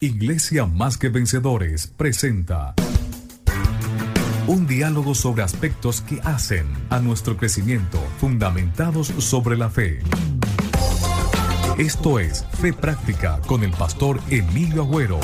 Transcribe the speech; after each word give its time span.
Iglesia 0.00 0.64
Más 0.64 0.96
que 0.96 1.08
Vencedores 1.08 1.88
presenta 1.88 2.72
un 4.46 4.68
diálogo 4.68 5.12
sobre 5.12 5.42
aspectos 5.42 6.02
que 6.02 6.20
hacen 6.22 6.68
a 6.88 7.00
nuestro 7.00 7.36
crecimiento 7.36 7.98
fundamentados 8.20 9.08
sobre 9.08 9.56
la 9.56 9.70
fe. 9.70 9.98
Esto 11.78 12.20
es 12.20 12.46
Fe 12.60 12.72
Práctica 12.72 13.40
con 13.44 13.64
el 13.64 13.72
pastor 13.72 14.20
Emilio 14.30 14.84
Agüero. 14.84 15.18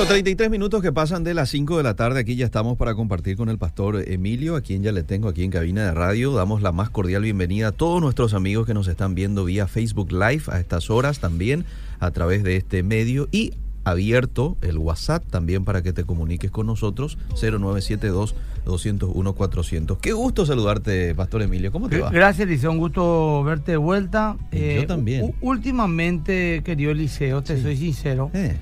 Bueno, 0.00 0.12
33 0.14 0.48
minutos 0.50 0.80
que 0.80 0.92
pasan 0.92 1.24
de 1.24 1.34
las 1.34 1.50
5 1.50 1.76
de 1.76 1.82
la 1.82 1.94
tarde. 1.94 2.20
Aquí 2.20 2.34
ya 2.34 2.46
estamos 2.46 2.78
para 2.78 2.94
compartir 2.94 3.36
con 3.36 3.50
el 3.50 3.58
pastor 3.58 4.02
Emilio, 4.08 4.56
a 4.56 4.62
quien 4.62 4.82
ya 4.82 4.92
le 4.92 5.02
tengo 5.02 5.28
aquí 5.28 5.44
en 5.44 5.50
cabina 5.50 5.84
de 5.84 5.92
radio. 5.92 6.32
Damos 6.32 6.62
la 6.62 6.72
más 6.72 6.88
cordial 6.88 7.20
bienvenida 7.22 7.68
a 7.68 7.72
todos 7.72 8.00
nuestros 8.00 8.32
amigos 8.32 8.66
que 8.66 8.72
nos 8.72 8.88
están 8.88 9.14
viendo 9.14 9.44
vía 9.44 9.66
Facebook 9.66 10.10
Live 10.10 10.44
a 10.46 10.58
estas 10.58 10.88
horas 10.88 11.20
también 11.20 11.66
a 11.98 12.12
través 12.12 12.42
de 12.44 12.56
este 12.56 12.82
medio 12.82 13.28
y 13.30 13.52
abierto 13.84 14.56
el 14.62 14.78
WhatsApp 14.78 15.22
también 15.28 15.66
para 15.66 15.82
que 15.82 15.92
te 15.92 16.04
comuniques 16.04 16.50
con 16.50 16.66
nosotros 16.66 17.18
0972 17.38 18.34
201 18.64 19.32
400. 19.34 19.98
Qué 19.98 20.12
gusto 20.12 20.46
saludarte, 20.46 21.14
pastor 21.14 21.42
Emilio. 21.42 21.70
¿Cómo 21.72 21.90
te 21.90 21.98
va? 21.98 22.08
Gracias, 22.10 22.48
Liceo. 22.48 22.70
Un 22.70 22.78
gusto 22.78 23.44
verte 23.44 23.72
de 23.72 23.76
vuelta. 23.76 24.38
Yo 24.50 24.86
también. 24.86 25.24
u- 25.24 25.34
últimamente, 25.42 26.62
querido 26.64 26.94
Liceo, 26.94 27.42
te 27.42 27.56
Sí. 27.56 27.62
soy 27.62 27.76
sincero. 27.76 28.30
Eh, 28.32 28.56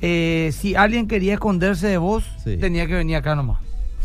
eh, 0.00 0.50
si 0.52 0.74
alguien 0.74 1.06
quería 1.08 1.34
esconderse 1.34 1.86
de 1.88 1.98
vos, 1.98 2.24
Sí. 2.44 2.56
tenía 2.56 2.86
que 2.86 2.94
venir 2.94 3.16
acá 3.16 3.34
nomás. 3.34 3.58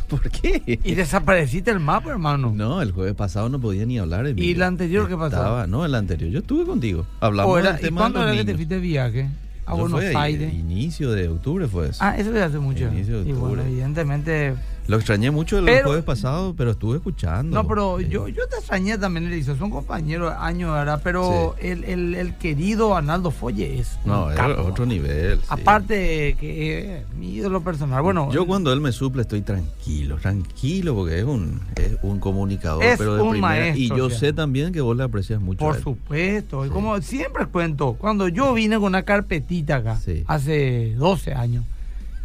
¿Por 0.07 0.29
qué? 0.29 0.79
Y 0.83 0.93
desapareciste 0.93 1.71
el 1.71 1.79
mapa, 1.79 2.11
hermano. 2.11 2.51
No, 2.55 2.81
el 2.81 2.91
jueves 2.91 3.15
pasado 3.15 3.49
no 3.49 3.59
podía 3.59 3.85
ni 3.87 3.97
hablar. 3.97 4.27
Emilio. 4.27 4.49
¿Y 4.49 4.53
el 4.53 4.61
anterior 4.61 5.07
qué 5.07 5.15
pasó? 5.15 5.35
Estaba- 5.37 5.65
no, 5.67 5.83
el 5.83 5.95
anterior. 5.95 6.29
Yo 6.31 6.39
estuve 6.39 6.63
contigo. 6.65 7.07
Hablamos 7.19 7.59
era- 7.59 7.71
del 7.71 7.79
¿Y 7.79 7.83
tema 7.85 8.01
cuándo 8.01 8.19
de 8.19 8.25
los 8.25 8.33
era 8.35 8.41
que 8.41 8.45
te 8.45 8.51
niños. 8.53 8.57
fuiste 8.59 8.75
de 8.75 8.81
viaje? 8.81 9.29
A 9.65 9.73
Buenos 9.73 9.99
Aires. 10.03 10.53
Inicio 10.53 11.11
de 11.11 11.27
octubre 11.27 11.67
fue 11.67 11.89
eso. 11.89 11.97
Ah, 12.03 12.15
eso 12.19 12.31
ya 12.31 12.45
hace 12.45 12.59
mucho. 12.59 12.83
Inicio 12.87 13.23
de 13.23 13.29
Y 13.29 13.33
bueno, 13.33 13.45
octubre. 13.47 13.63
evidentemente. 13.67 14.53
Lo 14.87 14.97
extrañé 14.97 15.31
mucho 15.31 15.57
el 15.57 15.65
Pero- 15.65 15.87
jueves 15.87 16.03
pasado, 16.03 16.53
pero 16.55 16.71
estuve 16.71 16.97
escuchando. 16.97 17.55
No, 17.55 17.67
pero 17.67 17.97
Sí. 17.99 18.07
yo, 18.07 18.27
yo 18.27 18.47
te 18.47 18.57
extrañé 18.57 18.97
también, 18.99 19.29
Liceo. 19.31 19.55
Son 19.57 19.71
compañeros 19.71 20.33
años, 20.37 20.71
¿verdad? 20.73 21.01
Pero 21.03 21.55
el, 21.59 21.83
el, 21.85 22.13
el 22.13 22.35
querido 22.37 22.95
Arnaldo 22.95 23.31
Folle 23.31 23.79
es. 23.79 23.97
No, 24.05 24.27
capo. 24.35 24.61
otro 24.61 24.85
nivel. 24.85 25.39
sí. 25.39 25.45
Aparte 25.49 26.37
que 26.39 26.97
eh, 26.97 27.05
mi 27.17 27.33
ídolo 27.35 27.61
personal. 27.61 28.01
Bueno, 28.03 28.31
Yo 28.31 28.45
cuando 28.45 28.71
él 28.71 28.79
me 28.79 28.91
suple 28.91 29.23
estoy 29.23 29.41
tranquilo, 29.41 30.17
tranquilo, 30.17 30.93
porque 30.93 31.17
es 31.19 31.25
un, 31.25 31.61
es 31.75 31.97
un 32.03 32.19
comunicador, 32.19 32.83
Es 32.83 32.97
pero 32.99 33.15
de 33.15 33.21
un 33.23 33.31
primera. 33.31 33.69
y 33.69 33.71
maestro, 33.71 33.97
yo 33.97 34.05
o 34.05 34.09
sea. 34.11 34.19
sé 34.19 34.33
también 34.33 34.71
que 34.71 34.81
vos 34.81 34.95
le 34.95 35.03
aprecias 35.03 35.41
mucho. 35.41 35.63
a 35.65 35.67
Por 35.67 35.77
él. 35.77 35.83
supuesto. 35.83 36.65
Y 36.65 36.69
como 36.69 37.01
siempre 37.01 37.47
cuento, 37.47 37.93
cuando 37.93 38.27
yo 38.27 38.53
vine 38.53 38.75
con 38.75 38.85
una 38.85 39.01
carpetita 39.03 39.77
acá, 39.77 39.97
Sí. 39.97 40.23
hace 40.27 40.93
12 40.95 41.33
años, 41.33 41.63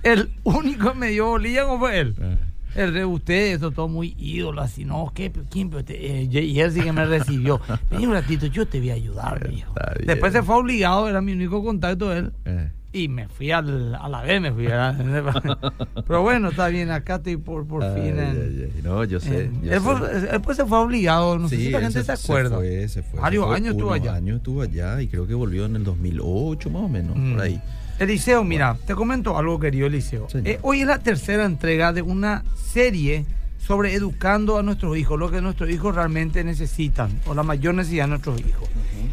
el 0.03 0.31
único 0.45 0.93
que 0.93 0.99
me 0.99 1.09
dio 1.09 1.27
bolilla 1.29 1.65
fue 1.79 2.01
él. 2.01 2.15
Ah. 2.21 2.35
El 2.75 2.93
de 2.95 3.05
ustedes, 3.05 3.57
eso 3.59 3.71
todo 3.71 3.89
muy 3.89 4.15
ídolo, 4.19 4.61
así, 4.63 4.85
no, 4.85 5.11
¿qué? 5.15 5.33
¿Quién? 5.51 5.71
Eh, 5.89 6.29
y 6.31 6.61
él 6.61 6.71
sí 6.73 6.81
que 6.81 6.93
me 6.93 7.05
recibió. 7.05 7.61
Vení 7.91 8.07
un 8.07 8.13
ratito, 8.13 8.47
yo 8.47 8.67
te 8.67 8.79
voy 8.79 8.91
a 8.91 8.95
ayudar, 8.95 9.49
bien. 9.49 9.65
Después 10.07 10.33
se 10.33 10.43
fue 10.43 10.55
obligado, 10.57 11.09
era 11.09 11.21
mi 11.21 11.33
único 11.33 11.63
contacto 11.65 12.13
él. 12.13 12.33
Eh. 12.45 12.71
Y 12.93 13.07
me 13.07 13.29
fui 13.29 13.53
al, 13.53 13.95
a 13.95 14.09
la 14.09 14.23
vez, 14.23 14.41
me 14.41 14.51
fui. 14.53 14.67
a- 14.67 14.93
Pero 16.07 16.23
bueno, 16.23 16.49
está 16.49 16.69
bien, 16.69 16.91
acá 16.91 17.17
estoy 17.17 17.37
por, 17.37 17.67
por 17.67 17.85
Ay, 17.85 17.95
fin. 17.95 18.19
en- 18.19 18.19
ay, 18.21 18.71
ay. 18.77 18.81
No, 18.83 19.05
yo 19.05 19.21
sé. 19.21 19.45
en- 19.45 19.63
yo 19.63 19.73
él, 19.73 19.79
sé. 19.79 19.81
fue- 19.81 20.11
él, 20.35 20.41
pues 20.41 20.57
se 20.57 20.65
fue 20.67 20.79
obligado, 20.79 21.39
no 21.39 21.49
sé 21.49 21.57
si 21.57 21.71
la 21.71 21.81
gente 21.81 22.03
se, 22.03 22.17
se 22.17 22.25
acuerda. 22.25 22.57
fue, 22.57 22.89
se 22.89 23.03
fue, 23.03 23.17
se 23.19 23.21
Varios 23.21 23.47
fue. 23.47 23.57
años 23.57 23.73
estuvo 23.73 23.93
allá. 23.93 24.15
años 24.15 24.37
estuvo 24.39 24.63
allá 24.63 25.01
y 25.01 25.07
creo 25.09 25.27
que 25.27 25.35
volvió 25.35 25.67
en 25.67 25.77
el 25.77 25.85
2008 25.85 26.71
más 26.71 26.83
o 26.83 26.89
menos, 26.89 27.17
Mm. 27.17 27.33
por 27.33 27.41
ahí. 27.43 27.61
Eliseo, 28.01 28.43
mira, 28.45 28.77
te 28.87 28.95
comento 28.95 29.37
algo, 29.37 29.61
querido 29.61 29.87
Eliseo. 29.87 30.27
Eh, 30.45 30.59
hoy 30.63 30.81
es 30.81 30.87
la 30.87 30.99
tercera 31.01 31.45
entrega 31.45 31.93
de 31.93 32.01
una 32.01 32.43
serie 32.57 33.27
sobre 33.59 33.93
educando 33.93 34.57
a 34.59 34.63
nuestros 34.63 34.97
hijos, 34.97 35.19
lo 35.19 35.31
que 35.31 35.43
nuestros 35.43 35.69
hijos 35.69 35.95
realmente 35.95 36.43
necesitan, 36.43 37.11
o 37.27 37.35
la 37.35 37.43
mayor 37.43 37.75
necesidad 37.75 38.05
de 38.05 38.09
nuestros 38.11 38.41
hijos. 38.41 38.69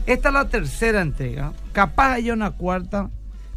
Esta 0.05 0.29
es 0.29 0.33
la 0.33 0.47
tercera 0.47 1.01
entrega, 1.01 1.51
capaz 1.73 2.13
haya 2.13 2.31
una 2.33 2.51
cuarta, 2.51 3.09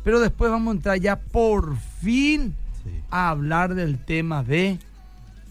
pero 0.02 0.18
después 0.18 0.50
vamos 0.50 0.72
a 0.72 0.76
entrar 0.76 0.98
ya 0.98 1.16
por 1.16 1.76
fin 2.02 2.54
Sí. 2.82 2.90
a 3.10 3.28
hablar 3.30 3.74
del 3.76 3.98
tema 3.98 4.42
de 4.42 4.78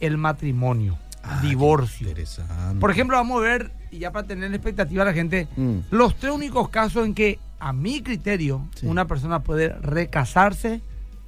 el 0.01 0.17
matrimonio, 0.17 0.97
Ah, 1.23 1.39
divorcio. 1.41 2.07
Interesante. 2.09 2.79
Por 2.81 2.91
ejemplo, 2.91 3.15
vamos 3.15 3.37
a 3.39 3.43
ver, 3.43 3.71
y 3.91 3.99
ya 3.99 4.11
para 4.11 4.27
tener 4.27 4.49
la 4.49 4.55
expectativa 4.57 5.03
a 5.03 5.05
la 5.05 5.13
gente, 5.13 5.47
Mm. 5.55 5.77
los 5.91 6.15
tres 6.17 6.33
únicos 6.33 6.67
casos 6.69 7.05
en 7.05 7.13
que, 7.13 7.39
a 7.59 7.73
mi 7.73 8.01
criterio, 8.01 8.65
Sí. 8.75 8.85
una 8.87 9.05
persona 9.05 9.39
puede 9.41 9.69
recasarse 9.69 10.81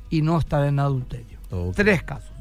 y 0.10 0.22
no 0.22 0.38
estar 0.40 0.66
en 0.66 0.80
adulterio. 0.80 1.40
Tres 1.76 2.04
casos. 2.04 2.32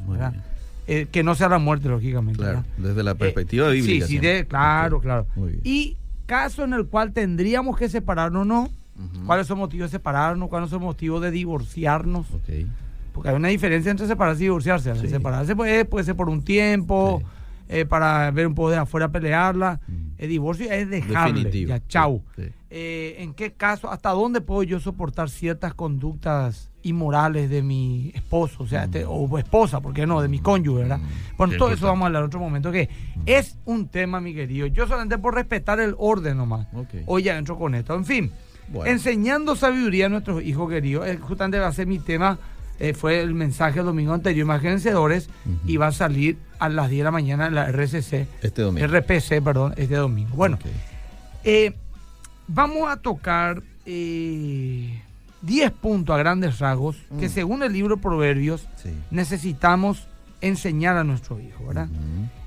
Eh, 0.86 1.06
que 1.10 1.22
no 1.22 1.34
sea 1.36 1.48
la 1.48 1.58
muerte, 1.58 1.88
lógicamente. 1.88 2.38
Claro, 2.40 2.64
¿verdad? 2.76 2.88
desde 2.90 3.02
la 3.04 3.10
Eh, 3.12 3.14
perspectiva 3.16 3.68
bíblica. 3.68 4.06
Sí, 4.06 4.14
sí, 4.14 4.18
de- 4.18 4.46
claro, 4.46 5.00
claro. 5.00 5.26
Y 5.62 5.96
caso 6.26 6.64
en 6.64 6.72
el 6.72 6.86
cual 6.86 7.12
tendríamos 7.12 7.76
que 7.76 7.88
separarnos 7.88 8.42
o 8.42 8.44
no, 8.44 8.70
cuáles 9.26 9.46
son 9.46 9.58
motivos 9.58 9.90
de 9.90 9.98
separarnos, 9.98 10.48
cuáles 10.48 10.70
son 10.70 10.82
motivos 10.82 11.22
de 11.22 11.30
divorciarnos. 11.30 12.26
Porque 13.12 13.28
hay 13.28 13.34
una 13.36 13.48
diferencia 13.48 13.90
entre 13.90 14.06
separarse 14.06 14.42
y 14.42 14.44
divorciarse. 14.46 14.94
Sí. 14.96 15.08
Separarse 15.08 15.54
puede, 15.56 15.84
puede 15.84 16.04
ser 16.04 16.14
por 16.16 16.28
un 16.28 16.42
tiempo, 16.42 17.20
Sí. 17.20 17.26
eh, 17.68 17.84
para 17.86 18.30
ver 18.30 18.46
un 18.46 18.54
poco 18.54 18.70
de 18.70 18.76
afuera 18.78 19.08
pelearla. 19.10 19.80
El 20.20 20.28
divorcio 20.28 20.70
es 20.70 20.88
dejarle. 20.90 21.32
Definitivo. 21.44 21.68
Ya, 21.70 21.80
chau. 21.88 22.22
Sí, 22.36 22.42
sí. 22.44 22.50
Eh, 22.68 23.16
¿En 23.20 23.32
qué 23.32 23.52
caso, 23.54 23.90
hasta 23.90 24.10
dónde 24.10 24.42
puedo 24.42 24.62
yo 24.62 24.78
soportar 24.78 25.30
ciertas 25.30 25.72
conductas 25.72 26.70
inmorales 26.82 27.48
de 27.48 27.62
mi 27.62 28.10
esposo, 28.14 28.62
o 28.62 28.66
sea, 28.66 28.84
este, 28.84 29.04
o 29.06 29.38
esposa, 29.38 29.80
¿por 29.80 29.94
qué 29.94 30.06
no? 30.06 30.20
De 30.20 30.28
mi 30.28 30.38
cónyuge, 30.38 30.82
¿verdad? 30.82 30.98
Mm. 30.98 31.36
Bueno, 31.38 31.52
Qué 31.52 31.58
todo 31.58 31.72
eso 31.72 31.86
vamos 31.86 32.02
a 32.02 32.06
hablar 32.06 32.22
en 32.22 32.26
otro 32.26 32.38
momento, 32.40 32.70
que 32.70 32.88
es 33.24 33.58
un 33.64 33.88
tema, 33.88 34.20
mi 34.20 34.34
querido. 34.34 34.66
Yo 34.66 34.86
solamente 34.86 35.16
por 35.18 35.34
respetar 35.34 35.80
el 35.80 35.94
orden 35.98 36.36
nomás. 36.36 36.66
Ok. 36.74 36.88
Hoy 37.06 37.22
ya 37.22 37.38
entro 37.38 37.58
con 37.58 37.74
esto. 37.74 37.94
En 37.94 38.04
fin, 38.04 38.30
Bueno. 38.68 38.90
enseñando 38.90 39.56
sabiduría 39.56 40.06
a 40.06 40.08
nuestros 40.10 40.42
hijos 40.42 40.68
queridos. 40.70 41.06
eh, 41.08 41.16
justamente 41.18 41.58
va 41.58 41.68
a 41.68 41.72
ser 41.72 41.86
mi 41.86 41.98
tema. 41.98 42.38
Eh, 42.80 42.94
fue 42.94 43.20
el 43.20 43.34
mensaje 43.34 43.78
el 43.80 43.86
domingo 43.86 44.12
anterior, 44.14 44.46
más 44.46 44.62
vencedores, 44.62 45.28
y 45.66 45.76
va 45.76 45.88
a 45.88 45.92
salir 45.92 46.38
a 46.58 46.68
las 46.68 46.90
10 46.90 47.00
de 47.00 47.04
la 47.04 47.10
mañana 47.10 47.46
en 47.46 47.54
la 47.54 47.68
RCC, 47.70 48.26
Este 48.42 48.62
domingo. 48.62 48.86
RPC, 48.86 49.40
perdón, 49.42 49.74
este 49.76 49.94
domingo. 49.96 50.30
Bueno, 50.34 50.58
eh, 51.44 51.74
vamos 52.48 52.88
a 52.90 52.96
tocar 52.96 53.62
eh, 53.86 55.00
10 55.42 55.70
puntos 55.72 56.14
a 56.14 56.18
grandes 56.18 56.58
rasgos 56.58 56.96
que 57.18 57.28
Mm. 57.28 57.32
según 57.32 57.62
el 57.62 57.72
libro 57.72 57.96
Proverbios 57.96 58.66
Sí. 58.82 58.90
necesitamos 59.10 60.06
enseñar 60.42 60.96
a 60.96 61.04
nuestros 61.04 61.40
hijos, 61.40 61.66
¿verdad? 61.66 61.88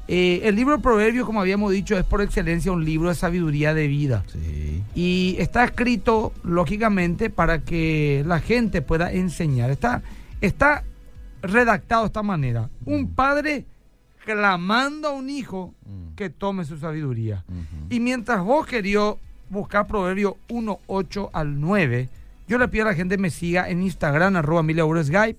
Eh, 0.08 0.42
el 0.44 0.56
libro 0.56 0.80
Proverbios, 0.82 1.26
como 1.26 1.40
habíamos 1.42 1.72
dicho, 1.72 1.98
es 1.98 2.04
por 2.04 2.22
excelencia 2.22 2.72
un 2.72 2.84
libro 2.84 3.10
de 3.10 3.16
sabiduría 3.16 3.74
de 3.74 3.88
vida. 3.88 4.24
Sí. 4.32 4.84
Y 4.96 5.36
está 5.40 5.64
escrito, 5.64 6.34
lógicamente, 6.44 7.30
para 7.30 7.60
que 7.60 8.24
la 8.28 8.40
gente 8.42 8.82
pueda 8.82 9.12
enseñar. 9.14 9.70
Está, 9.72 10.02
está 10.48 10.84
redactado 11.42 12.04
de 12.04 12.08
esta 12.08 12.24
manera. 12.24 12.70
Un 12.86 13.10
padre 13.14 13.66
clamando 14.26 15.10
a 15.10 15.12
un 15.12 15.30
hijo 15.30 15.74
Mm. 15.86 16.16
que 16.16 16.30
tome 16.30 16.64
su 16.66 16.78
sabiduría. 16.78 17.44
Y 17.90 18.00
mientras 18.00 18.42
vos 18.44 18.66
querías 18.66 19.16
buscar 19.50 19.86
Proverbio 19.88 20.38
1, 20.50 20.80
8 20.88 21.30
al 21.34 21.60
9, 21.60 22.10
yo 22.48 22.58
le 22.58 22.68
pido 22.70 22.86
a 22.86 22.90
la 22.90 22.96
gente 22.96 23.16
que 23.18 23.22
me 23.22 23.30
siga 23.30 23.70
en 23.70 23.82
Instagram, 23.84 24.36
arroba 24.38 24.62
Emilia 24.62 24.84
Agüero 24.84 25.04
Skype, 25.04 25.38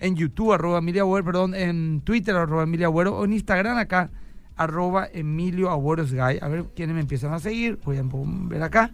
en 0.00 0.16
YouTube, 0.16 0.52
arroba 0.52 0.78
Emilia 0.78 1.02
Agüero, 1.02 1.24
perdón, 1.24 1.54
en 1.54 2.00
Twitter, 2.02 2.34
arroba 2.34 2.62
Emilia 2.64 2.86
Agüero, 2.86 3.14
o 3.16 3.24
en 3.24 3.32
Instagram 3.34 3.76
acá, 3.76 4.10
arroba 4.56 5.08
Emilio 5.12 5.70
Agüero 5.70 6.06
Skype. 6.06 6.44
A 6.44 6.48
ver 6.48 6.64
quiénes 6.74 6.94
me 6.94 7.00
empiezan 7.02 7.32
a 7.32 7.38
seguir, 7.40 7.78
voy 7.84 7.98
a 7.98 8.02
ver 8.04 8.62
acá. 8.62 8.90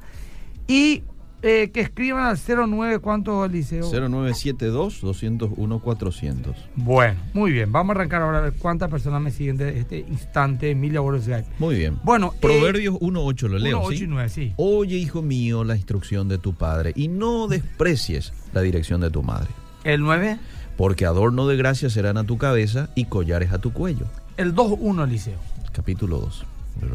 Y 0.66 1.02
eh, 1.42 1.70
que 1.72 1.80
escriban 1.80 2.24
al 2.26 2.38
09, 2.38 2.98
¿cuánto, 2.98 3.46
Liceo? 3.48 3.82
0972 3.90 5.00
201 5.00 5.78
400. 5.80 6.56
Bueno, 6.76 7.20
muy 7.32 7.52
bien. 7.52 7.72
Vamos 7.72 7.94
a 7.94 7.98
arrancar 7.98 8.22
ahora 8.22 8.38
a 8.38 8.40
ver 8.42 8.52
cuántas 8.54 8.90
personas 8.90 9.20
me 9.22 9.30
siguen 9.30 9.56
de 9.56 9.78
este 9.78 10.00
instante, 10.00 10.70
Emilio 10.70 11.00
Agüero 11.00 11.20
Skype. 11.22 11.46
Muy 11.58 11.76
bien. 11.76 11.98
Bueno, 12.02 12.32
eh, 12.34 12.38
Proverbios 12.40 12.94
1.8 12.96 13.48
lo 13.48 13.58
leo, 13.58 13.78
1, 13.78 13.86
8 13.86 13.96
¿sí? 13.98 14.04
y 14.04 14.06
9, 14.06 14.28
sí. 14.28 14.52
Oye, 14.56 14.96
hijo 14.96 15.22
mío, 15.22 15.64
la 15.64 15.76
instrucción 15.76 16.28
de 16.28 16.38
tu 16.38 16.54
padre 16.54 16.92
y 16.94 17.08
no 17.08 17.48
desprecies 17.48 18.32
la 18.52 18.60
dirección 18.60 19.00
de 19.00 19.10
tu 19.10 19.22
madre, 19.22 19.48
El 19.84 20.00
9, 20.00 20.38
porque 20.76 21.06
adorno 21.06 21.46
de 21.46 21.56
gracia 21.56 21.88
serán 21.90 22.16
a 22.18 22.24
tu 22.24 22.36
cabeza 22.38 22.90
y 22.94 23.04
collares 23.06 23.52
a 23.52 23.58
tu 23.58 23.72
cuello. 23.72 24.06
el 24.36 24.54
2, 24.54 24.74
1, 24.80 25.06
Liceo. 25.06 25.38
Capítulo 25.72 26.18
2. 26.18 26.44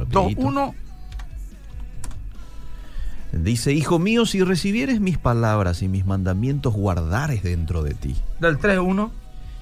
2, 0.10 0.34
1, 0.38 0.76
Dice, 3.36 3.74
hijo 3.74 4.00
mío, 4.00 4.26
si 4.26 4.44
recibieres 4.44 5.02
mis 5.02 5.18
palabras 5.18 5.82
y 5.82 5.90
mis 5.90 6.06
mandamientos 6.06 6.74
guardares 6.74 7.44
dentro 7.44 7.84
de 7.84 7.94
ti, 7.94 8.16
del 8.40 8.58
3, 8.58 8.80
1, 8.80 9.12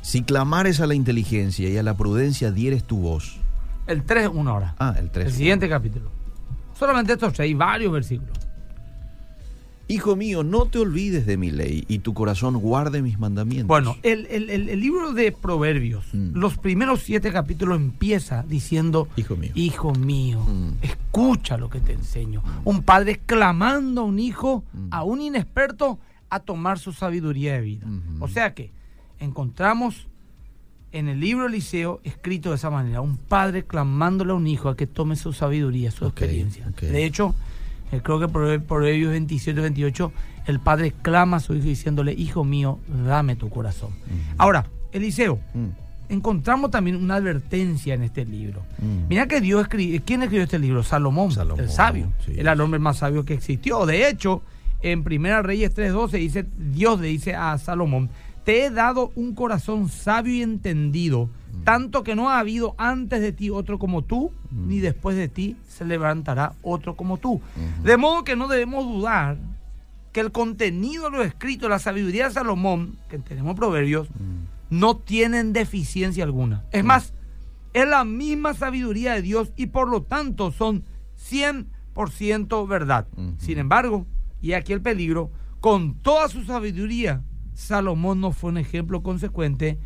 si 0.01 0.21
clamares 0.21 0.79
a 0.79 0.85
la 0.85 0.93
inteligencia 0.93 1.67
y 1.69 1.77
a 1.77 1.83
la 1.83 1.95
prudencia 1.95 2.51
dieres 2.51 2.83
tu 2.83 2.99
voz. 2.99 3.37
el 3.87 4.03
3, 4.03 4.29
1 4.31 4.51
ahora. 4.51 4.75
Ah, 4.77 4.93
el 4.97 5.09
3. 5.09 5.25
El 5.25 5.33
siguiente 5.33 5.67
capítulo. 5.67 6.11
Solamente 6.77 7.13
estos 7.13 7.33
seis, 7.35 7.57
varios 7.57 7.91
versículos. 7.91 8.37
Hijo 9.89 10.15
mío, 10.15 10.43
no 10.43 10.65
te 10.65 10.79
olvides 10.79 11.25
de 11.25 11.35
mi 11.35 11.51
ley 11.51 11.83
y 11.89 11.99
tu 11.99 12.13
corazón 12.13 12.57
guarde 12.57 13.01
mis 13.01 13.19
mandamientos. 13.19 13.67
Bueno, 13.67 13.97
el, 14.01 14.25
el- 14.27 14.49
el- 14.49 14.69
el 14.69 14.79
libro 14.79 15.11
de 15.11 15.33
Proverbios, 15.33 16.05
Mm. 16.13 16.31
los 16.37 16.57
primeros 16.57 17.01
siete 17.01 17.31
capítulos 17.33 17.77
empieza 17.77 18.43
diciendo, 18.47 19.09
Hijo 19.17 19.35
mío. 19.35 19.51
hijo 19.55 19.93
mío, 19.93 20.39
Mm. 20.39 20.69
escucha 20.83 21.57
lo 21.57 21.69
que 21.69 21.81
te 21.81 21.91
enseño. 21.91 22.41
Un 22.63 22.83
padre 22.83 23.19
clamando 23.25 24.01
a 24.01 24.03
un 24.05 24.19
hijo, 24.19 24.63
Mm. 24.73 24.87
a 24.91 25.03
un 25.03 25.19
inexperto, 25.21 25.99
a 26.29 26.39
tomar 26.39 26.79
su 26.79 26.93
sabiduría 26.93 27.53
de 27.55 27.61
vida. 27.61 27.85
Ujú. 27.85 28.23
O 28.23 28.27
sea 28.29 28.53
que 28.53 28.71
encontramos 29.19 30.07
en 30.91 31.07
el 31.09 31.19
libro 31.19 31.47
Eliseo 31.47 31.99
escrito 32.03 32.49
de 32.51 32.55
esa 32.55 32.69
manera, 32.69 33.01
un 33.01 33.17
padre 33.17 33.63
clamándole 33.63 34.31
a 34.31 34.35
un 34.35 34.47
hijo 34.47 34.69
a 34.69 34.77
que 34.77 34.87
tome 34.87 35.15
su 35.15 35.33
sabiduría, 35.33 35.91
su 35.91 36.05
experiencia. 36.05 36.71
De 36.81 37.03
hecho, 37.05 37.35
creo 38.01 38.19
que 38.19 38.27
Prove- 38.27 38.59
Proverbios 38.61 39.11
27, 39.11 39.59
28, 39.61 40.11
el 40.47 40.59
padre 40.59 40.93
clama 41.01 41.37
a 41.37 41.39
su 41.39 41.53
hijo 41.53 41.65
diciéndole, 41.65 42.13
hijo 42.13 42.43
mío, 42.43 42.79
dame 43.05 43.35
tu 43.35 43.49
corazón. 43.49 43.91
Ahora, 44.37 44.65
Eliseo, 44.91 45.39
Mm, 45.53 45.67
encontramos 46.09 46.71
también 46.71 46.95
una 46.95 47.15
advertencia 47.15 47.93
en 47.93 48.03
este 48.03 48.25
libro. 48.25 48.61
mm. 48.79 49.07
Mira 49.09 49.27
que 49.27 49.41
Dios 49.41 49.61
escribió, 49.61 50.01
¿quién 50.05 50.21
escribió 50.23 50.43
este 50.43 50.59
libro? 50.59 50.83
Salomón, 50.83 51.31
Salomón, 51.31 51.63
el 51.65 51.69
sabio, 51.69 52.11
sí. 52.25 52.33
el 52.37 52.47
hombre 52.61 52.79
más 52.79 52.97
sabio 52.97 53.23
que 53.25 53.33
existió. 53.33 53.85
De 53.85 54.07
hecho, 54.09 54.41
en 54.81 55.03
Primera 55.03 55.41
Reyes 55.41 55.73
3.12 55.75 56.11
dice, 56.19 56.45
Dios 56.57 56.99
le 56.99 57.07
dice 57.07 57.35
a 57.35 57.57
Salomón, 57.57 58.09
te 58.43 58.65
he 58.65 58.69
dado 58.69 59.11
un 59.15 59.33
corazón 59.33 59.87
sabio 59.89 60.33
y 60.35 60.41
entendido, 60.41 61.25
Mm. 61.25 61.42
Tanto 61.63 62.03
que 62.03 62.15
no 62.15 62.29
ha 62.29 62.39
habido 62.39 62.75
antes 62.77 63.21
de 63.21 63.31
ti 63.31 63.49
otro 63.49 63.79
como 63.79 64.01
tú, 64.03 64.31
ni 64.51 64.79
después 64.79 65.15
de 65.17 65.27
ti 65.27 65.55
se 65.67 65.85
levantará 65.85 66.53
otro 66.61 66.95
como 66.95 67.17
tú. 67.17 67.41
De 67.83 67.97
modo 67.97 68.23
que 68.23 68.35
no 68.35 68.47
debemos 68.47 68.85
dudar 68.85 69.37
que 70.11 70.19
el 70.19 70.31
contenido 70.31 71.05
de 71.05 71.17
lo 71.17 71.23
escrito, 71.23 71.67
la 71.69 71.79
sabiduría 71.79 72.27
de 72.27 72.33
Salomón, 72.33 72.97
que 73.09 73.17
tenemos 73.19 73.55
proverbios, 73.55 74.09
Mm. 74.09 74.45
no 74.79 74.97
tienen 74.97 75.53
deficiencia 75.53 76.23
alguna. 76.23 76.63
Es 76.71 76.83
más, 76.83 77.13
es 77.73 77.87
la 77.87 78.03
misma 78.03 78.53
sabiduría 78.53 79.13
de 79.13 79.21
Dios 79.23 79.51
y 79.55 79.67
por 79.67 79.87
lo 79.89 80.03
tanto 80.03 80.51
son 80.51 80.83
100% 81.63 82.67
verdad. 82.67 83.07
Sin 83.37 83.57
embargo, 83.57 84.05
y 84.41 84.53
aquí 84.53 84.73
el 84.73 84.81
peligro, 84.81 85.31
con 85.59 85.95
toda 85.95 86.27
su 86.29 86.43
sabiduría, 86.43 87.23
Salomón 87.53 88.19
no 88.21 88.31
fue 88.31 88.49
un 88.51 88.57
ejemplo 88.57 89.03
consecuente 89.03 89.77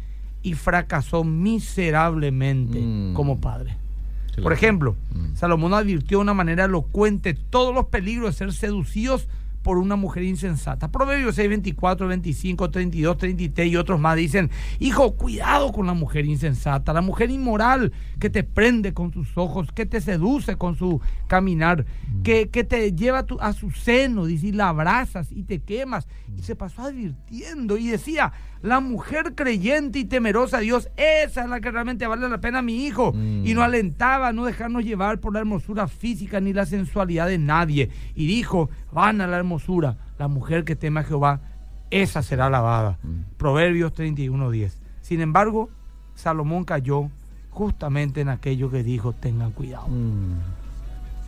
y 0.47 0.53
fracasó 0.53 1.23
miserablemente 1.23 2.79
Mm. 2.79 3.13
como 3.13 3.39
padre. 3.39 3.75
Por 4.41 4.53
ejemplo, 4.53 4.95
Mm. 5.13 5.35
Salomón 5.35 5.73
advirtió 5.73 6.19
de 6.19 6.21
una 6.23 6.33
manera 6.33 6.65
elocuente 6.65 7.33
todos 7.33 7.73
los 7.73 7.85
peligros 7.87 8.31
de 8.31 8.37
ser 8.37 8.53
seducidos 8.53 9.27
por 9.63 9.79
una 9.79 9.95
mujer 9.97 10.23
insensata. 10.23 10.91
Proverbios 10.91 11.35
6, 11.35 11.49
24, 11.49 12.07
25, 12.07 12.69
32, 12.69 13.17
33 13.17 13.67
y 13.67 13.75
otros 13.75 13.99
más 13.99 14.15
dicen, 14.15 14.49
hijo, 14.79 15.15
cuidado 15.15 15.73
con 15.73 15.87
la 15.87 15.93
mujer 15.93 16.25
insensata, 16.25 16.93
la 16.93 17.01
mujer 17.01 17.31
inmoral 17.31 17.91
que 18.19 18.29
te 18.29 18.43
prende 18.43 18.93
con 18.93 19.11
sus 19.11 19.35
ojos, 19.37 19.71
que 19.73 19.85
te 19.85 19.99
seduce 19.99 20.55
con 20.55 20.77
su 20.77 21.01
caminar, 21.27 21.85
que, 22.23 22.47
que 22.49 22.63
te 22.63 22.93
lleva 22.93 23.23
tu- 23.23 23.41
a 23.41 23.51
su 23.51 23.71
seno, 23.71 24.25
dice, 24.25 24.47
y 24.47 24.51
la 24.53 24.69
abrazas 24.69 25.31
y 25.33 25.43
te 25.43 25.59
quemas. 25.59 26.07
Y 26.37 26.43
se 26.43 26.55
pasó 26.55 26.83
advirtiendo 26.83 27.77
y 27.77 27.87
decía, 27.87 28.31
la 28.61 28.79
mujer 28.79 29.33
creyente 29.35 29.99
y 29.99 30.05
temerosa 30.05 30.57
a 30.57 30.61
Dios, 30.61 30.89
esa 30.97 31.43
es 31.43 31.49
la 31.49 31.59
que 31.61 31.71
realmente 31.71 32.07
vale 32.07 32.27
la 32.27 32.39
pena 32.39 32.61
mi 32.61 32.85
hijo. 32.85 33.13
Mm. 33.13 33.45
Y 33.45 33.53
no 33.53 33.61
alentaba 33.61 34.29
a 34.29 34.33
no 34.33 34.45
dejarnos 34.45 34.83
llevar 34.83 35.19
por 35.19 35.33
la 35.33 35.39
hermosura 35.39 35.87
física 35.87 36.39
ni 36.39 36.53
la 36.53 36.65
sensualidad 36.65 37.27
de 37.27 37.37
nadie. 37.37 37.89
Y 38.15 38.27
dijo, 38.27 38.69
van 38.91 39.21
a 39.21 39.27
la 39.27 39.37
hermosura, 39.37 39.97
la 40.17 40.27
mujer 40.27 40.63
que 40.63 40.75
teme 40.75 41.01
a 41.01 41.03
Jehová, 41.03 41.41
esa 41.91 42.21
será 42.23 42.47
alabada. 42.47 42.97
Mm. 43.03 43.35
Proverbios 43.37 43.93
31.10. 43.93 44.73
Sin 45.01 45.21
embargo, 45.21 45.69
Salomón 46.15 46.63
cayó 46.65 47.09
justamente 47.49 48.21
en 48.21 48.29
aquello 48.29 48.69
que 48.69 48.83
dijo, 48.83 49.13
tengan 49.13 49.51
cuidado. 49.51 49.87
Mm. 49.87 50.39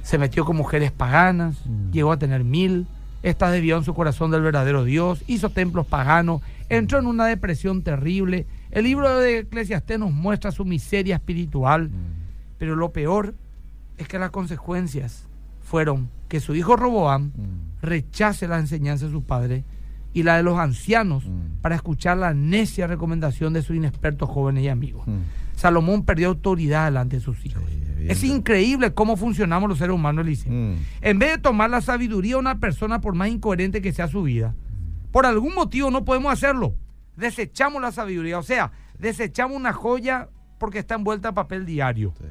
Se 0.04 0.18
metió 0.18 0.46
con 0.46 0.56
mujeres 0.58 0.92
paganas, 0.92 1.66
Mm. 1.66 1.92
llegó 1.92 2.12
a 2.12 2.18
tener 2.18 2.44
mil, 2.44 2.88
estas 3.24 3.52
desvió 3.52 3.78
en 3.78 3.84
su 3.84 3.94
corazón 3.94 4.32
del 4.32 4.42
verdadero 4.42 4.84
Dios, 4.84 5.24
hizo 5.28 5.50
templos 5.50 5.86
paganos, 5.88 6.42
entró 6.70 7.00
en 7.00 7.06
una 7.08 7.26
depresión 7.26 7.82
terrible. 7.84 8.46
El 8.72 8.84
libro 8.86 9.18
de 9.18 9.40
Eclesiastés 9.40 10.00
nos 10.00 10.12
muestra 10.12 10.52
su 10.52 10.64
miseria 10.66 11.16
espiritual. 11.16 11.90
Pero 12.58 12.76
lo 12.76 12.92
peor 12.92 13.34
es 13.98 14.08
que 14.08 14.20
las 14.20 14.32
consecuencias 14.32 15.28
fueron 15.62 16.10
que 16.28 16.40
su 16.40 16.56
hijo 16.56 16.76
Roboam 16.76 17.32
Mm. 17.36 17.82
rechace 17.82 18.48
la 18.48 18.60
enseñanza 18.60 19.06
de 19.06 19.12
su 19.12 19.24
padre 19.24 19.64
y 20.14 20.24
la 20.24 20.38
de 20.38 20.44
los 20.44 20.58
ancianos 20.60 21.26
Mm. 21.26 21.62
para 21.62 21.76
escuchar 21.76 22.18
la 22.18 22.34
necia 22.34 22.88
recomendación 22.88 23.54
de 23.54 23.62
sus 23.62 23.76
inexpertos 23.76 24.30
jóvenes 24.30 24.64
y 24.64 24.68
amigos. 24.70 25.06
Salomón 25.60 26.06
perdió 26.06 26.30
autoridad 26.30 26.86
delante 26.86 27.18
de 27.18 27.22
sus 27.22 27.46
hijos. 27.46 27.64
Sí, 27.68 28.06
es 28.08 28.24
increíble 28.24 28.94
cómo 28.94 29.18
funcionamos 29.18 29.68
los 29.70 29.78
seres 29.78 29.94
humanos, 29.94 30.26
Eliseo. 30.26 30.52
Mm. 30.54 30.76
En 31.02 31.20
vez 31.20 31.32
de 31.32 31.38
tomar 31.40 31.70
la 31.70 31.82
sabiduría 31.82 32.36
de 32.36 32.40
una 32.40 32.60
persona, 32.60 33.02
por 33.02 33.14
más 33.14 33.28
incoherente 33.28 33.82
que 33.82 33.92
sea 33.92 34.08
su 34.08 34.24
vida, 34.24 34.56
por 35.12 35.26
algún 35.26 35.54
motivo 35.54 35.92
no 35.92 36.06
podemos 36.06 36.32
hacerlo. 36.32 36.76
Desechamos 37.18 37.82
la 37.82 37.92
sabiduría, 37.92 38.40
o 38.40 38.44
sea, 38.44 38.72
desechamos 38.98 39.58
una 39.58 39.74
joya 39.74 40.30
porque 40.60 40.80
está 40.80 40.96
envuelta 40.96 41.30
en 41.30 41.36
papel 41.36 41.66
diario. 41.66 42.14
Sí, 42.18 42.26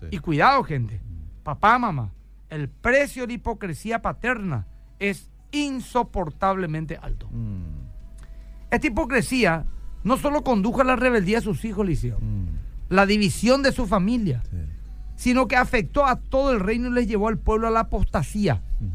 sí. 0.00 0.06
Y 0.10 0.18
cuidado, 0.18 0.64
gente. 0.64 1.00
Papá, 1.44 1.78
mamá, 1.78 2.12
el 2.50 2.68
precio 2.68 3.22
de 3.22 3.28
la 3.28 3.32
hipocresía 3.34 4.02
paterna 4.02 4.66
es 4.98 5.30
insoportablemente 5.52 6.98
alto. 7.00 7.28
Mm. 7.30 7.62
Esta 8.72 8.86
hipocresía 8.88 9.66
no 10.02 10.16
solo 10.16 10.42
condujo 10.42 10.80
a 10.80 10.84
la 10.84 10.96
rebeldía 10.96 11.38
de 11.38 11.42
sus 11.44 11.64
hijos, 11.64 11.86
Liceo, 11.86 12.18
Mm. 12.20 12.71
La 12.92 13.06
división 13.06 13.62
de 13.62 13.72
su 13.72 13.86
familia, 13.86 14.42
Sí. 14.50 14.56
sino 15.16 15.48
que 15.48 15.56
afectó 15.56 16.06
a 16.06 16.16
todo 16.16 16.52
el 16.52 16.60
reino 16.60 16.88
y 16.88 16.92
les 16.92 17.06
llevó 17.08 17.28
al 17.28 17.38
pueblo 17.38 17.68
a 17.68 17.70
la 17.70 17.80
apostasía. 17.80 18.56
Mm. 18.80 18.86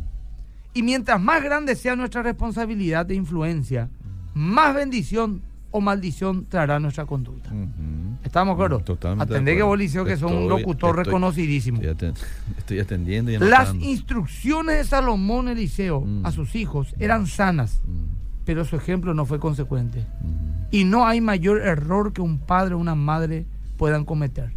Y 0.74 0.84
mientras 0.84 1.20
más 1.22 1.42
grande 1.44 1.76
sea 1.76 1.96
nuestra 1.96 2.22
responsabilidad 2.22 3.06
de 3.06 3.16
influencia, 3.16 3.90
más 4.34 4.76
bendición 4.76 5.42
o 5.72 5.82
maldición 5.82 6.46
traerá 6.46 6.80
nuestra 6.80 7.06
conducta. 7.06 7.50
Ujú. 7.50 8.18
¿Estamos 8.24 8.54
de 8.54 8.54
acuerdo? 8.54 8.80
Mm, 8.80 8.84
Totalmente. 8.84 9.34
Atendé 9.34 9.56
que 9.56 9.64
vos, 9.64 9.78
Liceo, 9.78 10.06
que 10.06 10.16
son 10.18 10.34
un 10.34 10.44
Estoy- 10.44 10.60
locutor 10.62 10.90
estoy- 10.92 11.04
reconocidísimo. 11.06 11.82
Estoy, 11.82 12.10
aten- 12.10 12.18
estoy 12.58 12.80
atendiendo 12.80 13.32
y 13.32 13.38
Las 13.40 13.74
instrucciones 13.76 14.78
de 14.78 14.84
Salomón 14.86 15.48
Eliseo 15.50 16.02
Mm. 16.02 16.26
a 16.26 16.32
sus 16.32 16.56
hijos 16.56 16.94
eran 17.00 17.28
sanas, 17.28 17.82
Mm. 17.86 18.44
pero 18.46 18.64
su 18.66 18.76
ejemplo 18.76 19.14
no 19.14 19.26
fue 19.26 19.40
consecuente. 19.40 20.00
Mm. 20.22 20.48
Y 20.72 20.84
no 20.84 21.06
hay 21.08 21.22
mayor 21.22 21.62
error 21.62 22.14
que 22.14 22.22
un 22.22 22.40
padre 22.40 22.76
o 22.76 22.78
una 22.78 22.96
madre 22.96 23.46
puedan 23.78 24.06
cometer. 24.06 24.54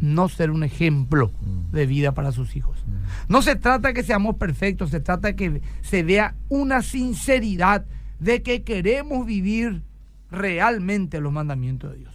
No 0.00 0.28
ser 0.28 0.50
un 0.50 0.62
ejemplo 0.62 1.32
de 1.72 1.86
vida 1.86 2.12
para 2.12 2.30
sus 2.30 2.54
hijos. 2.54 2.84
No 3.28 3.42
se 3.42 3.56
trata 3.56 3.92
que 3.92 4.04
seamos 4.04 4.36
perfectos, 4.36 4.90
se 4.90 5.00
trata 5.00 5.34
que 5.34 5.62
se 5.80 6.02
vea 6.02 6.36
una 6.48 6.82
sinceridad 6.82 7.84
de 8.20 8.42
que 8.42 8.62
queremos 8.62 9.26
vivir 9.26 9.82
realmente 10.30 11.20
los 11.20 11.32
mandamientos 11.32 11.92
de 11.92 11.98
Dios. 11.98 12.14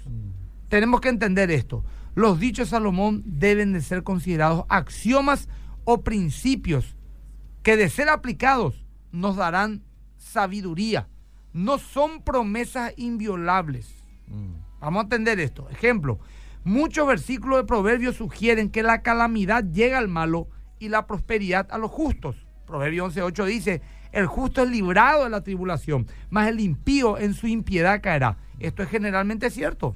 Tenemos 0.69 1.01
que 1.01 1.09
entender 1.09 1.51
esto. 1.51 1.83
Los 2.15 2.39
dichos 2.39 2.67
de 2.67 2.71
Salomón 2.71 3.23
deben 3.25 3.73
de 3.73 3.81
ser 3.81 4.03
considerados 4.03 4.65
axiomas 4.69 5.49
o 5.83 6.01
principios 6.01 6.95
que 7.63 7.75
de 7.75 7.89
ser 7.89 8.09
aplicados 8.09 8.85
nos 9.11 9.35
darán 9.35 9.83
sabiduría. 10.17 11.07
No 11.53 11.77
son 11.79 12.21
promesas 12.21 12.93
inviolables. 12.97 13.89
Vamos 14.79 15.01
a 15.01 15.03
entender 15.03 15.39
esto. 15.39 15.67
Ejemplo, 15.69 16.19
muchos 16.69 17.07
versículos 17.07 17.57
de 17.59 17.63
Proverbios 17.65 18.15
sugieren 18.15 18.69
que 18.69 18.83
la 18.83 19.01
calamidad 19.01 19.63
llega 19.63 19.97
al 19.97 20.07
malo 20.07 20.47
y 20.77 20.89
la 20.89 21.07
prosperidad 21.07 21.67
a 21.71 21.77
los 21.77 21.91
justos. 21.91 22.45
Proverbio 22.65 23.07
11.8 23.09 23.45
dice, 23.45 23.81
el 24.11 24.27
justo 24.27 24.63
es 24.63 24.69
librado 24.69 25.23
de 25.23 25.29
la 25.29 25.41
tribulación, 25.41 26.07
mas 26.29 26.47
el 26.47 26.59
impío 26.59 27.17
en 27.17 27.33
su 27.33 27.47
impiedad 27.47 28.01
caerá. 28.01 28.37
Esto 28.59 28.83
es 28.83 28.89
generalmente 28.89 29.49
cierto. 29.49 29.95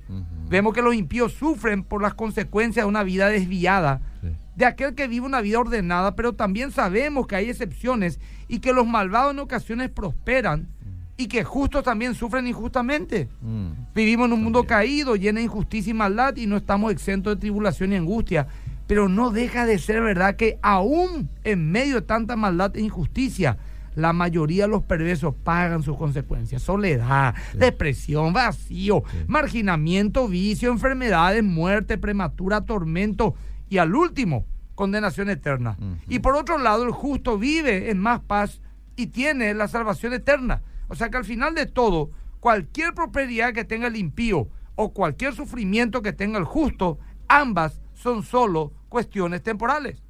Vemos 0.49 0.73
que 0.73 0.81
los 0.81 0.95
impíos 0.95 1.33
sufren 1.33 1.83
por 1.83 2.01
las 2.01 2.13
consecuencias 2.13 2.85
de 2.85 2.89
una 2.89 3.03
vida 3.03 3.27
desviada, 3.27 4.01
Sí. 4.21 4.29
de 4.55 4.65
aquel 4.65 4.95
que 4.95 5.07
vive 5.07 5.25
una 5.25 5.41
vida 5.41 5.59
ordenada, 5.59 6.15
pero 6.15 6.33
también 6.33 6.71
sabemos 6.71 7.27
que 7.27 7.35
hay 7.35 7.49
excepciones 7.49 8.19
y 8.47 8.59
que 8.59 8.71
los 8.73 8.87
malvados 8.87 9.33
en 9.33 9.39
ocasiones 9.39 9.89
prosperan 9.89 10.69
y 11.15 11.27
que 11.27 11.43
justos 11.43 11.83
también 11.83 12.15
sufren 12.15 12.47
injustamente. 12.47 13.29
Mm. 13.41 13.67
Vivimos 13.93 14.27
en 14.27 14.33
un 14.33 14.43
mundo 14.43 14.63
caído, 14.65 15.15
lleno 15.15 15.37
de 15.37 15.43
injusticia 15.45 15.91
y 15.91 15.93
maldad 15.93 16.35
y 16.37 16.47
no 16.47 16.57
estamos 16.57 16.91
exentos 16.91 17.35
de 17.35 17.39
tribulación 17.41 17.93
y 17.93 17.97
angustia. 17.97 18.47
Pero 18.87 19.07
no 19.07 19.29
deja 19.31 19.65
de 19.65 19.79
ser 19.79 20.01
verdad 20.01 20.35
que 20.35 20.57
aún 20.61 21.29
en 21.43 21.71
medio 21.71 21.95
de 21.95 22.01
tanta 22.01 22.35
maldad 22.35 22.75
e 22.75 22.81
injusticia, 22.81 23.57
la 23.95 24.11
mayoría 24.11 24.63
de 24.63 24.69
los 24.69 24.83
perversos 24.83 25.35
pagan 25.43 25.83
sus 25.83 25.95
consecuencias. 25.97 26.63
Soledad, 26.63 27.35
depresión, 27.55 28.33
vacío, 28.33 29.03
Sí. 29.09 29.17
marginamiento, 29.27 30.27
vicio, 30.27 30.71
enfermedades, 30.71 31.43
muerte 31.43 31.97
prematura, 31.99 32.61
tormento 32.61 33.35
y 33.69 33.77
al 33.77 33.95
último, 33.95 34.45
condenación 34.75 35.29
eterna. 35.29 35.77
Y 36.09 36.19
por 36.19 36.35
otro 36.35 36.57
lado, 36.57 36.83
el 36.83 36.91
justo 36.91 37.37
vive 37.37 37.91
en 37.91 37.99
más 37.99 38.19
paz 38.19 38.61
y 38.95 39.07
tiene 39.07 39.53
la 39.53 39.67
salvación 39.67 40.13
eterna. 40.13 40.61
O 40.93 40.95
sea 40.95 41.09
que 41.09 41.17
al 41.17 41.25
final 41.25 41.55
de 41.55 41.65
todo, 41.65 42.11
cualquier 42.39 42.93
prosperidad 42.93 43.51
que 43.51 43.65
tenga 43.65 43.87
el 43.87 43.95
impío 43.95 44.47
o 44.75 44.93
cualquier 44.93 45.33
sufrimiento 45.33 46.03
que 46.03 46.13
tenga 46.13 46.37
el 46.37 46.43
justo, 46.45 46.99
ambas 47.27 47.81
son 47.95 48.21
solo 48.21 48.71
cuestiones 48.89 49.41
temporales. 49.41 50.03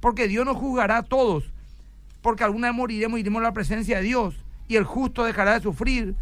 Porque 0.00 0.28
Dios 0.28 0.46
nos 0.46 0.56
juzgará 0.56 0.96
a 0.96 1.02
todos, 1.02 1.52
porque 2.22 2.42
alguna 2.42 2.68
vez 2.68 2.76
moriremos 2.78 3.18
y 3.18 3.20
iremos 3.20 3.40
a 3.40 3.48
la 3.48 3.52
presencia 3.52 3.98
de 3.98 4.04
Dios, 4.04 4.34
y 4.66 4.76
el 4.76 4.84
justo 4.84 5.26
dejará 5.26 5.52
de 5.52 5.60
sufrir, 5.60 6.14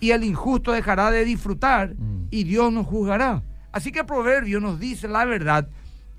y 0.00 0.12
el 0.12 0.24
injusto 0.24 0.72
dejará 0.72 1.10
de 1.10 1.26
disfrutar, 1.26 1.96
Mm. 1.98 2.28
y 2.30 2.44
Dios 2.44 2.72
nos 2.72 2.86
juzgará. 2.86 3.42
Así 3.72 3.92
que 3.92 4.00
el 4.00 4.06
proverbio 4.06 4.58
nos 4.58 4.80
dice 4.80 5.06
la 5.06 5.26
verdad, 5.26 5.68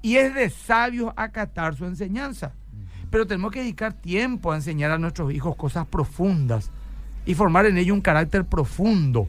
y 0.04 0.18
es 0.18 0.36
de 0.36 0.52
sabios 0.52 1.12
acatar 1.16 1.76
su 1.76 1.86
enseñanza. 1.86 2.54
Pero 3.10 3.26
tenemos 3.26 3.52
que 3.52 3.62
dedicar 3.62 3.94
tiempo 3.94 4.52
a 4.52 4.58
enseñar 4.58 4.92
a 4.92 5.00
nuestros 5.00 5.34
hijos 5.34 5.56
cosas 5.56 5.88
profundas 5.88 6.70
y 7.28 7.36
formar 7.36 7.66
en 7.66 7.78
ellos 7.78 7.94
un 7.94 8.02
carácter 8.02 8.46
profundo, 8.46 9.28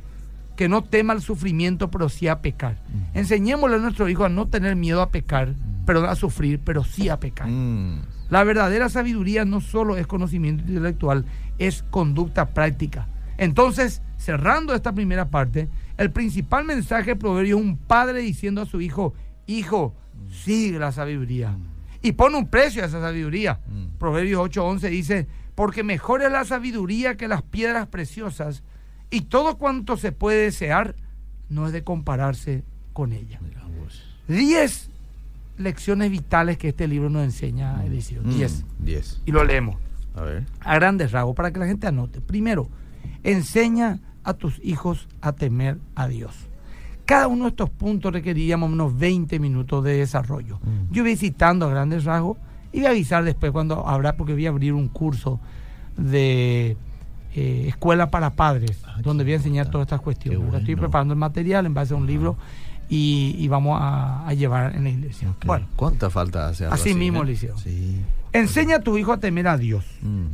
que 0.56 0.68
no 0.68 0.82
tema 0.82 1.12
el 1.12 1.20
sufrimiento, 1.20 1.90
pero 1.90 2.08
sí 2.08 2.28
a 2.28 2.40
pecar. 2.40 2.78
Enseñémosle 3.12 3.76
a 3.76 3.80
nuestros 3.80 4.08
hijos 4.08 4.26
a 4.26 4.30
no 4.30 4.48
tener 4.48 4.76
miedo 4.76 5.02
a 5.02 5.10
pecar, 5.10 5.54
pero 5.84 6.08
a 6.08 6.14
sufrir, 6.14 6.60
pero 6.64 6.84
sí 6.84 7.08
a 7.08 7.18
pecar. 7.18 7.48
Mm. 7.48 8.02
La 8.30 8.44
verdadera 8.44 8.88
sabiduría 8.88 9.44
no 9.44 9.60
solo 9.60 9.96
es 9.96 10.06
conocimiento 10.06 10.64
intelectual, 10.66 11.24
es 11.58 11.82
conducta 11.90 12.50
práctica. 12.50 13.08
Entonces, 13.36 14.02
cerrando 14.16 14.74
esta 14.74 14.92
primera 14.92 15.28
parte, 15.28 15.68
el 15.96 16.10
principal 16.10 16.64
mensaje 16.64 17.10
del 17.10 17.18
proverbio 17.18 17.56
es 17.56 17.62
un 17.62 17.76
padre 17.76 18.20
diciendo 18.20 18.62
a 18.62 18.66
su 18.66 18.80
hijo, 18.80 19.14
hijo, 19.46 19.94
sigue 20.30 20.78
la 20.78 20.92
sabiduría. 20.92 21.56
Y 22.00 22.12
pone 22.12 22.36
un 22.36 22.48
precio 22.48 22.82
a 22.82 22.86
esa 22.86 23.00
sabiduría. 23.00 23.60
Mm. 23.66 23.98
Proverbios 23.98 24.40
8:11 24.40 24.88
dice, 24.90 25.26
porque 25.58 25.82
mejor 25.82 26.22
es 26.22 26.30
la 26.30 26.44
sabiduría 26.44 27.16
que 27.16 27.26
las 27.26 27.42
piedras 27.42 27.88
preciosas, 27.88 28.62
y 29.10 29.22
todo 29.22 29.58
cuanto 29.58 29.96
se 29.96 30.12
puede 30.12 30.44
desear 30.44 30.94
no 31.48 31.66
es 31.66 31.72
de 31.72 31.82
compararse 31.82 32.62
con 32.92 33.12
ella. 33.12 33.40
Diez 34.28 34.88
lecciones 35.56 36.12
vitales 36.12 36.58
que 36.58 36.68
este 36.68 36.86
libro 36.86 37.10
nos 37.10 37.24
enseña, 37.24 37.84
Eliseo. 37.84 38.22
Mm. 38.22 38.30
Diez. 38.36 38.64
Diez. 38.78 39.20
Y 39.26 39.32
lo 39.32 39.42
leemos 39.42 39.74
A 40.14 40.22
ver. 40.22 40.44
a 40.60 40.76
grandes 40.76 41.10
rasgos 41.10 41.34
para 41.34 41.52
que 41.52 41.58
la 41.58 41.66
gente 41.66 41.88
anote. 41.88 42.20
Primero, 42.20 42.68
enseña 43.24 43.98
a 44.22 44.34
tus 44.34 44.60
hijos 44.62 45.08
a 45.20 45.32
temer 45.32 45.78
a 45.96 46.06
Dios. 46.06 46.36
Cada 47.04 47.26
uno 47.26 47.46
de 47.46 47.50
estos 47.50 47.70
puntos 47.70 48.12
requeriríamos 48.12 48.70
unos 48.70 48.96
20 48.96 49.40
minutos 49.40 49.82
de 49.82 49.96
desarrollo. 49.96 50.60
Mm. 50.62 50.92
Yo 50.92 51.02
voy 51.02 51.16
citando 51.16 51.66
a 51.66 51.70
grandes 51.70 52.04
rasgos 52.04 52.38
y 52.72 52.78
voy 52.78 52.86
a 52.86 52.90
avisar 52.90 53.24
después 53.24 53.52
cuando 53.52 53.86
habrá, 53.86 54.16
porque 54.16 54.32
voy 54.32 54.46
a 54.46 54.50
abrir 54.50 54.72
un 54.72 54.88
curso 54.88 55.40
de 55.96 56.76
eh, 57.34 57.64
escuela 57.68 58.10
para 58.10 58.30
padres, 58.30 58.82
Ah, 58.86 59.00
donde 59.02 59.24
voy 59.24 59.32
a 59.34 59.36
enseñar 59.36 59.70
todas 59.70 59.86
estas 59.86 60.00
cuestiones. 60.00 60.54
Estoy 60.54 60.76
preparando 60.76 61.14
el 61.14 61.18
material 61.20 61.66
en 61.66 61.74
base 61.74 61.94
a 61.94 61.96
un 61.96 62.06
libro 62.06 62.36
y, 62.88 63.34
y 63.38 63.48
vamos 63.48 63.78
a, 63.80 64.26
a 64.26 64.34
llevar 64.34 64.74
en 64.74 64.84
la 64.84 64.90
iglesia. 64.90 65.34
Bueno, 65.44 65.66
¿Cuánta 65.76 66.10
falta 66.10 66.48
hace 66.48 66.64
algo 66.64 66.74
Así 66.74 66.94
mismo, 66.94 67.22
eh? 67.22 67.26
Liceo. 67.26 67.56
Sí. 67.58 68.00
enseña 68.32 68.76
a 68.76 68.80
tu 68.80 68.96
hijo 68.98 69.12
a 69.12 69.18
temer 69.18 69.48
a 69.48 69.56
Dios. 69.58 69.84
Mm. 70.02 70.26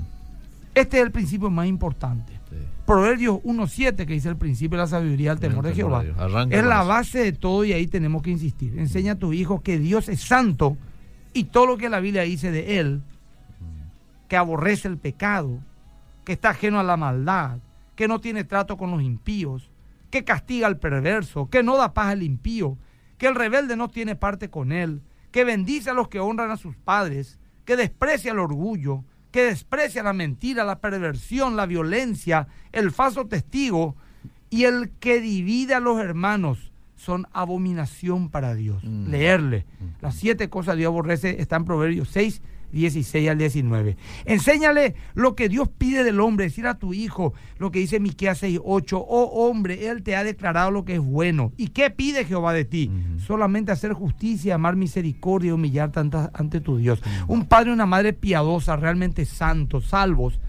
Este 0.74 0.98
es 0.98 1.04
el 1.04 1.12
principio 1.12 1.50
más 1.50 1.66
importante. 1.66 2.32
Sí. 2.50 2.56
Proverbios 2.86 3.36
1.7, 3.44 3.96
que 4.06 4.12
dice 4.12 4.28
el 4.28 4.36
principio 4.36 4.76
de 4.76 4.82
la 4.84 4.88
sabiduría, 4.88 5.32
el 5.32 5.38
temor 5.38 5.64
de 5.64 5.70
El 5.70 5.76
temor 5.76 6.02
Jehová. 6.02 6.14
de. 6.14 6.22
Arranca 6.36 6.56
Es 6.56 6.64
la 6.64 6.82
base 6.82 7.20
de 7.20 7.32
todo 7.32 7.64
y 7.64 7.72
ahí 7.72 7.86
tenemos 7.86 8.22
que 8.22 8.30
insistir. 8.30 8.78
Enseña 8.78 9.12
a 9.12 9.16
tu 9.16 9.32
hijo 9.32 9.62
que 9.62 9.78
Dios 9.78 10.08
es 10.08 10.20
santo 10.20 10.76
y 11.34 11.44
todo 11.44 11.66
lo 11.66 11.76
que 11.76 11.88
la 11.90 12.00
Biblia 12.00 12.22
dice 12.22 12.50
de 12.50 12.78
él, 12.78 13.02
que 14.28 14.36
aborrece 14.36 14.88
el 14.88 14.96
pecado, 14.96 15.58
que 16.24 16.32
está 16.32 16.50
ajeno 16.50 16.80
a 16.80 16.84
la 16.84 16.96
maldad, 16.96 17.58
que 17.96 18.08
no 18.08 18.20
tiene 18.20 18.44
trato 18.44 18.76
con 18.76 18.90
los 18.90 19.02
impíos, 19.02 19.70
que 20.10 20.24
castiga 20.24 20.66
al 20.66 20.78
perverso, 20.78 21.50
que 21.50 21.62
no 21.62 21.76
da 21.76 21.92
paz 21.92 22.08
al 22.08 22.22
impío, 22.22 22.78
que 23.18 23.26
el 23.26 23.34
rebelde 23.34 23.76
no 23.76 23.88
tiene 23.88 24.16
parte 24.16 24.48
con 24.48 24.72
él, 24.72 25.02
que 25.30 25.44
bendice 25.44 25.90
a 25.90 25.94
los 25.94 26.08
que 26.08 26.20
honran 26.20 26.52
a 26.52 26.56
sus 26.56 26.76
padres, 26.76 27.38
que 27.64 27.76
desprecia 27.76 28.32
el 28.32 28.38
orgullo, 28.38 29.04
que 29.32 29.42
desprecia 29.42 30.04
la 30.04 30.12
mentira, 30.12 30.62
la 30.62 30.78
perversión, 30.78 31.56
la 31.56 31.66
violencia, 31.66 32.46
el 32.70 32.92
falso 32.92 33.26
testigo. 33.26 33.96
Y 34.48 34.64
el 34.64 34.92
que 35.00 35.20
divide 35.20 35.74
a 35.74 35.80
los 35.80 35.98
hermanos 35.98 36.70
son 37.04 37.26
abominación 37.32 38.30
para 38.30 38.54
Dios. 38.54 38.82
Mm. 38.82 39.10
Leerle. 39.10 39.66
Las 40.00 40.16
siete 40.16 40.48
cosas 40.48 40.76
Dios 40.76 40.88
aborrece 40.88 41.40
está 41.40 41.56
en 41.56 41.64
Proverbios 41.64 42.08
6, 42.08 42.42
16 42.72 43.28
al 43.28 43.38
19. 43.38 43.96
Enséñale 44.24 44.94
lo 45.14 45.34
que 45.34 45.48
Dios 45.48 45.68
pide 45.68 46.02
del 46.02 46.20
hombre, 46.20 46.46
decir 46.46 46.66
a 46.66 46.78
tu 46.78 46.92
hijo 46.92 47.34
lo 47.58 47.70
que 47.70 47.78
dice 47.78 48.00
Miqueas 48.00 48.38
6, 48.38 48.60
8. 48.64 48.98
Oh 48.98 49.48
hombre, 49.48 49.88
Él 49.88 50.02
te 50.02 50.16
ha 50.16 50.24
declarado 50.24 50.70
lo 50.70 50.84
que 50.84 50.94
es 50.94 51.00
bueno. 51.00 51.52
¿Y 51.56 51.68
qué 51.68 51.90
pide 51.90 52.24
Jehová 52.24 52.52
de 52.52 52.64
ti? 52.64 52.90
Ujú. 52.90 53.20
Solamente 53.20 53.72
hacer 53.72 53.92
justicia, 53.92 54.56
amar 54.56 54.76
misericordia 54.76 55.50
y 55.50 55.52
humillarte 55.52 56.00
ante, 56.00 56.18
ante 56.32 56.60
tu 56.60 56.78
Dios. 56.78 57.02
Un 57.28 57.46
padre 57.46 57.70
y 57.70 57.74
una 57.74 57.86
madre 57.86 58.12
piadosa, 58.12 58.76
realmente 58.76 59.24
santos, 59.24 59.86
salvos, 59.86 60.40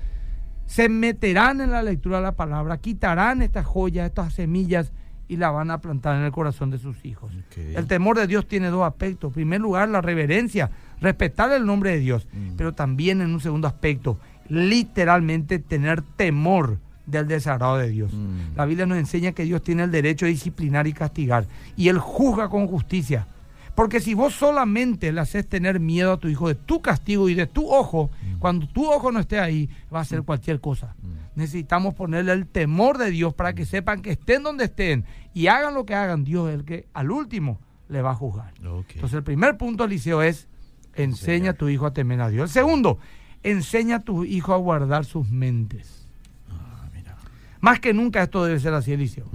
se 0.66 0.90
meterán 0.90 1.62
en 1.62 1.72
la 1.72 1.84
lectura 1.84 2.18
de 2.18 2.24
la 2.24 2.36
palabra, 2.36 2.80
quitarán 2.80 3.42
estas 3.42 3.66
joyas, 3.66 4.08
estas 4.08 4.34
semillas 4.34 4.92
y 5.28 5.38
la 5.38 5.50
van 5.52 5.72
a 5.72 5.80
plantar 5.80 6.16
en 6.18 6.24
el 6.24 6.32
corazón 6.32 6.70
de 6.72 6.78
sus 6.78 7.04
hijos. 7.06 7.32
El 7.58 7.88
temor 7.88 8.18
de 8.18 8.28
Dios 8.28 8.48
tiene 8.48 8.68
dos 8.68 8.84
aspectos. 8.86 9.30
En 9.30 9.34
primer 9.34 9.62
lugar, 9.62 9.90
la 9.90 10.02
reverencia, 10.02 10.70
respetar 11.02 11.52
el 11.52 11.66
nombre 11.66 11.92
de 11.92 12.00
Dios, 12.00 12.28
Mm. 12.32 12.56
pero 12.58 12.74
también 12.74 13.22
en 13.22 13.34
un 13.34 13.40
segundo 13.40 13.68
aspecto, 13.68 14.20
literalmente 14.50 15.60
tener 15.60 16.02
temor 16.02 16.78
del 17.06 17.28
desagrado 17.28 17.78
de 17.78 17.90
Dios. 17.90 18.12
Mm. 18.14 18.56
La 18.56 18.66
Biblia 18.66 18.86
nos 18.86 18.98
enseña 18.98 19.32
que 19.32 19.44
Dios 19.44 19.62
tiene 19.64 19.84
el 19.84 19.92
derecho 19.92 20.26
de 20.26 20.32
disciplinar 20.32 20.88
y 20.88 20.94
castigar, 20.94 21.46
y 21.78 21.90
Él 21.90 22.00
juzga 22.00 22.50
con 22.50 22.68
justicia. 22.68 23.28
Porque 23.76 24.00
si 24.00 24.14
vos 24.14 24.34
solamente 24.34 25.12
le 25.12 25.20
haces 25.20 25.48
tener 25.48 25.82
miedo 25.82 26.14
a 26.14 26.18
tu 26.18 26.30
hijo 26.30 26.48
de 26.48 26.56
tu 26.56 26.82
castigo 26.82 27.28
y 27.28 27.36
de 27.36 27.46
tu 27.46 27.70
ojo, 27.70 28.10
cuando 28.40 28.68
tu 28.68 28.90
ojo 28.90 29.12
no 29.12 29.20
esté 29.20 29.40
ahí, 29.40 29.70
va 29.94 30.00
a 30.00 30.02
hacer 30.04 30.24
cualquier 30.24 30.62
cosa. 30.62 30.96
Mm. 31.02 31.40
Necesitamos 31.40 31.94
ponerle 31.94 32.32
el 32.32 32.48
temor 32.48 32.98
de 32.98 33.12
Dios 33.12 33.34
para 33.34 33.54
que 33.54 33.66
sepan 33.66 34.02
que 34.02 34.12
estén 34.12 34.44
donde 34.44 34.66
estén 34.66 35.04
y 35.34 35.48
hagan 35.48 35.74
lo 35.74 35.86
que 35.86 35.94
hagan, 35.94 36.24
Dios 36.24 36.50
es 36.50 36.56
el 36.56 36.64
que 36.64 36.88
al 36.94 37.12
último 37.12 37.60
le 37.90 38.02
va 38.02 38.12
a 38.12 38.16
juzgar. 38.16 38.54
Entonces 38.58 39.14
el 39.14 39.24
primer 39.24 39.58
punto, 39.58 39.84
Eliseo, 39.84 40.22
es 40.22 40.48
enseña 40.96 41.52
a 41.52 41.54
tu 41.54 41.68
hijo 41.68 41.86
a 41.86 41.94
temer 41.94 42.22
a 42.22 42.30
Dios. 42.30 42.50
El 42.50 42.54
segundo, 42.54 43.00
enseña 43.44 43.98
a 43.98 44.00
tu 44.00 44.24
hijo 44.24 44.54
a 44.54 44.58
guardar 44.58 45.04
sus 45.04 45.30
mentes. 45.30 46.08
Ah, 46.50 46.88
mira. 46.94 47.18
Más 47.60 47.82
que 47.82 47.94
nunca 47.94 48.24
esto 48.24 48.46
debe 48.46 48.60
ser 48.60 48.74
así, 48.74 48.94
Eliseo. 48.94 49.28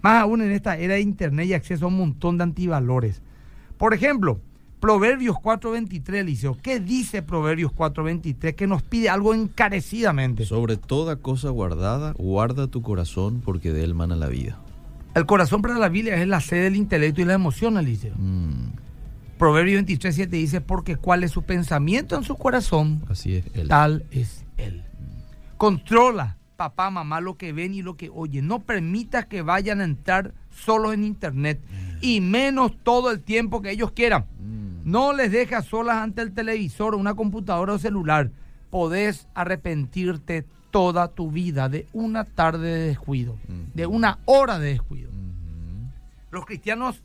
Más 0.00 0.22
aún 0.22 0.40
en 0.40 0.52
esta 0.52 0.78
era 0.78 0.94
de 0.94 1.02
internet 1.02 1.46
y 1.46 1.52
acceso 1.52 1.84
a 1.84 1.88
un 1.88 1.98
montón 1.98 2.38
de 2.38 2.44
antivalores. 2.44 3.20
Por 3.78 3.94
ejemplo, 3.94 4.40
Proverbios 4.80 5.36
4.23, 5.36 6.14
Eliseo. 6.16 6.58
¿Qué 6.62 6.78
dice 6.78 7.22
Proverbios 7.22 7.72
4.23? 7.72 8.54
Que 8.54 8.66
nos 8.66 8.82
pide 8.82 9.08
algo 9.08 9.32
encarecidamente. 9.32 10.44
Sobre 10.44 10.76
toda 10.76 11.16
cosa 11.16 11.48
guardada, 11.48 12.12
guarda 12.18 12.66
tu 12.66 12.82
corazón 12.82 13.40
porque 13.42 13.72
de 13.72 13.82
él 13.82 13.94
mana 13.94 14.14
la 14.14 14.28
vida. 14.28 14.58
El 15.14 15.24
corazón 15.26 15.62
para 15.62 15.78
la 15.78 15.88
Biblia 15.88 16.20
es 16.20 16.28
la 16.28 16.40
sede 16.40 16.64
del 16.64 16.76
intelecto 16.76 17.22
y 17.22 17.24
la 17.24 17.32
emoción, 17.32 17.78
Eliseo. 17.78 18.14
Mm, 18.16 18.72
Proverbio 19.38 19.76
23, 19.76 20.14
7 20.14 20.36
dice, 20.36 20.60
porque 20.60 20.96
cuál 20.96 21.24
es 21.24 21.30
su 21.30 21.42
pensamiento 21.44 22.16
en 22.16 22.24
su 22.24 22.36
corazón, 22.36 23.02
así 23.08 23.36
es 23.36 23.46
él. 23.54 23.68
tal 23.68 24.04
es 24.10 24.44
él. 24.58 24.82
Controla, 25.56 26.36
papá, 26.56 26.90
mamá, 26.90 27.20
lo 27.20 27.36
que 27.36 27.52
ven 27.52 27.74
y 27.74 27.82
lo 27.82 27.96
que 27.96 28.10
oyen. 28.12 28.48
No 28.48 28.60
permitas 28.60 29.24
que 29.26 29.42
vayan 29.42 29.80
a 29.80 29.84
entrar 29.84 30.34
solos 30.54 30.94
en 30.94 31.04
internet 31.04 31.60
y 32.00 32.20
menos 32.20 32.72
todo 32.82 33.10
el 33.10 33.20
tiempo 33.20 33.62
que 33.62 33.70
ellos 33.70 33.92
quieran. 33.92 34.26
Mm, 34.40 34.90
No 34.90 35.12
les 35.12 35.32
dejas 35.32 35.64
solas 35.66 35.96
ante 35.96 36.20
el 36.22 36.32
televisor, 36.32 36.94
una 36.94 37.14
computadora 37.14 37.72
o 37.74 37.78
celular. 37.78 38.30
Podés 38.70 39.26
arrepentirte 39.34 40.44
toda 40.70 41.08
tu 41.08 41.30
vida 41.30 41.68
de 41.68 41.86
una 41.92 42.24
tarde 42.24 42.68
de 42.68 42.86
descuido, 42.88 43.36
de 43.74 43.86
una 43.86 44.18
hora 44.24 44.58
de 44.58 44.70
descuido. 44.70 45.10
ujú. 45.10 45.88
Los 46.32 46.44
cristianos, 46.46 47.00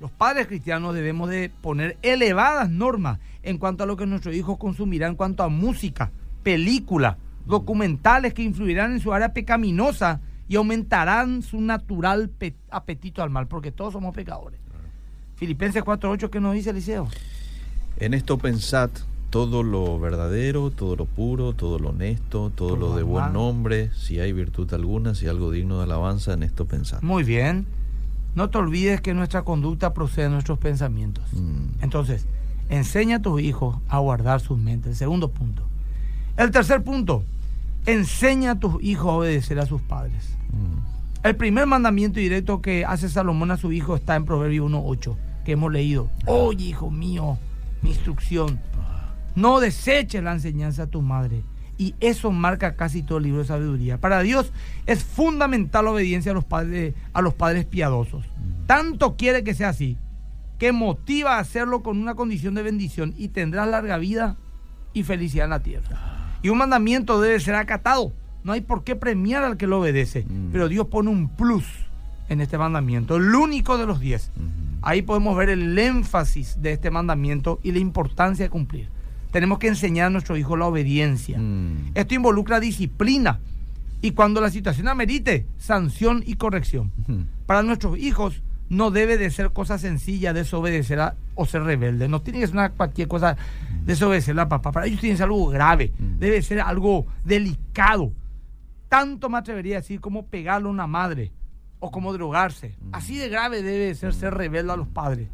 los 0.00 0.10
padres 0.10 0.46
cristianos 0.46 0.94
debemos 0.94 1.28
de 1.28 1.50
poner 1.60 1.96
elevadas 2.02 2.70
normas 2.70 3.18
en 3.42 3.58
cuanto 3.58 3.84
a 3.84 3.86
lo 3.86 3.96
que 3.96 4.06
nuestros 4.06 4.34
hijos 4.34 4.56
consumirán 4.58 5.10
en 5.10 5.16
cuanto 5.16 5.42
a 5.42 5.48
música, 5.48 6.10
película, 6.42 7.18
documentales 7.44 8.32
que 8.34 8.42
influirán 8.42 8.92
en 8.92 9.00
su 9.00 9.12
área 9.12 9.32
pecaminosa 9.34 10.20
y 10.52 10.56
aumentarán 10.56 11.40
su 11.40 11.62
natural 11.62 12.28
pe- 12.28 12.54
apetito 12.70 13.22
al 13.22 13.30
mal, 13.30 13.46
porque 13.48 13.72
todos 13.72 13.94
somos 13.94 14.14
pecadores. 14.14 14.60
Filipenses 15.36 15.82
4.8, 15.82 16.28
¿qué 16.28 16.40
nos 16.40 16.52
dice 16.52 16.68
Eliseo? 16.70 17.08
En 17.96 18.12
esto 18.12 18.36
pensad 18.36 18.90
todo 19.30 19.62
lo 19.62 19.98
verdadero, 19.98 20.70
todo 20.70 20.94
lo 20.94 21.06
puro, 21.06 21.54
todo 21.54 21.78
lo 21.78 21.88
honesto, 21.88 22.52
todo, 22.54 22.68
Todo 22.74 22.76
lo 22.90 22.96
de 22.96 23.02
buen 23.02 23.32
nombre, 23.32 23.90
si 23.94 24.20
hay 24.20 24.34
virtud 24.34 24.70
alguna, 24.74 25.14
si 25.14 25.26
algo 25.26 25.50
digno 25.50 25.78
de 25.78 25.84
alabanza, 25.84 26.34
en 26.34 26.42
esto 26.42 26.66
pensad. 26.66 27.00
Muy 27.00 27.24
bien. 27.24 27.64
No 28.34 28.50
te 28.50 28.58
olvides 28.58 29.00
que 29.00 29.14
nuestra 29.14 29.44
conducta 29.44 29.94
procede 29.94 30.24
de 30.24 30.30
nuestros 30.32 30.58
pensamientos. 30.58 31.24
Mm, 31.32 31.82
Entonces, 31.82 32.26
enseña 32.68 33.16
a 33.16 33.22
tus 33.22 33.40
hijos 33.40 33.78
a 33.88 34.00
guardar 34.00 34.42
sus 34.42 34.58
mentes. 34.58 34.90
El 34.90 34.96
segundo 34.96 35.30
punto. 35.30 35.62
El 36.36 36.50
tercer 36.50 36.82
punto, 36.84 37.24
enseña 37.86 38.52
a 38.52 38.58
tus 38.58 38.82
hijos 38.82 39.06
a 39.06 39.16
obedecer 39.16 39.58
a 39.58 39.66
sus 39.66 39.82
padres. 39.82 40.36
mm, 40.52 41.26
El 41.26 41.36
primer 41.36 41.66
mandamiento 41.66 42.20
directo 42.20 42.60
que 42.60 42.84
hace 42.84 43.08
Salomón 43.08 43.50
a 43.50 43.56
su 43.56 43.72
hijo 43.72 43.96
está 43.96 44.16
en 44.16 44.24
Proverbio 44.24 44.64
1.8, 44.66 45.16
que 45.44 45.52
hemos 45.52 45.72
leído. 45.72 46.10
Oye, 46.26 46.66
hijo 46.66 46.90
mío, 46.90 47.38
mi 47.80 47.90
instrucción. 47.90 48.60
No 49.34 49.60
deseches 49.60 50.22
la 50.22 50.32
enseñanza 50.32 50.84
a 50.84 50.86
tu 50.88 51.00
madre. 51.00 51.42
Y 51.78 51.94
eso 52.00 52.30
marca 52.30 52.76
casi 52.76 53.02
todo 53.02 53.18
el 53.18 53.24
libro 53.24 53.40
de 53.40 53.46
sabiduría. 53.46 53.98
Para 53.98 54.20
Dios 54.20 54.52
es 54.86 55.02
fundamental 55.02 55.86
la 55.86 55.92
obediencia 55.92 56.32
a 56.32 56.34
los 56.34 56.44
padres, 56.44 56.94
a 57.12 57.22
los 57.22 57.34
padres 57.34 57.64
piadosos. 57.64 58.24
Tanto 58.66 59.16
quiere 59.16 59.42
que 59.42 59.54
sea 59.54 59.70
así, 59.70 59.96
que 60.58 60.70
motiva 60.70 61.36
a 61.36 61.40
hacerlo 61.40 61.82
con 61.82 61.98
una 61.98 62.14
condición 62.14 62.54
de 62.54 62.62
bendición 62.62 63.14
y 63.16 63.28
tendrás 63.28 63.66
larga 63.68 63.96
vida 63.96 64.36
y 64.92 65.02
felicidad 65.02 65.44
en 65.46 65.50
la 65.50 65.62
tierra. 65.62 66.21
Y 66.42 66.48
un 66.48 66.58
mandamiento 66.58 67.20
debe 67.20 67.38
ser 67.40 67.54
acatado. 67.54 68.12
No 68.44 68.52
hay 68.52 68.60
por 68.60 68.82
qué 68.84 68.96
premiar 68.96 69.44
al 69.44 69.56
que 69.56 69.66
lo 69.66 69.80
obedece. 69.80 70.24
Mm. 70.28 70.50
Pero 70.52 70.68
Dios 70.68 70.86
pone 70.88 71.10
un 71.10 71.28
plus 71.28 71.64
en 72.28 72.40
este 72.40 72.58
mandamiento, 72.58 73.16
el 73.16 73.34
único 73.34 73.76
de 73.78 73.86
los 73.86 74.00
diez. 74.00 74.30
ujú. 74.36 74.46
Ahí 74.84 75.02
podemos 75.02 75.36
ver 75.36 75.48
el 75.50 75.78
énfasis 75.78 76.60
de 76.60 76.72
este 76.72 76.90
mandamiento 76.90 77.60
y 77.62 77.70
la 77.72 77.78
importancia 77.78 78.44
de 78.44 78.50
cumplir. 78.50 78.88
Tenemos 79.30 79.58
que 79.60 79.68
enseñar 79.68 80.06
a 80.08 80.10
nuestro 80.10 80.36
hijo 80.36 80.56
la 80.56 80.66
obediencia. 80.66 81.38
Mm, 81.38 81.92
Esto 81.94 82.14
involucra 82.14 82.58
disciplina 82.58 83.38
y 84.00 84.10
cuando 84.12 84.40
la 84.40 84.50
situación 84.50 84.88
amerite, 84.88 85.46
sanción 85.58 86.24
y 86.26 86.34
corrección. 86.34 86.90
Para 87.46 87.62
nuestros 87.62 87.96
hijos 87.98 88.42
no 88.72 88.90
debe 88.90 89.18
de 89.18 89.30
ser 89.30 89.50
cosa 89.52 89.76
sencilla 89.76 90.32
desobedecer 90.32 90.98
a- 90.98 91.14
o 91.34 91.44
ser 91.44 91.62
rebelde. 91.62 92.08
No 92.08 92.22
tiene 92.22 92.40
que 92.40 92.46
ser 92.46 92.56
una, 92.56 92.70
cualquier 92.70 93.06
cosa 93.06 93.36
desobedecer 93.84 94.38
a 94.40 94.48
papá. 94.48 94.72
Para 94.72 94.86
ellos 94.86 94.98
tiene 95.00 95.12
que 95.12 95.18
ser 95.18 95.24
algo 95.24 95.46
grave. 95.48 95.92
Mm. 95.98 96.18
Debe 96.18 96.40
ser 96.40 96.60
algo 96.60 97.04
delicado. 97.22 98.12
Tanto 98.88 99.28
me 99.28 99.36
atrevería 99.36 99.76
a 99.76 99.80
decir 99.82 100.00
como 100.00 100.26
pegarle 100.26 100.68
a 100.68 100.70
una 100.70 100.86
madre 100.86 101.32
o 101.80 101.90
como 101.90 102.14
drogarse. 102.14 102.74
Así 102.92 103.18
de 103.18 103.28
grave 103.28 103.62
debe 103.62 103.94
ser 103.94 104.14
ser 104.14 104.32
rebelde 104.34 104.72
a 104.72 104.76
los 104.76 104.88
padres. 104.88 105.28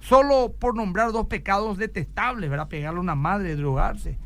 Solo 0.00 0.52
por 0.58 0.76
nombrar 0.76 1.10
dos 1.12 1.26
pecados 1.26 1.78
detestables, 1.78 2.50
¿verdad? 2.50 2.68
Pegarle 2.68 2.98
a 2.98 3.02
una 3.02 3.14
madre, 3.14 3.56
drogarse. 3.56 4.18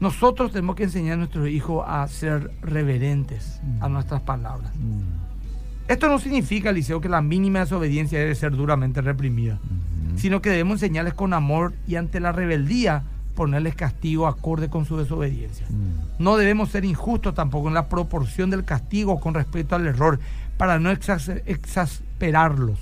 Nosotros 0.00 0.52
tenemos 0.52 0.76
que 0.76 0.84
enseñar 0.84 1.14
a 1.14 1.16
nuestros 1.16 1.48
hijos 1.48 1.82
a 1.88 2.06
ser 2.08 2.50
reverentes 2.60 3.60
a 3.80 3.88
nuestras 3.88 4.20
palabras. 4.20 4.70
Mm, 4.76 5.25
Esto 5.88 6.08
no 6.08 6.18
significa, 6.18 6.72
Liceo, 6.72 7.00
que 7.00 7.08
la 7.08 7.22
mínima 7.22 7.60
desobediencia 7.60 8.18
debe 8.18 8.34
ser 8.34 8.52
duramente 8.52 9.00
reprimida, 9.00 9.58
sino 10.16 10.40
que 10.42 10.50
debemos 10.50 10.74
enseñarles 10.82 11.14
con 11.14 11.32
amor 11.32 11.74
y 11.86 11.96
ante 11.96 12.20
la 12.20 12.32
rebeldía 12.32 13.02
ponerles 13.34 13.74
castigo 13.74 14.26
acorde 14.26 14.68
con 14.70 14.84
su 14.86 14.96
desobediencia. 14.96 15.66
No 16.18 16.36
debemos 16.38 16.70
ser 16.70 16.84
injustos 16.84 17.34
tampoco 17.34 17.68
en 17.68 17.74
la 17.74 17.88
proporción 17.88 18.50
del 18.50 18.64
castigo 18.64 19.20
con 19.20 19.34
respecto 19.34 19.74
al 19.76 19.86
error 19.86 20.18
para 20.56 20.78
no 20.78 20.90
exas- 20.90 21.42
exasperarlos. 21.46 22.78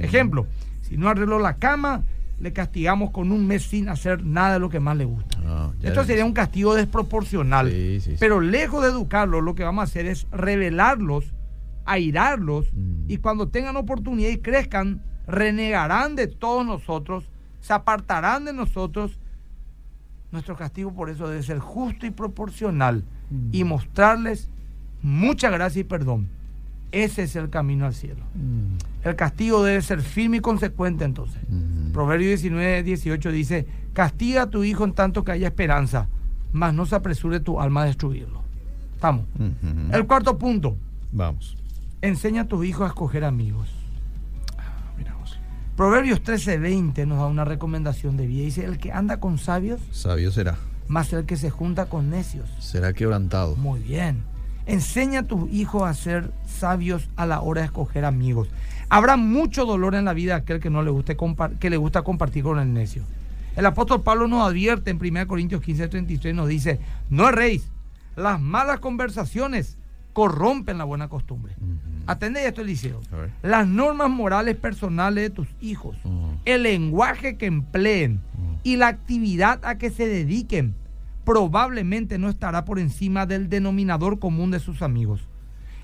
Ejemplo, 0.00 0.46
si 0.82 0.96
no 0.96 1.08
arregló 1.08 1.38
la 1.38 1.54
cama, 1.54 2.02
le 2.40 2.52
castigamos 2.52 3.10
con 3.10 3.32
un 3.32 3.46
mes 3.46 3.62
sin 3.62 3.88
hacer 3.88 4.24
nada 4.24 4.54
de 4.54 4.58
lo 4.60 4.68
que 4.68 4.80
más 4.80 4.96
le 4.96 5.04
gusta. 5.06 5.38
Ah, 5.46 5.70
Esto 5.82 6.00
ves. 6.00 6.06
sería 6.06 6.24
un 6.26 6.32
castigo 6.34 6.74
desproporcional. 6.74 7.70
Sí, 7.70 8.00
sí, 8.00 8.10
sí. 8.12 8.16
Pero 8.20 8.40
lejos 8.40 8.82
de 8.82 8.90
educarlos, 8.90 9.42
lo 9.42 9.54
que 9.54 9.64
vamos 9.64 9.82
a 9.82 9.84
hacer 9.84 10.06
es 10.06 10.26
revelarlos, 10.32 11.24
airarlos, 11.86 12.72
Mm. 12.72 13.04
y 13.10 13.16
cuando 13.18 13.48
tengan 13.48 13.76
oportunidad 13.76 14.30
y 14.30 14.38
crezcan, 14.38 15.02
renegarán 15.26 16.16
de 16.16 16.26
todos 16.26 16.64
nosotros, 16.66 17.24
se 17.60 17.72
apartarán 17.72 18.44
de 18.44 18.52
nosotros. 18.52 19.18
Nuestro 20.32 20.56
castigo 20.56 20.92
por 20.92 21.10
eso 21.10 21.28
debe 21.28 21.42
ser 21.42 21.58
justo 21.60 22.06
y 22.06 22.10
proporcional 22.10 23.04
Mm. 23.30 23.48
y 23.52 23.64
mostrarles 23.64 24.48
mucha 25.02 25.50
gracia 25.50 25.80
y 25.80 25.84
perdón. 25.84 26.28
Ese 26.92 27.24
es 27.24 27.34
el 27.36 27.50
camino 27.50 27.86
al 27.86 27.94
cielo. 27.94 28.22
Mm, 28.34 28.76
El 29.08 29.16
castigo 29.16 29.64
debe 29.64 29.82
ser 29.82 30.00
firme 30.00 30.36
y 30.38 30.40
consecuente 30.40 31.04
entonces. 31.04 31.42
ujú. 31.44 31.92
Proverbio 31.92 32.28
19, 32.28 32.82
18 32.84 33.30
dice, 33.32 33.66
castiga 33.92 34.42
a 34.42 34.50
tu 34.50 34.62
hijo 34.64 34.84
en 34.84 34.92
tanto 34.92 35.24
que 35.24 35.32
haya 35.32 35.48
esperanza, 35.48 36.08
mas 36.52 36.72
no 36.72 36.86
se 36.86 36.94
apresure 36.94 37.40
tu 37.40 37.60
alma 37.60 37.82
a 37.82 37.86
destruirlo. 37.86 38.42
Estamos. 38.94 39.26
Ujú. 39.34 39.92
El 39.94 40.06
cuarto 40.06 40.38
punto, 40.38 40.76
Vamos. 41.12 41.56
Enseña 42.08 42.42
a 42.42 42.48
tus 42.48 42.64
hijos 42.66 42.84
a 42.84 42.88
escoger 42.88 43.24
amigos. 43.24 43.68
Miramos. 44.96 45.38
Proverbios 45.76 46.22
13, 46.22 46.58
20 46.58 47.06
nos 47.06 47.18
da 47.18 47.26
una 47.26 47.44
recomendación 47.44 48.16
de 48.16 48.26
vida. 48.26 48.44
Dice, 48.44 48.64
el 48.64 48.78
que 48.78 48.92
anda 48.92 49.20
con 49.20 49.38
sabios, 49.38 49.80
Sabio 49.90 50.30
será. 50.30 50.56
más 50.88 51.12
el 51.12 51.24
que 51.24 51.36
se 51.36 51.50
junta 51.50 51.86
con 51.86 52.10
necios. 52.10 52.48
Será 52.58 52.92
quebrantado. 52.92 53.56
Muy 53.56 53.80
bien. 53.80 54.22
Enseña 54.66 55.20
a 55.20 55.22
tus 55.24 55.50
hijos 55.50 55.82
a 55.82 55.92
ser 55.94 56.30
sabios 56.46 57.08
a 57.16 57.26
la 57.26 57.40
hora 57.40 57.62
de 57.62 57.66
escoger 57.66 58.04
amigos. 58.04 58.48
Habrá 58.88 59.16
mucho 59.16 59.66
dolor 59.66 59.94
en 59.94 60.04
la 60.04 60.14
vida 60.14 60.34
de 60.34 60.40
aquel 60.40 60.60
que 60.60 60.70
no 60.70 60.82
le 60.82 60.90
guste 60.90 61.16
que 61.58 61.70
le 61.70 61.76
gusta 61.76 62.02
compartir 62.02 62.44
con 62.44 62.58
el 62.58 62.72
necio. 62.72 63.02
El 63.56 63.66
apóstol 63.66 64.02
Pablo 64.02 64.26
nos 64.26 64.46
advierte 64.46 64.90
en 64.90 64.98
1 64.98 65.26
Corintios 65.26 65.62
15, 65.62 65.88
33, 65.88 66.34
nos 66.34 66.48
dice, 66.48 66.80
no 67.08 67.28
erréis, 67.28 67.70
las 68.16 68.40
malas 68.40 68.80
conversaciones 68.80 69.76
corrompen 70.14 70.78
la 70.78 70.84
buena 70.84 71.08
costumbre. 71.08 71.54
Ujú. 71.60 71.76
Atendé 72.06 72.46
esto, 72.46 72.62
Eliseo. 72.62 73.00
Las 73.42 73.66
normas 73.68 74.08
morales 74.08 74.56
personales 74.56 75.24
de 75.24 75.30
tus 75.30 75.48
hijos, 75.60 75.96
el 76.46 76.62
lenguaje 76.62 77.36
que 77.36 77.44
empleen 77.46 78.20
y 78.62 78.76
la 78.76 78.88
actividad 78.88 79.62
a 79.64 79.76
que 79.76 79.90
se 79.90 80.06
dediquen 80.06 80.74
probablemente 81.24 82.18
no 82.18 82.28
estará 82.28 82.64
por 82.64 82.78
encima 82.78 83.26
del 83.26 83.48
denominador 83.48 84.18
común 84.18 84.50
de 84.50 84.60
sus 84.60 84.80
amigos. 84.82 85.26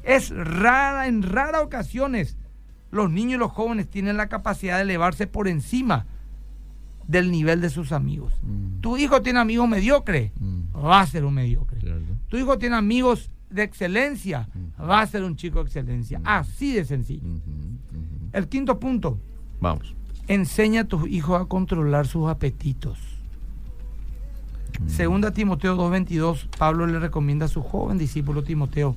Es 0.03 0.31
rara, 0.31 1.07
en 1.09 1.23
raras 1.23 1.63
ocasiones, 1.63 2.37
los 2.91 3.11
niños 3.11 3.35
y 3.35 3.39
los 3.39 3.51
jóvenes 3.53 3.89
tienen 3.89 4.17
la 4.17 4.29
capacidad 4.29 4.77
de 4.77 4.83
elevarse 4.83 5.27
por 5.27 5.49
encima 5.49 6.07
del 7.07 7.31
nivel 7.31 7.61
de 7.61 7.71
sus 7.71 7.93
amigos. 7.93 8.33
Mm. 8.43 8.81
Tu 8.81 8.97
hijo 8.99 9.23
tiene 9.23 9.41
amigos 9.41 9.69
mediocres, 9.69 10.31
Mm. 10.39 10.63
va 10.85 11.01
a 11.01 11.07
ser 11.07 11.25
un 11.25 11.35
mediocre. 11.35 11.81
Tu 12.29 12.37
hijo 12.37 12.59
tiene 12.59 12.77
amigos 12.77 13.31
de 13.51 13.63
excelencia, 13.63 14.49
va 14.81 15.01
a 15.01 15.07
ser 15.07 15.25
un 15.25 15.37
chico 15.37 15.59
de 15.61 15.65
excelencia. 15.67 16.21
Así 16.25 16.73
de 16.75 16.85
sencillo. 16.85 17.27
El 18.33 18.49
quinto 18.49 18.79
punto, 18.79 19.19
Vamos. 19.61 19.95
enseña 20.29 20.83
a 20.83 20.85
tus 20.85 21.09
hijos 21.09 21.41
a 21.41 21.45
controlar 21.47 22.07
sus 22.07 22.29
apetitos. 22.29 22.99
Mm. 24.81 24.89
Segunda 24.89 25.33
Timoteo 25.33 25.77
2.22, 25.77 26.47
Pablo 26.57 26.87
le 26.87 26.99
recomienda 27.01 27.47
a 27.47 27.49
su 27.49 27.63
joven 27.63 27.99
discípulo 27.99 28.43
Timoteo, 28.45 28.95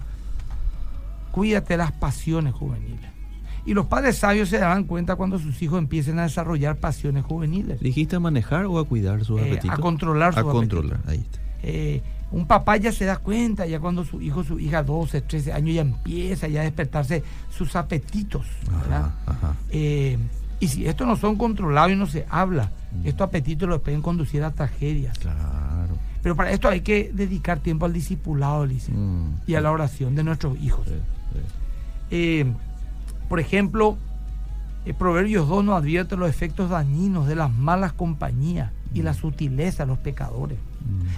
cuídate 1.31 1.77
las 1.77 1.91
pasiones 1.91 2.53
juveniles. 2.53 3.11
Y 3.65 3.73
los 3.73 3.85
padres 3.85 4.17
sabios 4.17 4.49
se 4.49 4.57
darán 4.59 4.83
cuenta 4.83 5.15
cuando 5.15 5.39
sus 5.39 5.61
hijos 5.61 5.79
empiecen 5.79 6.19
a 6.19 6.23
desarrollar 6.23 6.77
pasiones 6.77 7.23
juveniles. 7.23 7.79
¿Dijiste 7.79 8.17
a 8.17 8.19
manejar 8.19 8.65
o 8.65 8.77
a 8.77 8.83
cuidar 8.85 9.23
sus 9.23 9.39
Eh, 9.39 9.45
apetitos? 9.45 9.79
a 9.79 9.81
controlar 9.81 10.37
A 10.37 10.41
sus 10.43 10.51
controlar, 10.51 10.99
ahí 11.07 11.19
está. 11.19 11.39
Eh, 11.63 12.01
Un 12.33 12.45
papá 12.47 12.77
ya 12.77 12.91
se 12.91 13.05
da 13.05 13.17
cuenta, 13.17 13.65
ya 13.65 13.79
cuando 13.79 14.03
su 14.03 14.19
hijo, 14.21 14.43
su 14.43 14.59
hija, 14.59 14.81
12, 14.83 15.21
13 15.21 15.53
años, 15.53 15.75
ya 15.75 15.81
empieza 15.81 16.47
ya 16.47 16.61
a 16.61 16.63
despertarse 16.63 17.23
sus 17.49 17.75
apetitos. 17.75 18.45
¿verdad? 18.69 19.05
Ajá, 19.05 19.13
ajá. 19.27 19.55
Eh, 19.69 20.17
y 20.59 20.67
si 20.67 20.85
estos 20.87 21.05
no 21.07 21.15
son 21.15 21.35
controlados 21.37 21.91
y 21.91 21.95
no 21.95 22.07
se 22.07 22.25
habla, 22.29 22.71
estos 23.03 23.27
apetitos 23.27 23.69
los 23.69 23.81
pueden 23.81 24.01
conducir 24.01 24.43
a 24.43 24.51
tragedias. 24.51 25.17
Claro. 25.19 25.95
Pero 26.21 26.35
para 26.35 26.51
esto 26.51 26.69
hay 26.69 26.81
que 26.81 27.11
dedicar 27.13 27.59
tiempo 27.59 27.85
al 27.85 27.93
discipulado, 27.93 28.65
Mm. 28.65 29.27
y 29.45 29.55
a 29.55 29.61
la 29.61 29.71
oración 29.71 30.15
de 30.15 30.23
nuestros 30.23 30.57
hijos. 30.59 30.87
Sí, 30.87 30.93
sí. 31.33 31.39
Eh, 32.11 32.45
por 33.29 33.39
ejemplo, 33.39 33.97
eh, 34.85 34.93
Proverbios 34.93 35.47
2 35.47 35.63
nos 35.65 35.75
advierte 35.77 36.15
los 36.15 36.29
efectos 36.29 36.69
dañinos 36.69 37.27
de 37.27 37.35
las 37.35 37.51
malas 37.51 37.93
compañías 37.93 38.71
y 38.93 39.01
la 39.01 39.13
sutileza 39.13 39.83
de 39.83 39.87
los 39.87 39.99
pecadores. 39.99 40.57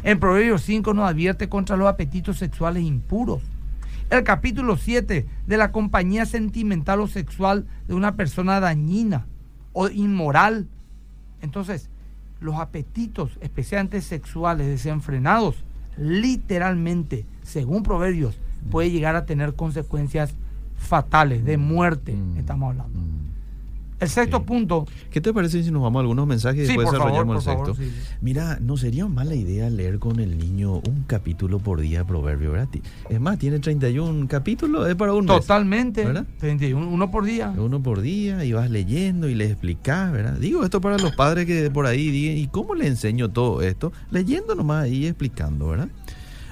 En 0.04 0.20
Proverbios 0.20 0.62
5 0.64 0.94
nos 0.94 1.10
advierte 1.10 1.50
contra 1.50 1.78
los 1.78 1.88
apetitos 1.88 2.38
sexuales 2.38 2.84
impuros. 2.84 3.42
El 4.10 4.24
capítulo 4.24 4.78
7 4.78 5.26
de 5.48 5.58
la 5.58 5.72
compañía 5.72 6.26
sentimental 6.26 7.00
o 7.02 7.08
sexual 7.08 7.66
de 7.88 7.96
una 7.96 8.16
persona 8.16 8.60
dañina 8.60 9.26
o 9.74 9.90
inmoral. 9.90 10.68
Entonces, 11.42 11.90
los 12.40 12.56
apetitos, 12.56 13.32
especialmente 13.42 14.02
sexuales 14.02 14.68
desenfrenados, 14.68 15.56
literalmente, 15.98 17.26
según 17.44 17.84
Proverbios, 17.84 18.38
puede 18.70 18.92
llegar 18.92 19.16
a 19.16 19.26
tener 19.26 19.56
consecuencias 19.56 20.36
fatales, 20.78 21.44
de 21.46 21.58
muerte, 21.58 22.14
Mm. 22.14 22.38
estamos 22.38 22.72
hablando. 22.72 23.00
El 24.00 24.10
sexto 24.10 24.40
Sí. 24.40 24.44
punto, 24.46 24.86
¿Qué 25.10 25.22
te 25.22 25.34
parece 25.34 25.64
si 25.64 25.72
nos 25.72 25.82
vamos 25.82 26.00
a 26.00 26.02
algunos 26.02 26.28
mensajes 26.28 26.64
y 26.64 26.68
Sí, 26.68 26.68
después 26.74 26.88
favor, 26.90 27.08
desarrollamos 27.12 27.48
el 27.48 27.54
sexto? 27.54 27.76
sí. 27.76 27.90
Mira, 28.22 28.60
no 28.62 28.76
sería 28.76 29.08
mala 29.08 29.36
idea 29.36 29.70
leer 29.70 30.00
con 30.00 30.20
el 30.20 30.38
niño 30.38 30.74
un 30.76 31.04
capítulo 31.08 31.60
por 31.60 31.80
día 31.80 32.00
de 32.00 32.06
proverbio, 32.06 32.52
¿verdad? 32.52 32.68
Ti- 32.70 32.82
Es 33.10 33.22
más, 33.22 33.38
tiene 33.40 33.60
31 33.60 34.28
capítulos, 34.28 34.90
es 34.90 34.96
para 34.96 35.14
un 35.14 35.26
mes. 35.26 35.38
totalmente, 35.40 36.04
¿verdad? 36.04 36.26
31, 36.40 36.90
uno 36.90 37.10
por 37.10 37.24
día. 37.24 37.54
Uno 37.58 37.82
por 37.82 38.02
día 38.02 38.44
y 38.44 38.52
vas 38.52 38.70
leyendo 38.70 39.30
y 39.30 39.36
le 39.36 39.46
explicás, 39.46 40.12
¿verdad? 40.12 40.34
Digo 40.40 40.64
esto 40.66 40.82
para 40.82 40.98
los 40.98 41.16
padres 41.16 41.46
que 41.46 41.72
por 41.72 41.86
ahí 41.86 42.12
digan, 42.12 42.38
¿y 42.38 42.48
cómo 42.48 42.76
le 42.76 42.88
enseño 42.88 43.30
todo 43.30 43.62
esto? 43.62 43.94
Leyendo 44.12 44.56
nomás 44.56 44.90
y 44.90 45.08
explicando, 45.08 45.70
¿verdad? 45.70 45.88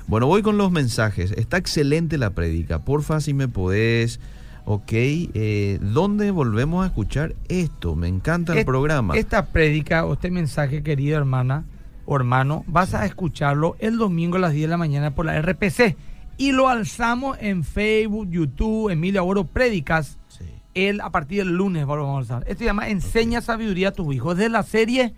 Bueno, 0.08 0.28
voy 0.28 0.42
con 0.42 0.58
los 0.58 0.72
mensajes. 0.72 1.32
Está 1.32 1.58
excelente 1.58 2.18
la 2.18 2.30
prédica. 2.32 2.80
Porfa, 2.80 3.20
si 3.20 3.34
me 3.34 3.48
podés. 3.50 4.20
Ok, 4.66 4.92
eh, 4.94 5.78
¿dónde 5.82 6.32
volvemos 6.32 6.84
a 6.84 6.88
escuchar 6.88 7.36
esto? 7.50 7.96
Me 7.96 8.08
encanta 8.08 8.58
el 8.58 8.66
programa. 8.66 9.16
Esta 9.16 9.48
prédica 9.48 10.06
o 10.06 10.14
este 10.14 10.32
mensaje, 10.32 10.84
querida 10.84 11.18
hermana 11.18 11.66
o 12.06 12.16
hermano, 12.16 12.64
vas 12.68 12.94
a 12.94 13.06
escucharlo 13.06 13.76
el 13.80 13.98
domingo 13.98 14.38
a 14.38 14.40
las 14.40 14.54
10 14.54 14.64
de 14.64 14.68
la 14.70 14.78
mañana 14.78 15.16
por 15.16 15.26
la 15.26 15.42
RPC. 15.42 15.98
Y 16.38 16.54
lo 16.54 16.70
alzamos 16.70 17.38
en 17.42 17.64
Facebook, 17.64 18.30
YouTube, 18.30 18.90
Emilio 18.90 19.22
Agüero 19.22 19.46
Prédicas. 19.46 20.18
Sí. 20.30 20.46
El, 20.74 21.02
a 21.02 21.12
partir 21.12 21.40
del 21.40 21.56
lunes 21.56 21.86
vamos 21.86 22.16
a 22.16 22.18
alzar. 22.20 22.44
Esto 22.48 22.60
se 22.60 22.66
llama 22.66 22.88
Enseña 22.88 23.42
sabiduría 23.42 23.90
a 23.90 23.92
tu 23.92 24.14
hijo. 24.14 24.32
Es 24.32 24.38
de 24.38 24.50
la 24.50 24.64
serie 24.64 25.14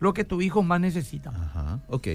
lo 0.00 0.12
que 0.12 0.24
tu 0.24 0.42
hijo 0.42 0.62
más 0.62 0.80
necesita. 0.80 1.30
Ajá, 1.30 1.80
ok. 1.88 2.08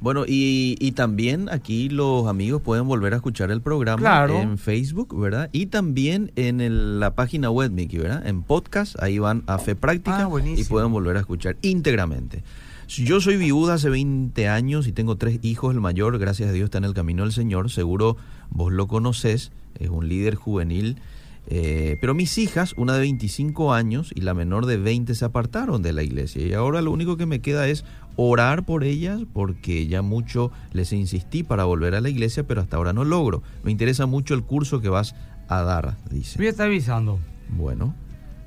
Bueno, 0.00 0.24
y, 0.26 0.76
y 0.78 0.92
también 0.92 1.48
aquí 1.50 1.88
los 1.88 2.28
amigos 2.28 2.62
pueden 2.62 2.86
volver 2.86 3.14
a 3.14 3.16
escuchar 3.16 3.50
el 3.50 3.60
programa 3.60 3.98
Claro. 4.00 4.40
en 4.40 4.56
Facebook, 4.56 5.18
¿verdad? 5.18 5.50
Y 5.52 5.66
también 5.66 6.30
en 6.36 6.60
el- 6.60 7.00
la 7.00 7.14
página 7.16 7.50
web, 7.50 7.72
Miki, 7.72 7.98
¿verdad? 7.98 8.24
En 8.26 8.42
podcast, 8.42 8.94
ahí 9.02 9.18
van 9.18 9.42
a 9.46 9.58
Fe 9.58 9.74
Práctica 9.74 10.28
Ah, 10.32 10.40
y 10.56 10.62
pueden 10.64 10.92
volver 10.92 11.16
a 11.16 11.20
escuchar 11.20 11.56
íntegramente. 11.62 12.44
Yo 12.86 13.20
soy 13.20 13.36
viuda 13.36 13.74
hace 13.74 13.90
20 13.90 14.48
años 14.48 14.86
y 14.86 14.92
tengo 14.92 15.16
tres 15.16 15.40
hijos. 15.42 15.74
El 15.74 15.80
mayor, 15.80 16.16
gracias 16.18 16.48
a 16.48 16.52
Dios, 16.52 16.66
está 16.66 16.78
en 16.78 16.84
el 16.84 16.94
camino 16.94 17.24
del 17.24 17.32
Señor. 17.32 17.70
Seguro 17.70 18.16
vos 18.50 18.72
lo 18.72 18.86
conocés, 18.86 19.50
es 19.78 19.90
un 19.90 20.08
líder 20.08 20.36
juvenil. 20.36 20.96
Eh, 21.50 21.96
pero 22.00 22.14
mis 22.14 22.36
hijas, 22.38 22.74
una 22.76 22.92
de 22.94 23.00
25 23.00 23.72
años 23.72 24.10
y 24.14 24.20
la 24.20 24.32
menor 24.34 24.66
de 24.66 24.76
20, 24.76 25.14
se 25.14 25.24
apartaron 25.24 25.82
de 25.82 25.92
la 25.92 26.02
iglesia. 26.02 26.46
Y 26.46 26.52
ahora 26.52 26.82
lo 26.82 26.90
único 26.90 27.16
que 27.16 27.26
me 27.26 27.40
queda 27.40 27.66
es 27.68 27.84
orar 28.20 28.64
por 28.64 28.82
ellas 28.82 29.20
porque 29.32 29.86
ya 29.86 30.02
mucho 30.02 30.50
les 30.72 30.92
insistí 30.92 31.44
para 31.44 31.64
volver 31.64 31.94
a 31.94 32.00
la 32.00 32.08
iglesia, 32.08 32.42
pero 32.42 32.60
hasta 32.60 32.76
ahora 32.76 32.92
no 32.92 33.04
logro. 33.04 33.44
Me 33.62 33.70
interesa 33.70 34.06
mucho 34.06 34.34
el 34.34 34.42
curso 34.42 34.80
que 34.80 34.88
vas 34.88 35.14
a 35.48 35.62
dar, 35.62 35.96
dice. 36.10 36.36
Voy 36.36 36.48
a 36.48 36.50
estar 36.50 36.66
avisando. 36.66 37.20
Bueno. 37.48 37.94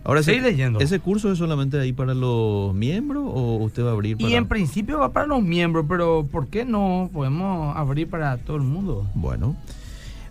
Ahora 0.03 0.19
ese, 0.19 0.31
Seguí 0.31 0.43
leyendo. 0.43 0.79
¿Ese 0.79 0.99
curso 0.99 1.31
es 1.31 1.37
solamente 1.37 1.79
ahí 1.79 1.93
para 1.93 2.13
los 2.13 2.73
miembros 2.73 3.23
o 3.25 3.57
usted 3.57 3.85
va 3.85 3.89
a 3.89 3.93
abrir 3.93 4.17
para...? 4.17 4.29
Y 4.29 4.35
en 4.35 4.47
principio 4.47 4.99
va 4.99 5.13
para 5.13 5.25
los 5.27 5.41
miembros, 5.41 5.85
pero 5.87 6.27
¿por 6.29 6.47
qué 6.47 6.65
no 6.65 7.09
podemos 7.13 7.75
abrir 7.77 8.09
para 8.09 8.37
todo 8.37 8.57
el 8.57 8.63
mundo? 8.63 9.07
Bueno. 9.15 9.55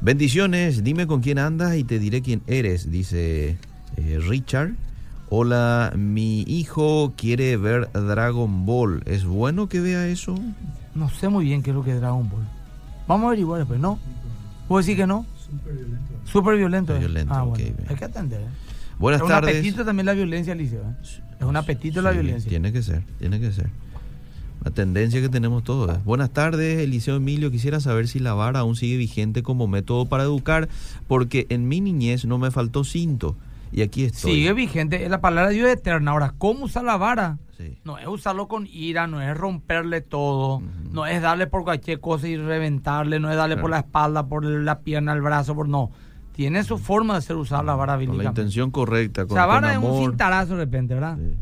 Bendiciones, 0.03 0.85
dime 0.85 1.07
con 1.07 1.23
quién 1.23 1.39
andas 1.39 1.77
y 1.77 1.85
te 1.85 1.99
diré 1.99 2.21
quién 2.21 2.43
eres, 2.47 2.91
dice 2.91 3.57
eh, 3.97 4.19
Richard. 4.29 4.75
Hola, 5.33 5.93
mi 5.97 6.41
hijo 6.43 7.13
quiere 7.17 7.57
ver 7.57 7.89
Dragon 7.93 8.67
Ball. 8.67 9.03
¿Es 9.07 9.25
bueno 9.25 9.69
que 9.69 9.81
vea 9.81 10.09
eso? 10.09 10.35
No 10.95 11.09
sé 11.09 11.29
muy 11.29 11.45
bien 11.45 11.63
qué 11.63 11.71
es 11.71 11.77
lo 11.77 11.85
que 11.85 11.93
es 11.93 12.01
Dragon 12.01 12.29
Ball. 12.29 12.43
Vamos 13.07 13.25
a 13.25 13.29
averiguar 13.29 13.61
después, 13.61 13.79
¿no? 13.79 13.99
¿Puedo 14.67 14.81
decir 14.81 14.97
que 14.97 15.07
no? 15.07 15.25
Súper 15.47 15.75
violento. 15.75 16.13
Súper 16.25 16.55
¿eh? 16.55 16.99
violento, 16.99 17.33
Ah, 17.35 17.45
ok, 17.45 17.49
bueno. 17.51 17.65
bien. 17.65 17.77
Hay 17.89 17.97
que 17.97 18.05
atender. 18.05 18.41
¿eh? 18.41 18.45
Buenas 18.99 19.21
es 19.21 19.23
un 19.23 19.29
tardes. 19.29 19.55
apetito 19.57 19.85
también 19.85 20.07
la 20.07 20.13
violencia, 20.15 20.53
Alicia. 20.53 20.79
¿eh? 20.79 21.21
Es 21.39 21.47
un 21.47 21.57
apetito 21.57 22.03
la 22.03 22.11
violencia. 22.11 22.49
Tiene 22.49 22.73
que 22.73 22.83
ser, 22.83 23.03
tiene 23.21 23.39
que 23.39 23.53
ser. 23.53 23.71
La 24.65 24.73
tendencia 24.73 25.21
que 25.21 25.29
tenemos 25.29 25.63
todos. 25.63 25.97
¿eh? 25.97 26.01
Buenas 26.05 26.31
tardes, 26.31 26.81
Eliseo 26.81 27.17
Emilio. 27.17 27.53
Quisiera 27.53 27.79
saber 27.79 28.09
si 28.09 28.19
la 28.19 28.35
vara 28.35 28.61
aún 28.61 28.75
sigue 28.75 28.97
vigente 28.97 29.43
como 29.45 29.69
método 29.69 30.07
para 30.07 30.25
educar, 30.25 30.69
porque 31.07 31.47
en 31.51 31.69
mi 31.69 31.81
niñez 31.81 32.25
no 32.25 32.37
me 32.39 32.51
faltó 32.51 32.83
cinto. 32.83 33.37
Y 33.73 33.83
aquí 33.83 34.05
estoy. 34.05 34.33
Sigue 34.33 34.53
vigente. 34.53 35.09
La 35.09 35.21
palabra 35.21 35.51
de 35.51 35.57
Dios 35.57 35.69
es 35.69 35.77
eterna. 35.77 36.11
Ahora, 36.11 36.35
¿cómo 36.37 36.65
usar 36.65 36.85
la 36.85 36.97
vara? 36.97 37.39
Sí. 37.57 37.79
No 37.85 37.99
es 37.99 38.07
usarlo 38.07 38.49
con 38.49 38.67
ira, 38.67 39.07
no 39.07 39.21
es 39.21 39.37
romperle 39.37 40.01
todo, 40.01 40.63
no 40.91 41.07
es 41.07 41.21
darle 41.21 41.47
por 41.47 41.63
cualquier 41.63 42.01
cosa 42.01 42.27
y 42.27 42.37
reventarle, 42.37 43.21
no 43.21 43.31
es 43.31 43.37
darle 43.37 43.59
por 43.59 43.69
la 43.69 43.81
espalda, 43.81 44.27
por 44.27 44.45
la 44.45 44.81
pierna, 44.81 45.13
el 45.13 45.21
brazo, 45.21 45.55
por 45.55 45.69
no. 45.69 45.91
Tiene 46.33 46.65
su 46.65 46.79
forma 46.79 47.17
de 47.17 47.21
ser 47.21 47.37
usada 47.37 47.63
la 47.63 47.75
vara 47.75 47.99
Con 47.99 48.17
la 48.17 48.25
intención 48.25 48.71
correcta, 48.71 49.27
con, 49.27 49.33
O 49.33 49.35
sea, 49.35 49.43
con 49.45 49.55
vara 49.55 49.73
es 49.73 49.79
un 49.79 49.99
cintarazo 49.99 50.55
de 50.57 50.65
repente, 50.65 50.95
¿verdad? 50.95 51.19
Sí. 51.19 51.37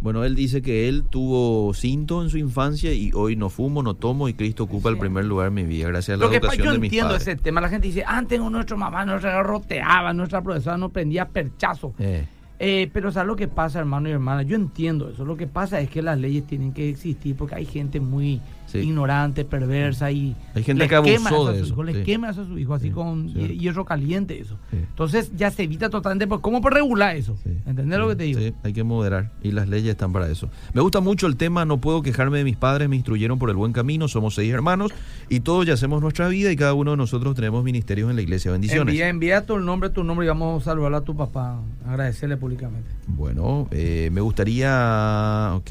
Bueno, 0.00 0.24
él 0.24 0.34
dice 0.34 0.60
que 0.62 0.88
él 0.88 1.04
tuvo 1.08 1.72
cinto 1.74 2.22
en 2.22 2.28
su 2.30 2.36
infancia 2.38 2.92
y 2.92 3.10
hoy 3.14 3.34
no 3.34 3.48
fumo, 3.48 3.82
no 3.82 3.94
tomo 3.94 4.28
y 4.28 4.34
Cristo 4.34 4.64
ocupa 4.64 4.88
el 4.90 4.98
primer 4.98 5.24
lugar 5.24 5.48
en 5.48 5.54
mi 5.54 5.64
vida 5.64 5.88
gracias 5.88 6.14
a 6.14 6.18
la 6.18 6.24
Lo 6.26 6.30
que 6.30 6.36
educación 6.36 6.66
yo 6.66 6.72
de 6.72 6.78
mis 6.78 6.88
entiendo 6.88 7.08
padres. 7.14 7.26
ese 7.28 7.36
tema. 7.36 7.60
La 7.60 7.68
gente 7.68 7.86
dice, 7.88 8.04
antes 8.06 8.38
nuestra 8.40 8.76
mamá 8.76 9.04
nos 9.06 9.22
roteaba, 9.22 10.12
nuestra 10.12 10.42
profesora 10.42 10.76
nos 10.76 10.90
prendía 10.92 11.26
perchazo. 11.28 11.94
Eh, 11.98 12.26
Eh, 12.58 12.88
pero 12.92 13.12
¿sabes 13.12 13.26
lo 13.26 13.36
que 13.36 13.48
pasa, 13.48 13.78
hermano 13.80 14.08
y 14.08 14.12
hermana? 14.12 14.42
Yo 14.42 14.56
entiendo 14.56 15.10
eso. 15.10 15.26
Lo 15.26 15.36
que 15.36 15.46
pasa 15.46 15.78
es 15.80 15.90
que 15.90 16.00
las 16.00 16.18
leyes 16.18 16.46
tienen 16.46 16.72
que 16.72 16.88
existir 16.88 17.36
porque 17.36 17.54
hay 17.54 17.66
gente 17.66 18.00
muy 18.00 18.40
Sí. 18.66 18.78
ignorante, 18.78 19.44
perversa 19.44 20.10
y... 20.10 20.34
Hay 20.54 20.62
gente 20.64 20.88
que 20.88 20.94
abusó 20.94 21.12
quema 21.14 21.30
eso 21.30 21.48
a 21.48 21.52
de 21.52 21.58
eso, 21.60 21.66
hijos, 21.68 21.86
Les 21.86 21.96
sí. 21.96 22.02
quema 22.02 22.30
eso 22.30 22.42
a 22.42 22.46
sus 22.46 22.58
hijos 22.58 22.76
así 22.76 22.88
Sí, 22.88 22.92
con 22.92 23.28
hierro 23.32 23.84
caliente 23.84 24.40
eso. 24.40 24.58
Entonces 24.72 25.30
ya 25.36 25.50
se 25.50 25.62
evita 25.64 25.88
totalmente. 25.90 26.26
pues, 26.26 26.40
¿Cómo 26.40 26.60
por 26.60 26.74
regular 26.74 27.16
eso? 27.16 27.36
¿Entendés 27.66 27.98
lo 27.98 28.08
que 28.08 28.16
te 28.16 28.24
digo? 28.24 28.40
Sí, 28.40 28.52
hay 28.62 28.72
que 28.72 28.84
moderar 28.84 29.30
y 29.42 29.52
las 29.52 29.68
leyes 29.68 29.90
están 29.90 30.12
para 30.12 30.28
eso. 30.28 30.48
Me 30.74 30.80
gusta 30.80 31.00
mucho 31.00 31.26
el 31.26 31.36
tema, 31.36 31.64
no 31.64 31.80
puedo 31.80 32.02
quejarme 32.02 32.38
de 32.38 32.44
mis 32.44 32.56
padres, 32.56 32.88
me 32.88 32.96
instruyeron 32.96 33.38
por 33.38 33.50
el 33.50 33.56
buen 33.56 33.72
camino, 33.72 34.08
somos 34.08 34.34
seis 34.34 34.52
hermanos 34.52 34.92
y 35.28 35.40
todos 35.40 35.64
ya 35.66 35.74
hacemos 35.74 36.02
nuestra 36.02 36.28
vida 36.28 36.50
y 36.52 36.56
cada 36.56 36.74
uno 36.74 36.92
de 36.92 36.96
nosotros 36.96 37.34
tenemos 37.34 37.62
ministerios 37.64 38.10
en 38.10 38.16
la 38.16 38.22
iglesia. 38.22 38.50
Bendiciones. 38.50 38.92
Envía, 38.92 39.08
envía 39.08 39.46
tu 39.46 39.58
nombre, 39.58 39.90
tu 39.90 40.02
nombre 40.04 40.26
y 40.26 40.28
vamos 40.28 40.62
a 40.62 40.64
saludar 40.64 40.94
a 40.94 41.00
tu 41.02 41.16
papá. 41.16 41.60
Agradecerle 41.86 42.36
públicamente. 42.36 42.88
Bueno, 43.06 43.68
eh, 43.70 44.10
me 44.12 44.20
gustaría, 44.20 45.52
ok, 45.54 45.70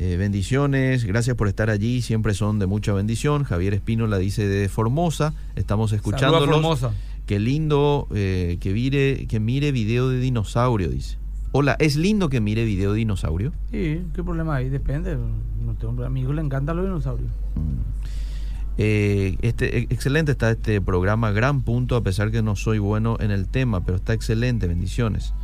eh, 0.00 0.16
bendiciones, 0.16 1.04
gracias 1.04 1.36
por 1.36 1.48
estar 1.48 1.70
allí, 1.70 2.02
siempre 2.02 2.32
son 2.32 2.60
de 2.60 2.66
mucha 2.66 2.92
bendición. 2.92 3.42
Javier 3.42 3.74
Espino 3.74 4.06
la 4.06 4.18
dice 4.18 4.46
de 4.46 4.68
Formosa, 4.68 5.34
estamos 5.56 5.92
escuchándolos. 5.92 6.48
Formosa. 6.48 6.92
Qué 7.26 7.40
lindo 7.40 8.06
eh, 8.14 8.58
que, 8.60 8.72
mire, 8.72 9.26
que 9.26 9.40
mire 9.40 9.72
video 9.72 10.08
de 10.08 10.20
dinosaurio, 10.20 10.88
dice. 10.88 11.18
Hola, 11.50 11.76
¿es 11.80 11.96
lindo 11.96 12.28
que 12.28 12.40
mire 12.40 12.64
video 12.64 12.92
de 12.92 12.98
dinosaurio? 12.98 13.52
Sí, 13.72 14.02
¿qué 14.14 14.22
problema 14.22 14.56
hay? 14.56 14.68
Depende. 14.68 15.16
No 15.16 15.74
tengo, 15.74 16.04
a 16.04 16.08
mi 16.08 16.20
hijo 16.20 16.32
le 16.32 16.42
encantan 16.42 16.76
los 16.76 16.86
dinosaurios. 16.86 17.30
Mm. 17.56 18.78
Eh, 18.80 19.36
este, 19.42 19.78
e- 19.78 19.86
excelente 19.90 20.30
está 20.30 20.52
este 20.52 20.80
programa, 20.80 21.32
gran 21.32 21.62
punto, 21.62 21.96
a 21.96 22.02
pesar 22.04 22.30
que 22.30 22.42
no 22.42 22.54
soy 22.54 22.78
bueno 22.78 23.16
en 23.18 23.32
el 23.32 23.48
tema, 23.48 23.84
pero 23.84 23.96
está 23.96 24.12
excelente, 24.12 24.68
bendiciones. 24.68 25.34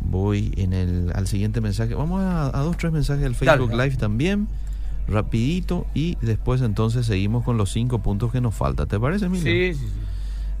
Voy 0.00 0.52
en 0.56 0.72
el, 0.72 1.12
al 1.14 1.26
siguiente 1.26 1.60
mensaje. 1.60 1.94
Vamos 1.94 2.22
a, 2.22 2.46
a 2.58 2.62
dos, 2.62 2.76
tres 2.76 2.92
mensajes 2.92 3.22
del 3.22 3.34
Facebook 3.34 3.70
Dale. 3.70 3.84
Live 3.84 3.96
también, 3.96 4.48
rapidito, 5.08 5.86
y 5.94 6.16
después 6.22 6.62
entonces 6.62 7.06
seguimos 7.06 7.44
con 7.44 7.56
los 7.56 7.70
cinco 7.72 7.98
puntos 8.00 8.32
que 8.32 8.40
nos 8.40 8.54
falta. 8.54 8.86
¿Te 8.86 8.98
parece, 8.98 9.26
Emilio? 9.26 9.44
Sí, 9.44 9.78
sí, 9.78 9.86
sí. 9.86 9.94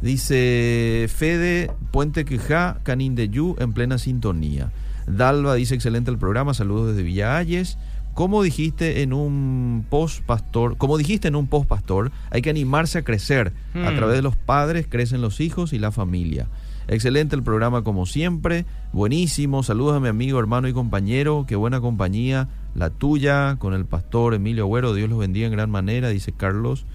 Dice 0.00 1.06
Fede 1.14 1.70
Puente 1.90 2.24
Quijá, 2.24 2.78
Canin 2.84 3.14
de 3.14 3.28
Yu, 3.28 3.56
en 3.58 3.72
plena 3.72 3.98
sintonía. 3.98 4.70
Dalva 5.06 5.54
dice 5.54 5.74
excelente 5.74 6.10
el 6.10 6.18
programa, 6.18 6.54
saludos 6.54 6.88
desde 6.88 7.02
Villa 7.02 7.36
Ayes. 7.36 7.78
como 8.14 8.42
dijiste 8.42 9.02
en 9.02 9.12
un 9.12 9.86
post 9.88 10.22
pastor, 10.24 10.76
como 10.76 10.98
dijiste 10.98 11.28
en 11.28 11.36
un 11.36 11.46
post 11.46 11.68
pastor, 11.68 12.10
hay 12.30 12.42
que 12.42 12.50
animarse 12.50 12.98
a 12.98 13.02
crecer. 13.02 13.52
A 13.74 13.90
Mm. 13.92 13.96
través 13.96 14.16
de 14.16 14.22
los 14.22 14.34
padres 14.36 14.86
crecen 14.88 15.20
los 15.20 15.40
hijos 15.40 15.72
y 15.72 15.78
la 15.78 15.92
familia. 15.92 16.46
Excelente 16.88 17.36
el 17.36 17.42
programa 17.42 17.84
como 17.84 18.06
siempre, 18.06 18.64
buenísimo. 18.92 19.62
Saludos 19.62 19.96
a 19.96 20.00
mi 20.00 20.08
amigo, 20.08 20.40
hermano 20.40 20.68
y 20.68 20.72
compañero. 20.72 21.44
Qué 21.46 21.54
buena 21.54 21.80
compañía 21.82 22.48
la 22.74 22.88
tuya 22.88 23.56
con 23.58 23.74
el 23.74 23.84
pastor 23.84 24.32
Emilio 24.32 24.64
Agüero. 24.64 24.94
Dios 24.94 25.10
los 25.10 25.18
bendiga 25.18 25.46
en 25.46 25.52
gran 25.52 25.70
manera, 25.70 26.08
dice 26.08 26.32
Carlos. 26.32 26.86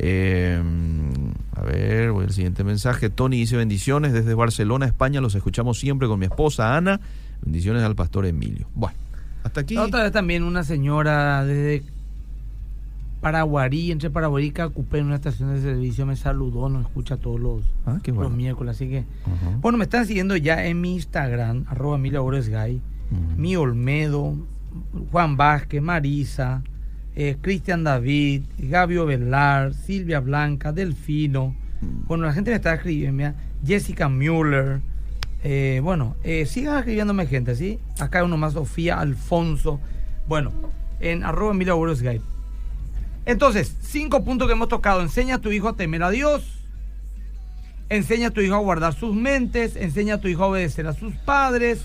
Eh, 0.00 0.60
a 1.54 1.62
ver, 1.62 2.10
voy 2.10 2.24
al 2.24 2.32
siguiente 2.32 2.64
mensaje. 2.64 3.08
Tony 3.08 3.36
dice 3.36 3.56
bendiciones 3.56 4.12
desde 4.12 4.34
Barcelona, 4.34 4.86
España. 4.86 5.20
Los 5.20 5.36
escuchamos 5.36 5.78
siempre 5.78 6.08
con 6.08 6.18
mi 6.18 6.26
esposa 6.26 6.76
Ana. 6.76 7.00
Bendiciones 7.40 7.84
al 7.84 7.94
pastor 7.94 8.26
Emilio. 8.26 8.66
Bueno, 8.74 8.96
hasta 9.44 9.60
aquí. 9.60 9.76
Otra 9.76 10.02
vez 10.02 10.10
también 10.10 10.42
una 10.42 10.64
señora 10.64 11.44
desde 11.44 11.84
Paraguarí, 13.24 13.90
entre 13.90 14.10
Paraguarí 14.10 14.48
y 14.48 14.50
Cacupé, 14.50 14.98
en 14.98 15.06
una 15.06 15.14
estación 15.14 15.54
de 15.54 15.60
servicio, 15.62 16.04
me 16.04 16.14
saludó, 16.14 16.68
nos 16.68 16.82
escucha 16.84 17.16
todos 17.16 17.40
los, 17.40 17.62
Ah, 17.86 17.98
qué 18.02 18.12
bueno. 18.12 18.28
los 18.28 18.36
miércoles. 18.36 18.76
Así 18.76 18.86
que, 18.86 19.04
bueno, 19.62 19.78
me 19.78 19.84
están 19.84 20.04
siguiendo 20.06 20.36
ya 20.36 20.66
en 20.66 20.78
mi 20.82 20.92
Instagram, 20.96 21.64
arroba 21.68 21.96
Agüero 21.96 22.42
Sgay, 22.42 22.74
Ujú. 23.10 23.40
mi 23.40 23.56
Olmedo, 23.56 24.34
Juan 25.10 25.38
Vázquez, 25.38 25.80
Marisa, 25.80 26.62
eh, 27.16 27.38
Cristian 27.40 27.82
David, 27.82 28.42
Gabio 28.58 29.06
Velar, 29.06 29.72
Silvia 29.72 30.20
Blanca, 30.20 30.72
Delfino. 30.72 31.54
Bueno, 32.06 32.24
la 32.26 32.34
gente 32.34 32.50
me 32.50 32.56
está 32.56 32.74
escribiendo, 32.74 33.16
mira, 33.16 33.34
Jessica 33.64 34.10
Müller. 34.10 34.80
eh, 35.42 35.80
bueno, 35.82 36.14
eh, 36.24 36.44
sigan 36.44 36.76
escribiéndome 36.78 37.26
gente, 37.26 37.54
¿sí? 37.54 37.78
Acá 38.00 38.18
hay 38.18 38.24
uno 38.26 38.36
más, 38.36 38.52
Sofía 38.54 38.98
Alfonso. 39.00 39.80
Bueno, 40.28 40.52
en 41.00 41.22
arroba 41.24 41.52
Emilio 41.52 41.72
Agüero 41.74 41.94
Sgay. 41.96 42.20
Entonces, 43.26 43.74
cinco 43.80 44.24
puntos 44.24 44.46
que 44.46 44.52
hemos 44.52 44.68
tocado. 44.68 45.00
Enseña 45.00 45.36
a 45.36 45.38
tu 45.38 45.50
hijo 45.50 45.68
a 45.68 45.76
temer 45.76 46.02
a 46.02 46.10
Dios. 46.10 46.42
Enseña 47.88 48.28
a 48.28 48.30
tu 48.30 48.40
hijo 48.40 48.54
a 48.54 48.58
guardar 48.58 48.94
sus 48.94 49.14
mentes. 49.14 49.76
Enseña 49.76 50.14
a 50.14 50.18
tu 50.20 50.28
hijo 50.28 50.44
a 50.44 50.48
obedecer 50.48 50.86
a 50.86 50.92
sus 50.94 51.14
padres. 51.14 51.84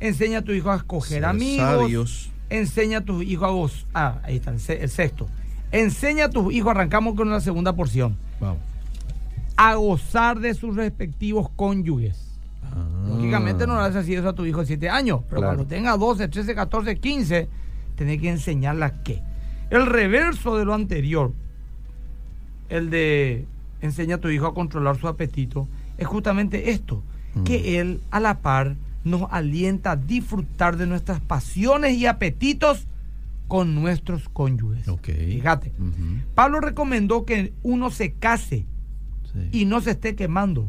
Enseña 0.00 0.38
a 0.38 0.42
tu 0.42 0.52
hijo 0.52 0.70
a 0.70 0.76
escoger 0.76 1.18
Ser 1.18 1.24
amigos. 1.24 1.80
sabios. 1.80 2.30
Enseña 2.50 2.98
a 2.98 3.00
tu 3.02 3.22
hijo 3.22 3.44
a 3.46 3.50
goz. 3.50 3.86
Ah, 3.94 4.18
ahí 4.22 4.36
está, 4.36 4.50
el, 4.50 4.60
se- 4.60 4.82
el 4.82 4.90
sexto. 4.90 5.28
Enseña 5.72 6.26
a 6.26 6.30
tus 6.30 6.52
hijos, 6.52 6.70
arrancamos 6.70 7.14
con 7.14 7.28
la 7.30 7.40
segunda 7.40 7.72
porción, 7.72 8.16
Vamos. 8.38 8.58
a 9.56 9.74
gozar 9.74 10.38
de 10.38 10.54
sus 10.54 10.76
respectivos 10.76 11.48
cónyuges. 11.56 12.16
Ah. 12.62 12.84
Lógicamente 13.08 13.66
no 13.66 13.74
le 13.76 13.82
haces 13.82 13.96
así 13.96 14.14
eso 14.14 14.28
a 14.28 14.34
tu 14.34 14.44
hijo 14.46 14.60
de 14.60 14.66
7 14.66 14.88
años, 14.88 15.20
pero 15.28 15.40
Claro. 15.40 15.56
cuando 15.56 15.66
tenga 15.66 15.96
12, 15.96 16.28
13, 16.28 16.54
14, 16.54 16.96
15, 17.00 17.48
tenés 17.96 18.20
que 18.20 18.28
enseñarla 18.30 19.02
qué. 19.02 19.20
El 19.74 19.86
reverso 19.86 20.56
de 20.56 20.64
lo 20.64 20.72
anterior, 20.74 21.32
el 22.68 22.90
de 22.90 23.44
enseña 23.80 24.16
a 24.16 24.18
tu 24.18 24.28
hijo 24.28 24.46
a 24.46 24.54
controlar 24.54 24.96
su 24.98 25.08
apetito, 25.08 25.68
es 25.98 26.06
justamente 26.06 26.70
esto, 26.70 27.02
Mm. 27.34 27.42
que 27.42 27.80
él 27.80 28.00
a 28.12 28.20
la 28.20 28.38
par 28.38 28.76
nos 29.02 29.26
alienta 29.32 29.92
a 29.92 29.96
disfrutar 29.96 30.76
de 30.76 30.86
nuestras 30.86 31.20
pasiones 31.20 31.96
y 31.96 32.06
apetitos 32.06 32.86
con 33.48 33.74
nuestros 33.74 34.28
cónyuges. 34.28 34.86
Fíjate. 35.12 35.72
Pablo 36.34 36.60
recomendó 36.60 37.24
que 37.24 37.52
uno 37.62 37.90
se 37.90 38.12
case 38.12 38.64
Sí. 39.34 39.48
y 39.60 39.64
no 39.64 39.80
se 39.80 39.90
esté 39.90 40.14
quemando. 40.14 40.68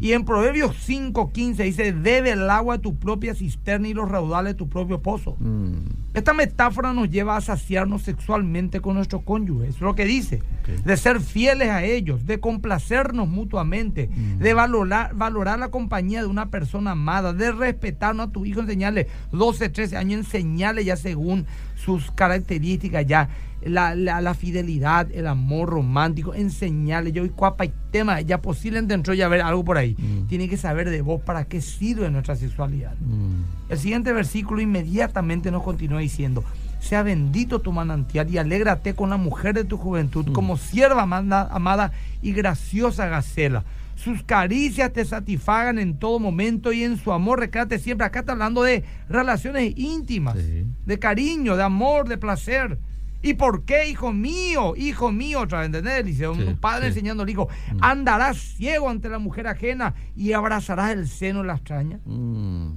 Y 0.00 0.12
en 0.12 0.24
Proverbios 0.24 0.74
5.15 0.88 1.64
dice, 1.64 1.92
debe 1.92 2.30
el 2.30 2.48
agua 2.48 2.76
a 2.76 2.78
tu 2.78 2.96
propia 2.96 3.34
cisterna 3.34 3.88
y 3.88 3.94
los 3.94 4.10
raudales 4.10 4.54
a 4.54 4.56
tu 4.56 4.68
propio 4.70 5.02
pozo. 5.02 5.36
Mm. 5.38 5.74
Esta 6.14 6.32
metáfora 6.32 6.94
nos 6.94 7.10
lleva 7.10 7.36
a 7.36 7.42
saciarnos 7.42 8.00
sexualmente 8.02 8.80
con 8.80 8.94
nuestro 8.94 9.20
cónyuge. 9.20 9.68
Es 9.68 9.80
lo 9.82 9.94
que 9.94 10.06
dice. 10.06 10.42
De 10.84 10.96
ser 10.96 11.20
fieles 11.20 11.68
a 11.68 11.84
ellos, 11.84 12.24
de 12.26 12.40
complacernos 12.40 13.28
mutuamente, 13.28 14.08
Mm. 14.08 14.38
de 14.38 14.54
valorar, 14.54 15.14
valorar 15.14 15.58
la 15.58 15.68
compañía 15.68 16.22
de 16.22 16.26
una 16.26 16.50
persona 16.50 16.92
amada, 16.92 17.34
de 17.34 17.52
respetarnos 17.52 18.28
a 18.28 18.32
tu 18.32 18.46
hijo, 18.46 18.60
enseñarle 18.60 19.08
12, 19.32 19.68
13 19.68 19.96
años, 19.98 20.20
enseñarle 20.20 20.84
ya 20.86 20.96
según 20.96 21.44
sus 21.86 22.10
características, 22.10 23.06
ya 23.06 23.28
la, 23.64 23.94
la- 23.94 24.20
la 24.20 24.34
fidelidad, 24.34 25.08
el 25.12 25.26
amor 25.28 25.68
romántico, 25.70 26.34
enseñarle. 26.34 27.12
Yo 27.12 27.24
y 27.24 27.30
cuapa 27.30 27.64
y 27.64 27.72
tema, 27.92 28.20
ya 28.20 28.42
posiblemente 28.42 28.92
entró 28.94 29.14
ya 29.14 29.28
ver 29.28 29.40
algo 29.40 29.64
por 29.64 29.78
ahí. 29.78 29.96
Mm. 29.98 30.26
Tiene 30.26 30.48
que 30.48 30.56
saber 30.56 30.90
de 30.90 31.00
vos 31.00 31.22
para 31.22 31.44
qué 31.44 31.60
sirve 31.60 32.10
nuestra 32.10 32.34
sexualidad. 32.36 32.94
Mm. 33.00 33.70
El 33.72 33.78
siguiente 33.78 34.12
versículo 34.12 34.60
inmediatamente 34.60 35.50
nos 35.50 35.62
continúa 35.62 36.00
diciendo, 36.00 36.44
sea 36.80 37.02
bendito 37.02 37.60
tu 37.60 37.72
manantial 37.72 38.28
y 38.30 38.38
alégrate 38.38 38.94
con 38.94 39.10
la 39.10 39.16
mujer 39.16 39.54
de 39.54 39.64
tu 39.64 39.76
juventud, 39.78 40.26
Mm. 40.28 40.32
como 40.32 40.56
sierva 40.56 41.02
amada, 41.02 41.48
amada 41.50 41.92
y 42.20 42.32
graciosa 42.32 43.06
gacela. 43.06 43.64
Sus 43.96 44.22
caricias 44.22 44.92
te 44.92 45.04
satisfagan 45.04 45.78
en 45.80 45.98
todo 45.98 46.20
momento 46.20 46.72
y 46.72 46.84
en 46.84 46.96
su 46.98 47.12
amor 47.12 47.40
recréate 47.40 47.78
siempre. 47.80 48.06
Acá 48.06 48.20
está 48.20 48.32
hablando 48.32 48.62
de 48.62 48.84
relaciones 49.08 49.72
íntimas, 49.76 50.36
Sí. 50.38 50.64
de 50.84 50.98
cariño, 50.98 51.56
de 51.56 51.62
amor, 51.64 52.06
de 52.08 52.16
placer. 52.18 52.78
¿Y 53.22 53.34
por 53.34 53.64
qué, 53.64 53.88
hijo 53.88 54.12
mío? 54.12 54.74
Hijo 54.76 55.10
mío, 55.10 55.40
otra 55.40 55.60
vez, 55.60 55.66
¿entendés? 55.66 56.04
Dice 56.04 56.28
un 56.28 56.36
Sí, 56.46 56.56
padre 56.60 56.82
sí. 56.82 56.88
enseñando 56.90 57.22
al 57.24 57.30
hijo, 57.30 57.48
Mm. 57.72 57.78
andarás 57.80 58.36
ciego 58.36 58.88
ante 58.90 59.08
la 59.08 59.18
mujer 59.18 59.48
ajena 59.48 59.94
y 60.14 60.32
abrazarás 60.32 60.92
el 60.92 61.08
seno 61.08 61.40
de 61.40 61.46
la 61.48 61.54
extraña. 61.54 61.98
Mm. 62.04 62.72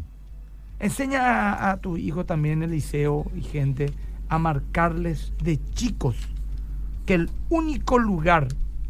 Enseña 0.79 1.21
a, 1.53 1.71
a 1.71 1.77
tu 1.77 1.97
hijo 1.97 2.25
también, 2.25 2.63
Eliseo 2.63 3.29
y 3.35 3.41
gente, 3.41 3.91
a 4.29 4.39
marcarles 4.39 5.33
de 5.43 5.59
chicos 5.73 6.15
que 7.05 7.15
el 7.15 7.29
único 7.49 7.99
lugar 7.99 8.47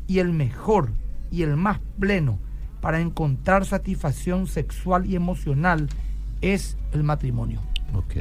y 0.07 0.19
el 0.19 0.31
mejor 0.31 0.91
y 1.31 1.43
el 1.43 1.55
más 1.55 1.79
pleno 1.99 2.39
para 2.81 2.99
encontrar 2.99 3.65
satisfacción 3.65 4.47
sexual 4.47 5.05
y 5.05 5.15
emocional 5.15 5.89
es 6.41 6.77
el 6.93 7.03
matrimonio. 7.03 7.61
Ok. 7.93 8.15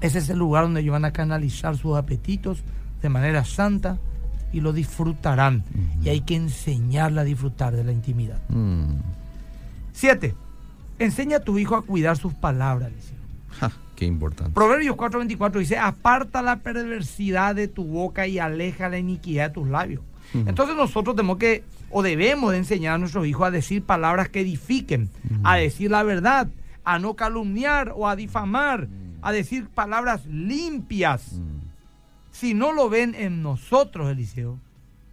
Ese 0.00 0.18
es 0.18 0.28
el 0.28 0.38
lugar 0.38 0.64
donde 0.64 0.80
ellos 0.80 0.92
van 0.92 1.04
a 1.04 1.12
canalizar 1.12 1.76
sus 1.76 1.96
apetitos 1.96 2.62
de 3.02 3.08
manera 3.08 3.44
santa 3.44 3.98
y 4.52 4.60
lo 4.60 4.72
disfrutarán. 4.72 5.64
Y 6.02 6.08
hay 6.08 6.20
que 6.20 6.36
enseñarle 6.36 7.20
a 7.20 7.24
disfrutar 7.24 7.74
de 7.74 7.84
la 7.84 7.92
intimidad. 7.92 8.40
Mm. 8.48 8.98
Siete, 9.92 10.34
enseña 10.98 11.38
a 11.38 11.40
tu 11.40 11.58
hijo 11.58 11.76
a 11.76 11.82
cuidar 11.82 12.16
sus 12.16 12.34
palabras. 12.34 12.92
Ja, 13.58 13.72
qué 13.96 14.04
importante. 14.04 14.52
Proverbios 14.52 14.96
4:24 14.96 15.58
dice, 15.58 15.78
aparta 15.78 16.42
la 16.42 16.56
perversidad 16.60 17.54
de 17.54 17.68
tu 17.68 17.84
boca 17.84 18.26
y 18.26 18.38
aleja 18.38 18.88
la 18.88 18.98
iniquidad 18.98 19.48
de 19.48 19.54
tus 19.54 19.68
labios. 19.68 20.02
Entonces 20.34 20.76
nosotros 20.76 21.16
tenemos 21.16 21.38
que, 21.38 21.64
o 21.90 22.02
debemos 22.02 22.52
de 22.52 22.58
enseñar 22.58 22.94
a 22.94 22.98
nuestros 22.98 23.26
hijos 23.26 23.46
a 23.46 23.50
decir 23.50 23.82
palabras 23.82 24.28
que 24.28 24.40
edifiquen, 24.40 25.10
a 25.44 25.56
decir 25.56 25.90
la 25.90 26.02
verdad, 26.02 26.48
a 26.84 26.98
no 26.98 27.14
calumniar 27.14 27.92
o 27.96 28.08
a 28.08 28.16
difamar, 28.16 28.88
a 29.22 29.32
decir 29.32 29.68
palabras 29.68 30.26
limpias. 30.26 31.40
Si 32.32 32.54
no 32.54 32.72
lo 32.72 32.88
ven 32.90 33.14
en 33.14 33.42
nosotros, 33.42 34.10
Eliseo, 34.10 34.58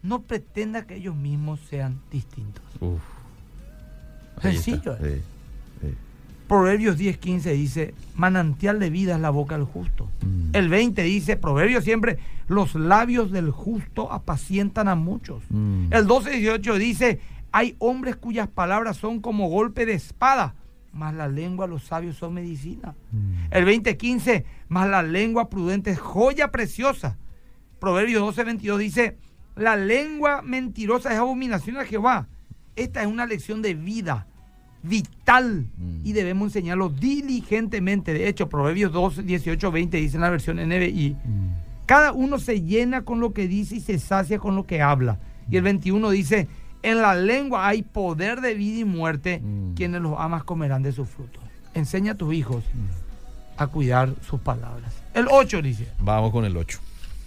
no 0.01 0.23
pretenda 0.23 0.85
que 0.85 0.95
ellos 0.95 1.15
mismos 1.15 1.61
sean 1.69 2.01
distintos. 2.11 2.63
Uf. 2.81 3.01
Sencillo, 4.41 4.97
eh. 4.99 5.21
Sí. 5.21 5.32
Proverbios 6.47 6.97
10:15 6.97 7.53
dice, 7.53 7.93
manantial 8.15 8.79
de 8.79 8.89
vida 8.89 9.15
es 9.15 9.21
la 9.21 9.29
boca 9.29 9.57
del 9.57 9.65
justo. 9.65 10.09
Mm. 10.21 10.55
El 10.55 10.69
20 10.69 11.01
dice, 11.03 11.37
Proverbios 11.37 11.83
siempre, 11.83 12.19
los 12.47 12.75
labios 12.75 13.31
del 13.31 13.49
justo 13.51 14.11
apacientan 14.11 14.87
a 14.87 14.95
muchos. 14.95 15.43
Mm. 15.49 15.87
El 15.91 16.05
12:18 16.05 16.77
dice, 16.77 17.19
hay 17.51 17.75
hombres 17.79 18.15
cuyas 18.15 18.47
palabras 18.47 18.97
son 18.97 19.21
como 19.21 19.47
golpe 19.47 19.85
de 19.85 19.93
espada, 19.93 20.55
mas 20.91 21.13
la 21.13 21.27
lengua 21.27 21.65
de 21.65 21.71
los 21.71 21.83
sabios 21.83 22.17
son 22.17 22.33
medicina. 22.33 22.95
Mm. 23.11 23.51
El 23.51 23.65
20:15, 23.65 24.43
mas 24.67 24.89
la 24.89 25.01
lengua 25.01 25.49
prudente 25.49 25.91
es 25.91 25.99
joya 25.99 26.51
preciosa. 26.51 27.17
Proverbios 27.79 28.21
12:22 28.35 28.77
dice, 28.77 29.17
la 29.55 29.75
lengua 29.75 30.41
mentirosa 30.41 31.13
es 31.13 31.19
abominación 31.19 31.77
a 31.77 31.85
Jehová. 31.85 32.27
Esta 32.75 33.01
es 33.01 33.07
una 33.07 33.25
lección 33.25 33.61
de 33.61 33.75
vida 33.75 34.27
vital 34.83 35.65
Mm. 35.77 35.99
y 36.05 36.13
debemos 36.13 36.47
enseñarlo 36.49 36.89
diligentemente. 36.89 38.13
De 38.13 38.27
hecho, 38.27 38.49
Proverbios 38.49 38.91
12, 38.91 39.23
18, 39.23 39.71
20 39.71 39.97
dice 39.97 40.17
en 40.17 40.21
la 40.21 40.29
versión 40.29 40.59
NBI, 40.59 41.15
Mm. 41.23 41.47
cada 41.85 42.11
uno 42.11 42.37
se 42.39 42.61
llena 42.61 43.03
con 43.03 43.19
lo 43.19 43.33
que 43.33 43.47
dice 43.47 43.77
y 43.77 43.79
se 43.81 43.97
sacia 43.99 44.39
con 44.39 44.55
lo 44.55 44.65
que 44.65 44.81
habla. 44.81 45.17
Y 45.49 45.57
el 45.57 45.63
21 45.63 46.09
dice, 46.09 46.47
en 46.83 47.01
la 47.01 47.15
lengua 47.15 47.67
hay 47.67 47.81
poder 47.81 48.41
de 48.41 48.53
vida 48.55 48.79
y 48.81 48.85
muerte, 48.85 49.39
Mm. 49.41 49.73
quienes 49.75 50.01
los 50.01 50.15
amas 50.19 50.43
comerán 50.43 50.83
de 50.83 50.91
sus 50.91 51.07
frutos. 51.09 51.41
Enseña 51.73 52.11
a 52.11 52.15
tus 52.15 52.33
hijos 52.33 52.63
a 53.57 53.67
cuidar 53.67 54.13
sus 54.27 54.39
palabras. 54.41 54.93
El 55.13 55.27
8 55.29 55.61
dice, 55.61 55.87
Vamos 55.99 56.31
con 56.31 56.43
el 56.45 56.55
8. 56.57 56.79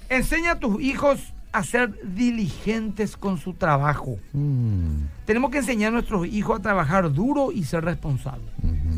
enseña 0.08 0.52
a 0.52 0.58
tus 0.58 0.80
hijos 0.82 1.32
a 1.56 1.62
ser 1.62 1.98
diligentes 2.02 3.16
con 3.16 3.38
su 3.38 3.54
trabajo. 3.54 4.18
Mm. 4.34 5.06
Tenemos 5.24 5.50
que 5.50 5.58
enseñar 5.58 5.88
a 5.88 5.92
nuestros 5.92 6.26
hijos 6.26 6.58
a 6.58 6.62
trabajar 6.62 7.10
duro 7.10 7.50
y 7.50 7.64
ser 7.64 7.82
responsables. 7.82 8.50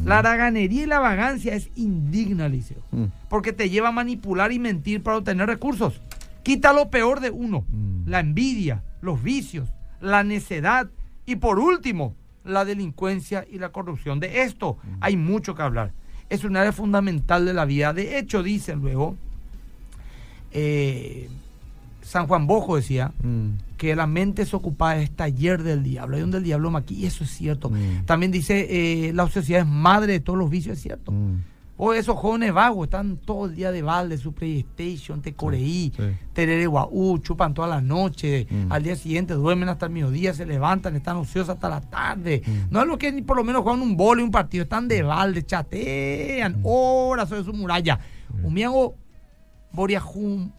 La 0.04 0.18
haraganería 0.18 0.82
y 0.82 0.86
la 0.86 0.98
vagancia 0.98 1.54
es 1.54 1.70
indigna, 1.76 2.46
Eliseo. 2.46 2.82
Mm. 2.90 3.04
Porque 3.28 3.52
te 3.52 3.70
lleva 3.70 3.88
a 3.90 3.92
manipular 3.92 4.50
y 4.50 4.58
mentir 4.58 5.04
para 5.04 5.18
obtener 5.18 5.46
recursos. 5.46 6.00
Quita 6.42 6.72
lo 6.72 6.90
peor 6.90 7.20
de 7.20 7.30
uno. 7.30 7.64
Mm. 7.68 8.08
La 8.08 8.18
envidia, 8.18 8.82
los 9.02 9.22
vicios, 9.22 9.68
la 10.00 10.24
necedad 10.24 10.88
y 11.26 11.36
por 11.36 11.60
último, 11.60 12.16
la 12.44 12.64
delincuencia 12.64 13.46
y 13.48 13.60
la 13.60 13.68
corrupción. 13.68 14.18
De 14.18 14.42
esto 14.42 14.78
hay 15.00 15.16
mucho 15.16 15.54
que 15.54 15.62
hablar. 15.62 15.92
Es 16.28 16.42
un 16.42 16.56
área 16.56 16.72
fundamental 16.72 17.46
de 17.46 17.54
la 17.54 17.64
vida. 17.66 17.92
De 17.92 18.18
hecho, 18.18 18.42
dice 18.42 18.74
luego, 18.74 19.16
eh, 20.50 21.28
San 22.08 22.26
Juan 22.26 22.46
Bojo 22.46 22.76
decía, 22.76 23.12
Mm. 23.22 23.50
que 23.76 23.94
la 23.94 24.06
mente 24.06 24.42
es 24.42 24.54
ocupada 24.54 24.96
es 24.96 25.10
taller 25.10 25.62
del 25.62 25.82
diablo. 25.82 26.16
Hay 26.16 26.22
donde 26.22 26.38
el 26.38 26.44
diablo 26.44 26.74
aquí 26.76 27.06
eso 27.06 27.22
es 27.24 27.30
cierto. 27.30 27.70
Mm. 27.70 28.04
También 28.06 28.32
dice, 28.32 28.66
eh, 29.08 29.12
la 29.12 29.24
ociosidad 29.24 29.60
es 29.60 29.66
madre 29.66 30.14
de 30.14 30.20
todos 30.20 30.38
los 30.38 30.48
vicios, 30.50 30.76
es 30.78 30.82
cierto. 30.82 31.12
Mm. 31.12 31.42
O 31.80 31.92
esos 31.92 32.16
jóvenes 32.16 32.52
vagos 32.52 32.86
están 32.88 33.18
todo 33.18 33.46
el 33.46 33.54
día 33.54 33.70
de 33.70 33.82
balde, 33.82 34.18
su 34.18 34.32
PlayStation, 34.32 35.22
te 35.22 35.34
coreí, 35.34 35.92
sí. 35.96 36.02
terere 36.32 36.66
guaú, 36.66 37.18
chupan 37.20 37.54
toda 37.54 37.68
la 37.68 37.80
noche, 37.80 38.48
Mm. 38.50 38.72
al 38.72 38.82
día 38.82 38.96
siguiente 38.96 39.34
duermen 39.34 39.68
hasta 39.68 39.86
el 39.86 39.92
mediodía, 39.92 40.34
se 40.34 40.44
levantan, 40.44 40.96
están 40.96 41.18
ociosos 41.18 41.50
hasta 41.50 41.68
la 41.68 41.80
tarde. 41.80 42.42
No 42.70 42.80
es 42.80 42.86
lo 42.88 42.98
que 42.98 43.12
ni 43.12 43.22
por 43.22 43.36
lo 43.36 43.44
menos 43.44 43.62
juegan 43.62 43.80
un 43.80 43.96
bolo 43.96 44.20
y 44.22 44.24
un 44.24 44.32
partido, 44.32 44.64
están 44.64 44.88
de 44.88 45.02
balde, 45.02 45.44
chatean 45.46 46.58
horas 46.64 47.28
sobre 47.28 47.44
su 47.44 47.52
muralla. 47.52 48.00
Un 48.42 48.54
miago 48.54 48.96
Boriajum, 49.72 50.50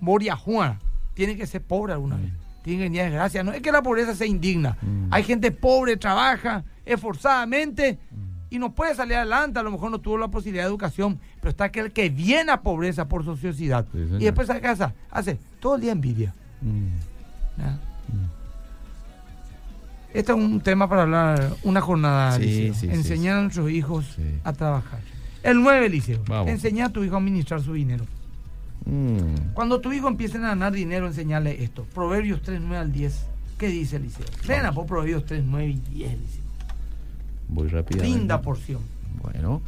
Boriajuana, 0.00 0.78
tiene 1.14 1.36
que 1.36 1.46
ser 1.46 1.62
pobre 1.62 1.92
alguna 1.92 2.16
vez. 2.16 2.32
Tiene 2.62 2.78
que 2.78 2.84
venir 2.84 3.02
desgracia. 3.02 3.42
No 3.42 3.52
es 3.52 3.62
que 3.62 3.72
la 3.72 3.82
pobreza 3.82 4.14
sea 4.14 4.26
indigna. 4.26 4.76
Mm. 4.82 5.08
Hay 5.10 5.24
gente 5.24 5.50
pobre, 5.50 5.96
trabaja 5.96 6.64
esforzadamente 6.84 7.98
y 8.50 8.58
no 8.58 8.74
puede 8.74 8.94
salir 8.94 9.14
adelante. 9.16 9.58
A 9.58 9.62
lo 9.62 9.70
mejor 9.70 9.90
no 9.90 9.98
tuvo 9.98 10.18
la 10.18 10.28
posibilidad 10.28 10.64
de 10.64 10.68
educación, 10.68 11.18
pero 11.40 11.50
está 11.50 11.64
aquel 11.64 11.92
que 11.92 12.10
viene 12.10 12.52
a 12.52 12.60
pobreza 12.60 13.08
por 13.08 13.24
su 13.24 13.30
ociosidad. 13.30 13.86
Sí, 13.92 13.98
y 14.18 14.24
después 14.24 14.50
a 14.50 14.60
casa 14.60 14.94
hace 15.10 15.38
todo 15.60 15.76
el 15.76 15.80
día 15.82 15.92
envidia. 15.92 16.34
Mm. 16.60 16.88
Este 20.12 20.32
es 20.32 20.38
un 20.38 20.60
tema 20.60 20.88
para 20.88 21.02
hablar 21.02 21.54
una 21.62 21.80
jornada, 21.80 22.36
Sí, 22.36 22.42
Liceo. 22.42 22.74
sí, 22.74 22.80
sí, 22.80 22.92
Enseñar 22.92 23.36
a 23.38 23.42
nuestros 23.42 23.70
hijos 23.70 24.16
a 24.42 24.52
trabajar. 24.52 25.00
El 25.42 25.62
9, 25.62 25.88
Liceo. 25.88 26.22
Vamos. 26.26 26.48
Enseñar 26.48 26.88
a 26.88 26.92
tu 26.92 27.04
hijo 27.04 27.14
a 27.14 27.18
administrar 27.18 27.62
su 27.62 27.72
dinero. 27.74 28.04
Mm. 28.86 29.52
Cuando 29.54 29.80
tu 29.80 29.92
hijo 29.92 30.08
empiece 30.08 30.38
a 30.38 30.40
ganar 30.40 30.72
dinero, 30.72 31.06
enseñarle 31.06 31.62
esto. 31.62 31.84
Proverbios 31.94 32.42
3, 32.42 32.60
9 32.60 32.76
al 32.76 32.92
10. 32.92 33.26
¿Qué 33.58 33.68
dice 33.68 33.96
Eliseo? 33.96 34.26
Ven 34.48 34.64
a 34.64 34.72
por 34.72 34.86
Proverbios 34.86 35.24
3, 35.26 35.44
9 35.46 35.66
y 35.68 35.94
10, 35.94 36.12
Eliseo. 36.12 36.44
Voy 37.48 37.68
rápidamente. 37.68 38.18
Linda 38.18 38.40
porción. 38.40 38.80
Bueno, 39.22 39.60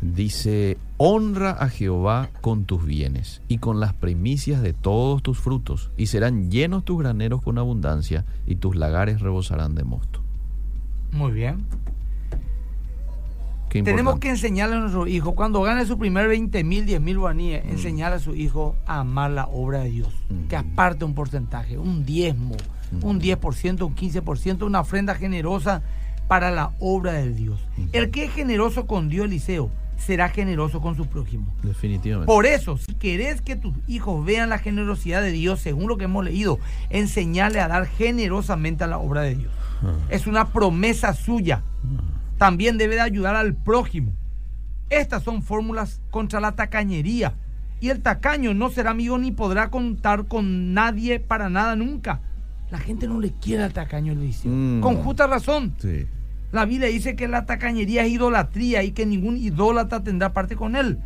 dice, 0.00 0.76
honra 0.98 1.52
a 1.52 1.68
Jehová 1.68 2.28
con 2.40 2.64
tus 2.64 2.84
bienes 2.84 3.40
y 3.48 3.58
con 3.58 3.80
las 3.80 3.94
primicias 3.94 4.62
de 4.62 4.72
todos 4.72 5.22
tus 5.22 5.38
frutos, 5.38 5.90
y 5.96 6.06
serán 6.06 6.50
llenos 6.50 6.84
tus 6.84 6.98
graneros 6.98 7.40
con 7.42 7.58
abundancia, 7.58 8.24
y 8.46 8.56
tus 8.56 8.76
lagares 8.76 9.20
rebosarán 9.20 9.74
de 9.74 9.84
mosto. 9.84 10.20
Muy 11.12 11.32
bien. 11.32 11.64
Tenemos 13.82 14.18
que 14.20 14.30
enseñarle 14.30 14.76
a 14.76 14.78
nuestro 14.78 15.06
hijo, 15.06 15.34
cuando 15.34 15.62
gane 15.62 15.84
su 15.86 15.98
primer 15.98 16.28
20 16.28 16.62
mil, 16.62 16.86
10 16.86 17.00
mil 17.00 17.18
guaníes, 17.18 17.64
enseñarle 17.64 18.16
a 18.16 18.20
su 18.20 18.34
hijo 18.34 18.76
a 18.86 19.00
amar 19.00 19.32
la 19.32 19.46
obra 19.46 19.80
de 19.80 19.90
Dios. 19.90 20.12
Mm. 20.28 20.48
Que 20.48 20.56
aparte 20.56 21.04
un 21.04 21.14
porcentaje, 21.14 21.76
un 21.78 22.04
diezmo, 22.04 22.56
un 23.02 23.20
10%, 23.20 23.82
un 23.82 23.96
15%, 23.96 24.62
una 24.62 24.80
ofrenda 24.80 25.14
generosa 25.14 25.82
para 26.28 26.50
la 26.50 26.72
obra 26.78 27.12
de 27.12 27.32
Dios. 27.32 27.60
El 27.92 28.10
que 28.10 28.24
es 28.24 28.32
generoso 28.32 28.86
con 28.86 29.08
Dios, 29.08 29.26
Eliseo, 29.26 29.70
será 29.96 30.28
generoso 30.28 30.80
con 30.80 30.96
su 30.96 31.06
prójimo. 31.06 31.52
Definitivamente. 31.62 32.26
Por 32.26 32.46
eso, 32.46 32.78
si 32.78 32.94
querés 32.94 33.42
que 33.42 33.56
tus 33.56 33.74
hijos 33.86 34.24
vean 34.24 34.50
la 34.50 34.58
generosidad 34.58 35.22
de 35.22 35.30
Dios, 35.30 35.60
según 35.60 35.88
lo 35.88 35.96
que 35.96 36.04
hemos 36.04 36.24
leído, 36.24 36.58
enseñarle 36.90 37.60
a 37.60 37.68
dar 37.68 37.86
generosamente 37.86 38.84
a 38.84 38.86
la 38.86 38.98
obra 38.98 39.22
de 39.22 39.34
Dios. 39.34 39.52
Ah. 39.82 39.94
Es 40.10 40.26
una 40.26 40.48
promesa 40.48 41.12
suya. 41.12 41.62
También 42.38 42.78
debe 42.78 42.96
de 42.96 43.00
ayudar 43.02 43.36
al 43.36 43.54
prójimo. 43.54 44.12
Estas 44.90 45.22
son 45.22 45.42
fórmulas 45.42 46.00
contra 46.10 46.40
la 46.40 46.52
tacañería. 46.52 47.34
Y 47.80 47.90
el 47.90 48.00
tacaño 48.02 48.54
no 48.54 48.70
será 48.70 48.90
amigo 48.90 49.18
ni 49.18 49.30
podrá 49.32 49.70
contar 49.70 50.26
con 50.26 50.72
nadie 50.74 51.20
para 51.20 51.48
nada 51.50 51.76
nunca. 51.76 52.20
La 52.70 52.78
gente 52.78 53.06
no 53.06 53.20
le 53.20 53.32
quiere 53.32 53.62
al 53.62 53.72
tacaño, 53.72 54.14
le 54.14 54.22
dice. 54.26 54.48
Mm. 54.48 54.80
Con 54.80 54.96
justa 54.96 55.26
razón. 55.26 55.74
Sí. 55.78 56.06
La 56.52 56.64
Biblia 56.64 56.88
dice 56.88 57.16
que 57.16 57.28
la 57.28 57.46
tacañería 57.46 58.04
es 58.04 58.12
idolatría 58.12 58.82
y 58.84 58.92
que 58.92 59.06
ningún 59.06 59.36
idólatra 59.36 60.02
tendrá 60.02 60.32
parte 60.32 60.56
con 60.56 60.76
él. 60.76 60.98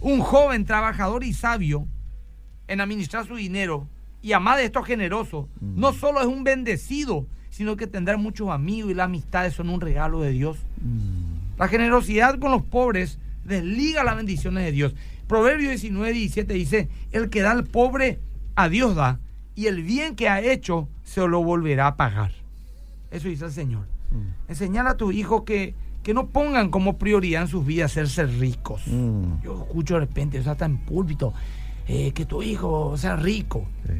Un 0.00 0.20
joven 0.20 0.64
trabajador 0.64 1.24
y 1.24 1.32
sabio 1.32 1.86
en 2.66 2.80
administrar 2.80 3.26
su 3.26 3.36
dinero 3.36 3.88
y 4.20 4.32
amar 4.32 4.58
de 4.58 4.64
esto 4.64 4.82
generoso, 4.82 5.48
Mm. 5.60 5.80
no 5.80 5.92
solo 5.92 6.20
es 6.20 6.26
un 6.26 6.44
bendecido, 6.44 7.26
sino 7.58 7.76
que 7.76 7.88
tendrá 7.88 8.16
muchos 8.16 8.50
amigos 8.50 8.92
y 8.92 8.94
las 8.94 9.06
amistades 9.06 9.52
son 9.52 9.68
un 9.68 9.80
regalo 9.80 10.20
de 10.20 10.30
Dios. 10.30 10.58
Mm. 10.80 11.58
La 11.58 11.66
generosidad 11.66 12.38
con 12.38 12.52
los 12.52 12.62
pobres 12.62 13.18
desliga 13.42 14.04
las 14.04 14.14
bendiciones 14.14 14.62
de 14.62 14.70
Dios. 14.70 14.94
Proverbio 15.26 15.70
19, 15.70 16.12
17 16.12 16.54
dice, 16.54 16.88
el 17.10 17.30
que 17.30 17.42
da 17.42 17.50
al 17.50 17.64
pobre, 17.64 18.20
a 18.54 18.68
Dios 18.68 18.94
da, 18.94 19.18
y 19.56 19.66
el 19.66 19.82
bien 19.82 20.14
que 20.14 20.28
ha 20.28 20.40
hecho 20.40 20.88
se 21.02 21.26
lo 21.26 21.42
volverá 21.42 21.88
a 21.88 21.96
pagar. 21.96 22.30
Eso 23.10 23.26
dice 23.26 23.46
el 23.46 23.50
Señor. 23.50 23.88
Mm. 24.12 24.50
Enseñar 24.50 24.86
a 24.86 24.96
tu 24.96 25.10
hijo 25.10 25.44
que, 25.44 25.74
que 26.04 26.14
no 26.14 26.28
pongan 26.28 26.70
como 26.70 26.96
prioridad 26.96 27.42
en 27.42 27.48
sus 27.48 27.66
vidas 27.66 27.90
hacerse 27.90 28.24
ricos. 28.26 28.82
Mm. 28.86 29.42
Yo 29.42 29.64
escucho 29.64 29.94
de 29.94 30.00
repente, 30.00 30.38
o 30.38 30.44
sea, 30.44 30.52
está 30.52 30.66
en 30.66 30.78
púlpito, 30.78 31.34
eh, 31.88 32.12
que 32.12 32.24
tu 32.24 32.40
hijo 32.40 32.96
sea 32.96 33.16
rico. 33.16 33.66
Sí. 33.84 33.94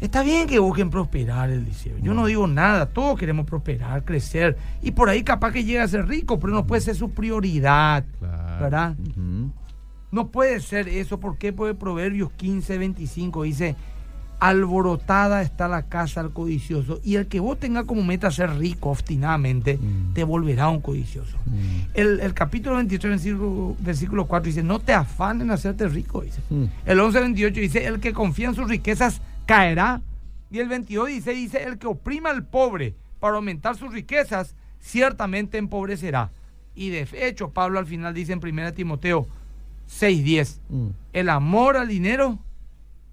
Está 0.00 0.22
bien 0.22 0.46
que 0.48 0.58
busquen 0.58 0.88
prosperar 0.90 1.50
el 1.50 1.64
liceo. 1.64 1.96
Yo 2.02 2.14
no 2.14 2.24
digo 2.26 2.46
nada, 2.46 2.86
todos 2.86 3.18
queremos 3.18 3.44
prosperar, 3.46 4.02
crecer. 4.04 4.56
Y 4.82 4.92
por 4.92 5.08
ahí 5.10 5.22
capaz 5.22 5.52
que 5.52 5.62
llegue 5.64 5.80
a 5.80 5.88
ser 5.88 6.08
rico, 6.08 6.38
pero 6.40 6.52
no 6.54 6.66
puede 6.66 6.80
ser 6.80 6.94
su 6.96 7.10
prioridad. 7.10 8.04
Claro. 8.18 8.60
¿Verdad? 8.62 8.94
No 10.10 10.28
puede 10.28 10.60
ser 10.60 10.88
eso. 10.88 11.20
¿Por 11.20 11.36
qué? 11.38 11.52
Porque 11.52 11.74
Proverbios 11.74 12.32
15, 12.32 12.78
25 12.78 13.42
dice, 13.42 13.76
alborotada 14.40 15.42
está 15.42 15.68
la 15.68 15.82
casa 15.82 16.20
al 16.20 16.32
codicioso. 16.32 16.98
Y 17.04 17.16
el 17.16 17.26
que 17.26 17.40
vos 17.40 17.58
tengas 17.60 17.84
como 17.84 18.02
meta 18.02 18.30
ser 18.30 18.56
rico 18.58 18.90
obstinadamente, 18.90 19.76
Mm. 19.76 20.14
te 20.14 20.24
volverá 20.24 20.68
un 20.68 20.80
codicioso. 20.80 21.36
Mm. 21.46 21.90
El, 21.94 22.20
el 22.20 22.34
capítulo 22.34 22.76
23, 22.76 23.10
versículo, 23.12 23.76
versículo 23.80 24.24
4 24.26 24.46
dice, 24.46 24.62
no 24.62 24.78
te 24.78 24.94
afanen 24.94 25.42
en 25.42 25.50
hacerte 25.52 25.86
rico, 25.88 26.22
dice. 26.22 26.40
Mm. 26.48 26.64
El 26.86 27.00
11, 27.00 27.20
28 27.20 27.60
dice, 27.60 27.86
el 27.86 28.00
que 28.00 28.12
confía 28.14 28.48
en 28.48 28.54
sus 28.54 28.66
riquezas 28.68 29.20
caerá. 29.50 30.02
Y 30.50 30.58
el 30.58 30.68
22 30.68 31.08
dice, 31.08 31.32
dice, 31.32 31.62
el 31.64 31.78
que 31.78 31.86
oprima 31.86 32.30
al 32.30 32.44
pobre 32.46 32.94
para 33.20 33.36
aumentar 33.36 33.76
sus 33.76 33.92
riquezas, 33.92 34.56
ciertamente 34.80 35.58
empobrecerá. 35.58 36.30
Y 36.74 36.90
de 36.90 37.06
hecho, 37.12 37.50
Pablo 37.50 37.78
al 37.78 37.86
final 37.86 38.14
dice 38.14 38.32
en 38.32 38.40
1 38.40 38.72
Timoteo 38.74 39.26
6:10, 39.88 40.60
Mm. 40.68 40.88
el 41.12 41.28
amor 41.28 41.76
al 41.76 41.88
dinero, 41.88 42.38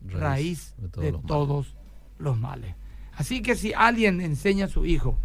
raíz, 0.08 0.74
de, 0.78 0.88
todos 0.90 1.12
los 1.12 1.26
todos 1.26 1.76
los 2.20 2.38
males. 2.40 2.76
Así 3.16 3.42
que 3.42 3.56
si 3.56 3.74
alguien 3.74 4.22
enseña 4.22 4.66
a 4.66 4.70
su 4.70 4.86
hijo, 4.86 5.18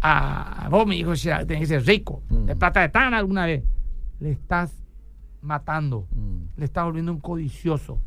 a 0.00 0.68
vos 0.70 0.86
mi 0.86 0.96
hijo 0.98 1.12
tenés 1.14 1.60
que 1.60 1.66
ser 1.66 1.84
rico, 1.86 2.22
Mm. 2.28 2.46
de 2.46 2.56
plata 2.56 2.80
de 2.80 2.88
tan 2.88 3.14
alguna 3.14 3.46
vez, 3.46 3.62
le 4.20 4.32
estás 4.32 4.72
matando, 5.42 6.06
Mm. 6.14 6.31
Le 6.62 6.66
estás 6.66 6.84
volviendo 6.84 7.10
un 7.12 7.18
codicioso 7.18 7.98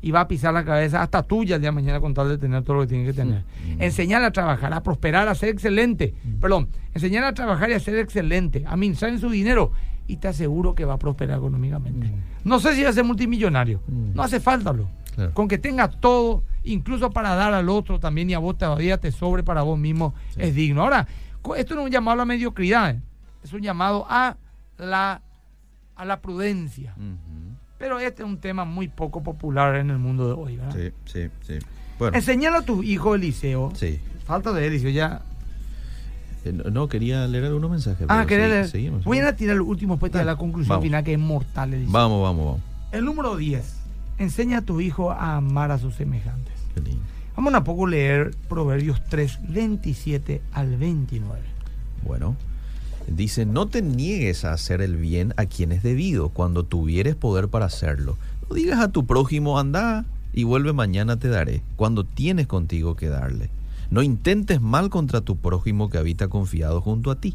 y 0.00 0.10
va 0.10 0.20
a 0.22 0.26
pisar 0.28 0.54
la 0.54 0.64
cabeza 0.64 1.02
hasta 1.02 1.22
tuya 1.22 1.56
el 1.56 1.60
día 1.60 1.68
de 1.68 1.74
mañana 1.74 2.00
con 2.00 2.14
tal 2.14 2.30
de 2.30 2.38
tener 2.38 2.62
todo 2.62 2.76
lo 2.76 2.80
que 2.82 2.86
tiene 2.86 3.04
que 3.04 3.12
tener. 3.12 3.44
Mm. 3.76 3.82
Enseñar 3.82 4.24
a 4.24 4.30
trabajar, 4.30 4.72
a 4.72 4.82
prosperar, 4.82 5.28
a 5.28 5.34
ser 5.34 5.50
excelente. 5.50 6.14
Perdón, 6.40 6.68
enseñar 6.94 7.24
a 7.24 7.34
trabajar 7.34 7.68
y 7.68 7.74
a 7.74 7.80
ser 7.80 7.98
excelente, 7.98 8.64
a 8.66 8.72
administrar 8.72 9.10
en 9.12 9.18
su 9.20 9.28
dinero 9.28 9.72
y 10.06 10.16
te 10.16 10.28
aseguro 10.28 10.74
que 10.74 10.86
va 10.86 10.94
a 10.94 10.98
prosperar 10.98 11.36
económicamente. 11.36 12.10
No 12.42 12.58
sé 12.58 12.74
si 12.74 12.82
va 12.82 12.88
a 12.88 12.92
ser 12.94 13.04
multimillonario, 13.04 13.82
no 13.86 14.22
hace 14.22 14.40
falta. 14.40 14.72
Claro. 14.72 15.34
Con 15.34 15.46
que 15.46 15.58
tengas 15.58 16.00
todo, 16.00 16.42
incluso 16.64 17.10
para 17.10 17.34
dar 17.34 17.52
al 17.52 17.68
otro 17.68 18.00
también 18.00 18.30
y 18.30 18.32
a 18.34 18.38
vos 18.38 18.56
todavía 18.56 18.96
te 18.96 19.12
sobre 19.12 19.42
para 19.42 19.60
vos 19.60 19.78
mismo, 19.78 20.14
Sí. 20.30 20.40
es 20.40 20.54
digno. 20.54 20.80
Ahora, 20.82 21.06
esto 21.58 21.74
no 21.74 21.82
es 21.82 21.86
un 21.88 21.92
llamado 21.92 22.14
a 22.14 22.16
la 22.16 22.24
mediocridad, 22.24 22.92
¿eh? 22.92 23.00
es 23.44 23.52
un 23.52 23.60
llamado 23.60 24.06
a 24.08 24.38
la, 24.78 25.20
a 25.96 26.04
la 26.06 26.20
prudencia. 26.22 26.94
Pero 27.80 27.98
este 27.98 28.22
es 28.22 28.28
un 28.28 28.36
tema 28.36 28.66
muy 28.66 28.88
poco 28.88 29.22
popular 29.22 29.74
en 29.76 29.88
el 29.88 29.96
mundo 29.96 30.26
de 30.28 30.34
hoy, 30.34 30.56
¿verdad? 30.58 30.76
Sí, 30.76 30.92
sí, 31.06 31.30
sí. 31.46 31.58
Bueno, 31.98 32.14
Enseñar 32.14 32.54
a 32.54 32.60
tu 32.60 32.82
hijo 32.82 33.14
Eliseo. 33.14 33.72
sí. 33.74 33.98
Falta 34.26 34.52
de 34.52 34.66
Eliseo 34.66 34.90
ya. 34.90 35.22
Eh, 36.44 36.52
no, 36.52 36.88
quería 36.88 37.26
leer 37.26 37.46
algunos 37.46 37.70
mensajes. 37.70 38.06
Ah, 38.08 38.24
sí, 38.28 38.34
leer? 38.36 38.68
seguimos, 38.68 39.02
Voy 39.04 39.18
a 39.18 39.34
tirar 39.34 39.56
el 39.56 39.62
último 39.62 39.94
después 39.94 40.12
de 40.12 40.24
la 40.24 40.36
conclusión 40.36 40.68
vamos. 40.68 40.84
final 40.84 41.02
que 41.02 41.14
es 41.14 41.18
mortal, 41.18 41.72
Eliseo. 41.72 41.90
Vamos, 41.92 42.22
vamos, 42.22 42.44
vamos. 42.46 42.60
El 42.92 43.06
número 43.06 43.36
10. 43.36 43.76
Enseña 44.18 44.58
a 44.58 44.62
tu 44.62 44.80
hijo 44.82 45.10
a 45.10 45.36
amar 45.36 45.70
a 45.70 45.78
sus 45.78 45.94
semejantes. 45.94 46.54
Qué 46.74 46.82
lindo. 46.82 47.02
Vamos 47.34 47.54
a 47.54 47.64
poco 47.64 47.86
leer 47.86 48.34
Proverbios 48.48 49.02
3, 49.08 49.38
27 49.48 50.42
al 50.52 50.76
29. 50.76 51.40
Bueno, 52.04 52.36
Dice, 53.10 53.44
no 53.44 53.66
te 53.66 53.82
niegues 53.82 54.44
a 54.44 54.52
hacer 54.52 54.80
el 54.80 54.96
bien 54.96 55.34
a 55.36 55.46
quien 55.46 55.72
es 55.72 55.82
debido 55.82 56.28
cuando 56.28 56.64
tuvieres 56.64 57.16
poder 57.16 57.48
para 57.48 57.66
hacerlo. 57.66 58.16
No 58.48 58.54
digas 58.54 58.80
a 58.80 58.88
tu 58.88 59.04
prójimo, 59.04 59.58
anda 59.58 60.04
y 60.32 60.44
vuelve 60.44 60.72
mañana 60.72 61.18
te 61.18 61.28
daré, 61.28 61.62
cuando 61.76 62.04
tienes 62.04 62.46
contigo 62.46 62.94
que 62.94 63.08
darle. 63.08 63.50
No 63.90 64.02
intentes 64.02 64.60
mal 64.60 64.90
contra 64.90 65.20
tu 65.20 65.36
prójimo 65.36 65.90
que 65.90 65.98
habita 65.98 66.28
confiado 66.28 66.80
junto 66.80 67.10
a 67.10 67.16
ti. 67.16 67.34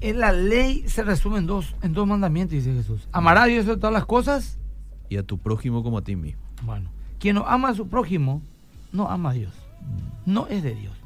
En 0.00 0.20
la 0.20 0.32
ley 0.32 0.84
se 0.86 1.02
resume 1.02 1.38
en 1.38 1.46
dos, 1.46 1.74
en 1.82 1.92
dos 1.92 2.06
mandamientos, 2.06 2.52
dice 2.52 2.72
Jesús. 2.72 3.08
Amará 3.12 3.42
a 3.42 3.46
Dios 3.46 3.64
sobre 3.64 3.78
todas 3.78 3.92
las 3.92 4.06
cosas. 4.06 4.58
Y 5.08 5.16
a 5.16 5.24
tu 5.24 5.38
prójimo 5.38 5.82
como 5.82 5.98
a 5.98 6.02
ti 6.02 6.14
mismo. 6.14 6.40
Bueno, 6.62 6.88
quien 7.18 7.34
no 7.34 7.46
ama 7.46 7.70
a 7.70 7.74
su 7.74 7.88
prójimo, 7.88 8.40
no 8.92 9.10
ama 9.10 9.30
a 9.30 9.32
Dios. 9.32 9.52
No 10.24 10.46
es 10.46 10.62
de 10.62 10.76
Dios. 10.76 10.99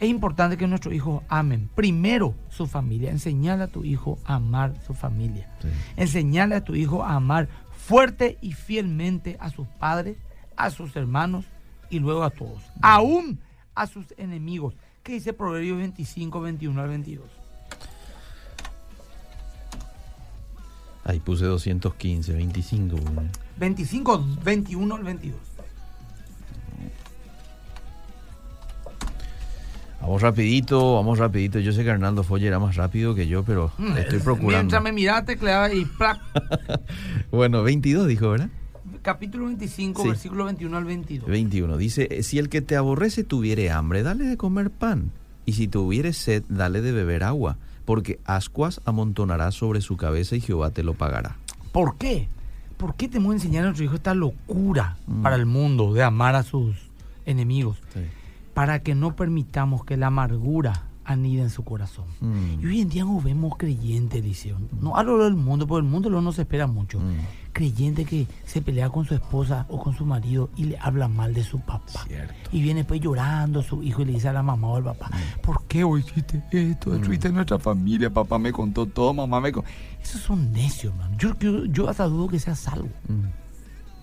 Es 0.00 0.08
importante 0.08 0.56
que 0.56 0.66
nuestros 0.66 0.94
hijos 0.94 1.22
amen 1.28 1.68
primero 1.74 2.34
su 2.48 2.66
familia. 2.66 3.10
Enseñale 3.10 3.64
a 3.64 3.66
tu 3.68 3.84
hijo 3.84 4.18
a 4.24 4.36
amar 4.36 4.74
su 4.86 4.94
familia. 4.94 5.50
Sí. 5.60 5.68
Enseñale 5.96 6.54
a 6.54 6.64
tu 6.64 6.74
hijo 6.74 7.04
a 7.04 7.14
amar 7.16 7.48
fuerte 7.70 8.38
y 8.40 8.52
fielmente 8.52 9.36
a 9.40 9.50
sus 9.50 9.68
padres, 9.68 10.16
a 10.56 10.70
sus 10.70 10.96
hermanos 10.96 11.44
y 11.90 11.98
luego 11.98 12.22
a 12.22 12.30
todos. 12.30 12.62
Aún 12.80 13.40
a 13.74 13.86
sus 13.86 14.06
enemigos. 14.16 14.74
¿Qué 15.02 15.12
dice 15.12 15.34
Proverbios 15.34 15.76
25, 15.76 16.40
21 16.40 16.80
al 16.80 16.88
22? 16.88 17.26
Ahí 21.04 21.20
puse 21.20 21.44
215, 21.44 22.32
25. 22.32 22.96
25, 23.58 24.26
21 24.44 24.94
al 24.94 25.04
22. 25.04 25.49
Vamos 30.00 30.22
rapidito, 30.22 30.94
vamos 30.94 31.18
rapidito. 31.18 31.58
Yo 31.58 31.72
sé 31.72 31.84
que 31.84 31.90
Hernando 31.90 32.22
Folle 32.22 32.46
era 32.48 32.58
más 32.58 32.76
rápido 32.76 33.14
que 33.14 33.28
yo, 33.28 33.42
pero 33.44 33.70
Mm, 33.78 33.96
estoy 33.98 34.18
procurando. 34.20 34.58
Mientras 34.58 34.82
me 34.82 34.92
miraste, 34.92 35.36
cleaba 35.36 35.72
y 35.72 35.84
¡plac! 35.84 36.20
Bueno, 37.30 37.62
22 37.62 38.06
dijo, 38.08 38.30
¿verdad? 38.30 38.48
capítulo 39.02 39.46
25, 39.46 40.02
Sí. 40.02 40.08
versículo 40.08 40.44
21 40.46 40.76
al 40.76 40.84
22. 40.84 41.28
21. 41.28 41.76
Dice, 41.78 42.22
si 42.22 42.38
el 42.38 42.48
que 42.50 42.60
te 42.60 42.76
aborrece 42.76 43.24
tuviere 43.24 43.70
hambre, 43.70 44.02
dale 44.02 44.24
de 44.24 44.36
comer 44.36 44.70
pan. 44.70 45.10
Y 45.46 45.52
si 45.54 45.68
tuviere 45.68 46.12
sed, 46.12 46.42
dale 46.48 46.80
de 46.82 46.92
beber 46.92 47.22
agua. 47.24 47.56
Porque 47.86 48.18
ascuas 48.24 48.80
amontonará 48.84 49.50
sobre 49.52 49.80
su 49.80 49.96
cabeza 49.96 50.36
y 50.36 50.40
Jehová 50.40 50.70
te 50.70 50.82
lo 50.82 50.94
pagará. 50.94 51.36
¿Por 51.72 51.96
qué? 51.96 52.28
¿Por 52.76 52.94
qué 52.94 53.08
tenemos 53.08 53.30
que 53.32 53.36
enseñar 53.36 53.62
a 53.62 53.66
nuestro 53.68 53.84
hijo 53.84 53.94
esta 53.94 54.14
locura 54.14 54.96
Mm. 55.06 55.22
para 55.22 55.36
el 55.36 55.46
mundo 55.46 55.92
de 55.94 56.02
amar 56.02 56.34
a 56.36 56.42
sus 56.42 56.76
enemigos? 57.26 57.78
Sí. 57.94 58.00
Para 58.54 58.82
que 58.82 58.94
no 58.94 59.14
permitamos 59.16 59.84
que 59.84 59.96
la 59.96 60.08
amargura 60.08 60.86
anida 61.04 61.42
en 61.42 61.50
su 61.50 61.64
corazón. 61.64 62.04
Mm. 62.20 62.60
Y 62.62 62.66
hoy 62.66 62.80
en 62.82 62.88
día 62.88 63.04
no 63.04 63.20
vemos 63.20 63.56
creyentes, 63.56 64.22
dice. 64.22 64.54
No 64.80 64.96
hablo 64.96 65.24
del 65.24 65.34
mundo, 65.34 65.66
porque 65.66 65.84
el 65.84 65.90
mundo 65.90 66.08
no 66.08 66.30
se 66.32 66.42
espera 66.42 66.68
mucho. 66.68 67.00
Mm. 67.00 67.14
Creyente 67.52 68.04
que 68.04 68.28
se 68.46 68.62
pelea 68.62 68.90
con 68.90 69.04
su 69.04 69.14
esposa 69.14 69.66
o 69.68 69.80
con 69.82 69.96
su 69.96 70.06
marido 70.06 70.50
y 70.56 70.64
le 70.66 70.78
habla 70.78 71.08
mal 71.08 71.34
de 71.34 71.42
su 71.42 71.58
papá. 71.58 72.04
Cierto. 72.06 72.34
Y 72.52 72.62
viene 72.62 72.84
pues 72.84 73.00
llorando 73.00 73.60
su 73.62 73.82
hijo 73.82 74.02
y 74.02 74.04
le 74.04 74.12
dice 74.12 74.28
a 74.28 74.32
la 74.32 74.42
mamá 74.44 74.68
o 74.68 74.76
al 74.76 74.84
papá, 74.84 75.08
Mm. 75.10 75.40
¿por 75.40 75.64
qué 75.64 75.82
hoy 75.82 76.00
hiciste 76.00 76.44
esto? 76.52 76.90
Destruiste 76.90 77.30
nuestra 77.32 77.58
familia, 77.58 78.08
papá 78.10 78.38
me 78.38 78.52
contó 78.52 78.86
todo, 78.86 79.12
mamá 79.12 79.40
me 79.40 79.50
contó. 79.50 79.68
Esos 80.00 80.20
son 80.20 80.52
necios, 80.52 80.92
hermano. 80.92 81.16
Yo, 81.18 81.36
yo, 81.40 81.64
yo 81.64 81.88
hasta 81.88 82.04
dudo 82.04 82.28
que 82.28 82.38
sea 82.38 82.54
salvo. 82.54 82.88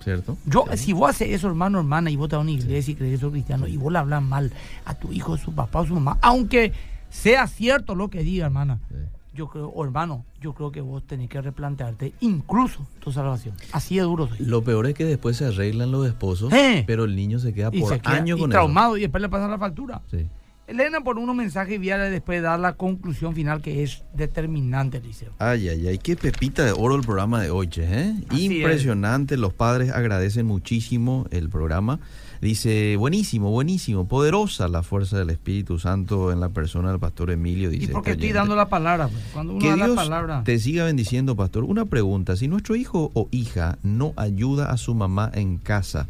¿Cierto? 0.02 0.36
Yo, 0.46 0.64
si 0.76 0.92
vos 0.92 1.10
haces 1.10 1.30
eso, 1.30 1.48
hermano, 1.48 1.78
hermana, 1.78 2.10
y 2.10 2.16
vos 2.16 2.28
te 2.28 2.36
vas 2.36 2.40
a 2.40 2.42
una 2.42 2.52
iglesia 2.52 2.92
y 2.92 2.94
crees 2.94 3.12
que 3.14 3.20
sos 3.20 3.32
cristiano, 3.32 3.66
y 3.66 3.76
vos 3.76 3.92
le 3.92 3.98
hablas 3.98 4.22
mal 4.22 4.52
a 4.84 4.94
tu 4.94 5.12
hijo, 5.12 5.34
a 5.34 5.38
su 5.38 5.52
papá 5.52 5.80
o 5.80 5.86
su 5.86 5.94
mamá, 5.94 6.18
aunque 6.22 6.72
sea 7.10 7.46
cierto 7.46 7.94
lo 7.94 8.08
que 8.08 8.22
diga, 8.22 8.46
hermana, 8.46 8.78
Sí. 8.88 8.94
yo 9.34 9.48
creo, 9.48 9.68
o 9.68 9.84
hermano, 9.84 10.24
yo 10.40 10.52
creo 10.52 10.70
que 10.72 10.80
vos 10.80 11.02
tenés 11.06 11.28
que 11.28 11.40
replantearte 11.40 12.12
incluso 12.20 12.86
tu 13.00 13.12
salvación. 13.12 13.54
Así 13.72 13.96
de 13.96 14.02
duro 14.02 14.28
soy. 14.28 14.38
Lo 14.40 14.62
peor 14.62 14.86
es 14.86 14.94
que 14.94 15.04
después 15.04 15.36
se 15.36 15.46
arreglan 15.46 15.90
los 15.90 16.06
esposos, 16.06 16.52
Eh. 16.52 16.84
pero 16.86 17.04
el 17.04 17.14
niño 17.16 17.38
se 17.38 17.52
queda 17.54 17.70
Y 17.72 17.80
por 17.80 17.92
se 17.92 18.00
queda 18.00 18.12
años 18.14 18.38
y 18.38 18.42
con 18.42 18.50
traumado 18.50 18.96
y 18.96 19.00
después 19.02 19.20
le 19.22 19.28
pasan 19.28 19.50
la 19.50 19.58
factura. 19.58 20.00
Sí. 20.10 20.26
Elena 20.68 21.00
por 21.00 21.18
unos 21.18 21.34
mensajes 21.34 21.80
viales 21.80 22.10
después 22.10 22.38
de 22.38 22.42
dar 22.42 22.60
la 22.60 22.74
conclusión 22.74 23.34
final 23.34 23.62
que 23.62 23.82
es 23.82 24.04
determinante, 24.12 25.00
Liceo. 25.00 25.32
Ay, 25.38 25.70
ay, 25.70 25.88
ay, 25.88 25.96
qué 25.96 26.14
pepita 26.14 26.62
de 26.62 26.72
oro 26.72 26.94
el 26.94 27.00
programa 27.00 27.40
de 27.42 27.50
hoy, 27.50 27.70
¿eh? 27.78 28.14
Así 28.28 28.56
Impresionante, 28.56 29.38
los 29.38 29.54
padres 29.54 29.90
agradecen 29.90 30.44
muchísimo 30.44 31.26
el 31.30 31.48
programa. 31.48 32.00
Dice, 32.42 32.96
buenísimo, 32.96 33.50
buenísimo, 33.50 34.06
poderosa 34.06 34.68
la 34.68 34.82
fuerza 34.82 35.18
del 35.18 35.30
Espíritu 35.30 35.78
Santo 35.78 36.30
en 36.32 36.38
la 36.38 36.50
persona 36.50 36.90
del 36.90 37.00
pastor 37.00 37.30
Emilio, 37.30 37.70
dice. 37.70 37.84
Y 37.84 37.88
porque 37.88 38.10
estoy 38.12 38.32
dando 38.32 38.54
la 38.54 38.68
palabra, 38.68 39.08
pues. 39.08 39.24
cuando 39.32 39.54
uno 39.54 39.62
Que 39.62 39.70
da 39.70 39.88
la 39.88 39.94
palabra. 39.94 40.44
te 40.44 40.58
siga 40.58 40.84
bendiciendo, 40.84 41.34
pastor. 41.34 41.64
Una 41.64 41.86
pregunta, 41.86 42.36
si 42.36 42.46
nuestro 42.46 42.76
hijo 42.76 43.10
o 43.14 43.26
hija 43.30 43.78
no 43.82 44.12
ayuda 44.16 44.70
a 44.70 44.76
su 44.76 44.94
mamá 44.94 45.30
en 45.34 45.56
casa, 45.56 46.08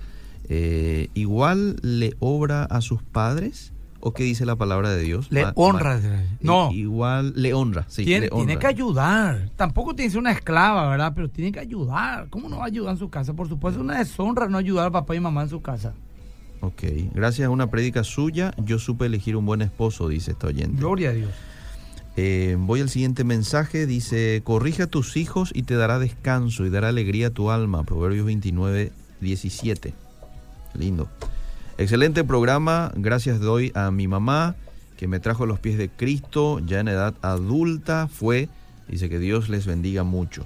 eh, 0.49 1.11
¿igual 1.15 1.77
le 1.83 2.17
obra 2.19 2.65
a 2.65 2.81
sus 2.81 3.03
padres? 3.05 3.73
¿O 4.01 4.13
qué 4.13 4.23
dice 4.23 4.47
la 4.47 4.57
palabra 4.57 4.91
de 4.91 5.03
Dios? 5.03 5.27
Le 5.31 5.45
honra. 5.55 6.01
No. 6.41 6.71
Igual 6.73 7.33
le 7.37 7.53
honra, 7.53 7.85
sí. 7.89 8.05
tiene, 8.05 8.27
le 8.27 8.29
tiene 8.29 8.53
honra. 8.53 8.59
que 8.61 8.67
ayudar. 8.67 9.51
Tampoco 9.57 9.95
tiene 9.95 10.09
que 10.09 10.13
ser 10.13 10.21
una 10.21 10.33
esclava, 10.33 10.89
¿verdad? 10.89 11.13
Pero 11.15 11.29
tiene 11.29 11.51
que 11.51 11.61
ayudar. 11.61 12.29
¿Cómo 12.31 12.49
no 12.49 12.59
va 12.59 12.65
a 12.65 12.67
ayudar 12.67 12.93
en 12.93 12.99
su 12.99 13.11
casa? 13.11 13.35
Por 13.35 13.49
supuesto, 13.49 13.81
es 13.81 13.85
una 13.85 13.99
deshonra 13.99 14.49
no 14.49 14.59
ayudar 14.59 14.87
a 14.87 14.91
papá 14.91 15.17
y 15.17 15.21
mamá 15.21 15.43
en 15.43 15.49
su 15.49 15.63
casa. 15.63 15.95
Ok, 16.61 16.83
gracias 17.15 17.47
a 17.47 17.51
una 17.51 17.71
prédica 17.71 18.03
suya, 18.03 18.53
yo 18.57 18.79
supe 18.79 19.07
elegir 19.07 19.37
un 19.37 19.47
buen 19.47 19.63
esposo, 19.63 20.09
dice 20.09 20.33
esta 20.33 20.49
oyente. 20.49 20.79
Gloria 20.79 21.11
a 21.11 21.13
Dios. 21.13 21.31
Eh, 22.17 22.57
voy 22.59 22.81
al 22.81 22.89
siguiente 22.89 23.23
mensaje, 23.23 23.87
dice, 23.87 24.41
corrige 24.43 24.83
a 24.83 24.87
tus 24.89 25.17
hijos 25.17 25.53
y 25.55 25.63
te 25.63 25.75
dará 25.75 26.01
descanso 26.01 26.67
y 26.67 26.71
dará 26.71 26.89
alegría 26.89 27.29
a 27.29 27.31
tu 27.31 27.53
alma, 27.53 27.85
Proverbios 27.85 28.27
29, 28.27 28.91
17. 29.21 29.95
Lindo. 30.75 31.09
Excelente 31.79 32.25
programa, 32.25 32.91
gracias 32.97 33.39
doy 33.39 33.71
a 33.77 33.93
mi 33.93 34.09
mamá 34.09 34.57
que 34.97 35.07
me 35.07 35.21
trajo 35.21 35.45
a 35.45 35.47
los 35.47 35.61
pies 35.61 35.79
de 35.79 35.89
Cristo, 35.89 36.59
ya 36.59 36.81
en 36.81 36.89
edad 36.89 37.15
adulta 37.23 38.09
fue, 38.09 38.49
dice 38.89 39.09
que 39.09 39.21
Dios 39.21 39.49
les 39.49 39.65
bendiga 39.65 40.03
mucho. 40.03 40.45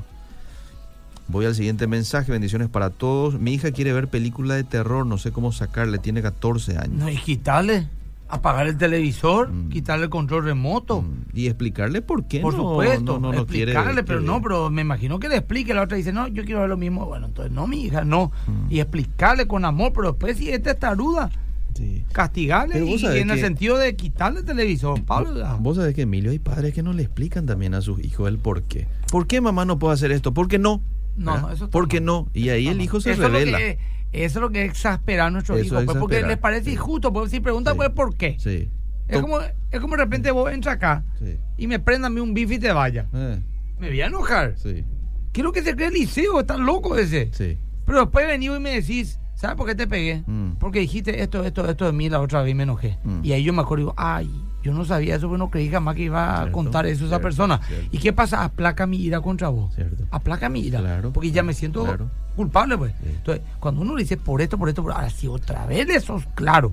Voy 1.29 1.47
al 1.47 1.55
siguiente 1.55 1.87
mensaje, 1.87 2.31
bendiciones 2.31 2.69
para 2.69 2.91
todos. 2.91 3.41
Mi 3.41 3.55
hija 3.55 3.71
quiere 3.71 3.95
ver 3.95 4.09
película 4.09 4.57
de 4.57 4.65
terror, 4.65 5.07
no 5.07 5.17
sé 5.17 5.33
cómo 5.33 5.53
sacarle, 5.53 5.97
tiene 5.99 6.21
14 6.21 6.77
años. 6.77 6.99
No, 6.99 7.09
y 7.09 7.17
quitarle, 7.17 7.89
apagar 8.33 8.67
el 8.67 8.77
televisor, 8.79 9.51
Mm. 9.53 9.69
quitarle 9.69 10.05
el 10.05 10.11
control 10.11 10.45
remoto. 10.45 11.03
Mm, 11.03 11.23
Y 11.35 11.47
explicarle 11.47 12.01
por 12.03 12.27
qué 12.27 12.41
Por 12.41 12.55
no, 12.55 12.61
supuesto, 12.71 13.19
no, 13.19 13.31
no 13.31 13.33
lo 13.33 13.47
quiere. 13.47 13.73
explicarle, 13.73 14.03
pero 14.05 14.21
no, 14.21 14.41
pero 14.43 14.71
me 14.71 14.83
imagino 14.83 15.19
que 15.19 15.29
le 15.29 15.37
explique. 15.37 15.75
La 15.75 15.83
otra 15.83 15.97
dice, 15.97 16.13
no, 16.13 16.29
yo 16.29 16.45
quiero 16.45 16.61
ver 16.61 16.69
lo 16.71 16.77
mismo. 16.77 17.05
Bueno, 17.07 17.27
entonces 17.27 17.53
no, 17.53 17.67
mi 17.67 17.83
hija, 17.85 18.05
no. 18.05 18.33
Mm. 18.47 18.73
Y 18.73 18.81
explicarle 18.81 19.47
con 19.47 19.65
amor, 19.65 19.93
pero 19.95 20.09
después 20.13 20.37
si 20.39 20.51
esta 20.51 20.71
es 20.73 20.79
taruda, 20.79 21.31
Sí. 21.75 22.05
castigarle 22.13 22.85
y, 22.85 23.05
en 23.07 23.31
el 23.31 23.41
sentido 23.41 23.79
de 23.79 23.97
quitarle 23.97 24.41
el 24.41 24.45
televisor. 24.45 25.03
Pablo, 25.05 25.33
Vos 25.61 25.77
sabés 25.77 25.95
que 25.95 26.03
Emilio 26.03 26.31
hay 26.31 26.39
padres 26.39 26.75
que 26.75 26.83
no 26.83 26.93
le 26.93 27.03
explican 27.03 27.47
también 27.47 27.75
a 27.75 27.81
sus 27.81 27.99
hijos 28.05 28.29
el 28.29 28.39
por 28.39 28.63
qué. 28.63 28.87
¿Por 29.11 29.27
qué 29.27 29.41
mamá 29.41 29.65
no 29.65 29.79
puede 29.79 29.95
hacer 29.95 30.11
esto? 30.13 30.33
¿Por 30.35 30.49
qué 30.49 30.59
no? 30.59 30.83
No, 31.17 31.39
no, 31.39 31.51
eso 31.51 31.65
está 31.65 31.71
¿Por 31.73 31.89
qué 31.89 32.01
mal. 32.01 32.07
no? 32.07 32.29
Y 32.35 32.49
ahí 32.51 32.69
el 32.69 32.81
hijo 32.81 33.01
se 33.01 33.13
eso 33.13 33.25
Es 33.25 33.31
revela. 33.31 33.59
que, 33.59 33.79
eso 34.13 34.39
es 34.39 34.43
lo 34.43 34.51
que 34.51 34.65
exaspera 34.65 35.27
a 35.27 35.31
nuestros 35.31 35.59
Eso 35.59 35.67
hijos, 35.67 35.79
es 35.81 35.85
pues, 35.87 35.99
porque 35.99 36.17
exasperar, 36.17 36.31
les 36.37 36.39
parece 36.43 36.71
injusto. 36.73 37.13
Pues 37.13 37.31
si 37.31 37.41
preguntan, 37.41 37.77
pues, 37.77 37.91
¿por 37.91 38.17
qué? 38.17 38.37
Sí. 38.39 38.71
Es 39.09 39.21
como, 39.21 39.41
es 39.41 39.81
como 39.81 39.97
de 39.97 40.03
repente 40.05 40.31
vos 40.31 40.51
entras 40.53 40.77
acá 40.77 41.05
Sí. 41.19 41.37
y 41.59 41.67
me 41.67 41.79
prendan 41.79 42.13
a 42.13 42.15
mí 42.15 42.21
un 42.21 42.33
bife 42.35 42.55
y 42.55 42.59
te 42.59 42.73
vaya. 42.73 43.07
Eh, 43.13 43.41
Me 43.79 43.89
voy 43.89 44.01
a 44.01 44.07
enojar. 44.07 44.55
sí. 44.57 44.85
¿Qué 45.33 45.41
es 45.41 45.45
lo 45.45 45.53
que 45.53 45.63
se 45.63 45.75
cree 45.75 45.89
el 45.89 45.95
liceo? 45.95 46.41
Está 46.41 46.59
loco 46.59 46.97
ese. 46.99 47.31
Sí. 47.33 47.57
Pero 47.87 48.01
después 48.01 48.27
venís 48.27 48.51
y 48.55 48.61
me 48.61 48.71
decís, 48.75 49.19
¿sabes 49.35 49.57
por 49.57 49.67
qué 49.67 49.75
te 49.75 49.87
pegué? 49.87 50.23
Mm. 50.27 50.53
Porque 50.61 50.79
dijiste 50.81 51.23
esto, 51.23 51.43
esto, 51.43 51.67
esto 51.69 51.87
de 51.87 51.93
mí 51.93 52.11
la 52.11 52.21
otra 52.21 52.43
vez 52.43 52.51
y 52.53 52.55
me 52.55 52.65
enojé. 52.65 52.99
Mm. 53.03 53.21
Y 53.25 53.33
ahí 53.33 53.43
yo 53.43 53.53
me 53.55 53.63
acuerdo 53.63 53.81
y 53.81 53.85
digo, 53.85 53.95
ay, 53.97 54.31
yo 54.63 54.75
no 54.75 54.85
sabía 54.85 55.17
eso, 55.17 55.29
porque 55.29 55.39
no 55.39 55.51
creí 55.51 55.71
jamás 55.71 55.97
que 55.97 56.03
iba 56.03 56.33
a 56.35 56.37
Cierto, 56.37 56.53
contar 56.53 56.85
eso 56.87 56.93
a 57.05 57.07
esa 57.07 57.09
cierto, 57.17 57.23
persona. 57.23 57.61
cierto. 57.67 57.87
¿Y 57.93 57.99
qué 57.99 58.13
pasa? 58.13 58.45
Aplaca 58.45 58.87
mi 58.87 58.99
ira 58.99 59.21
contra 59.23 59.49
vos. 59.49 59.75
Aplaca 60.11 60.51
mi 60.51 60.61
ira. 60.61 60.81
Claro, 60.81 61.13
porque 61.15 61.31
ya 61.33 61.43
me 61.43 61.55
siento 61.55 61.83
claro. 61.85 62.11
Culpable, 62.33 62.77
pues. 62.79 62.93
Sí. 63.03 63.09
Entonces, 63.11 63.45
cuando 63.61 63.81
uno 63.83 63.95
le 63.97 64.03
dice 64.03 64.17
por 64.17 64.41
esto, 64.43 64.59
por 64.59 64.69
esto, 64.69 64.83
por 64.83 64.93
ahora 64.93 65.11
si 65.11 65.27
otra 65.29 65.67
vez 65.67 65.87
le 65.87 66.01
sos 66.01 66.25
claro, 66.35 66.73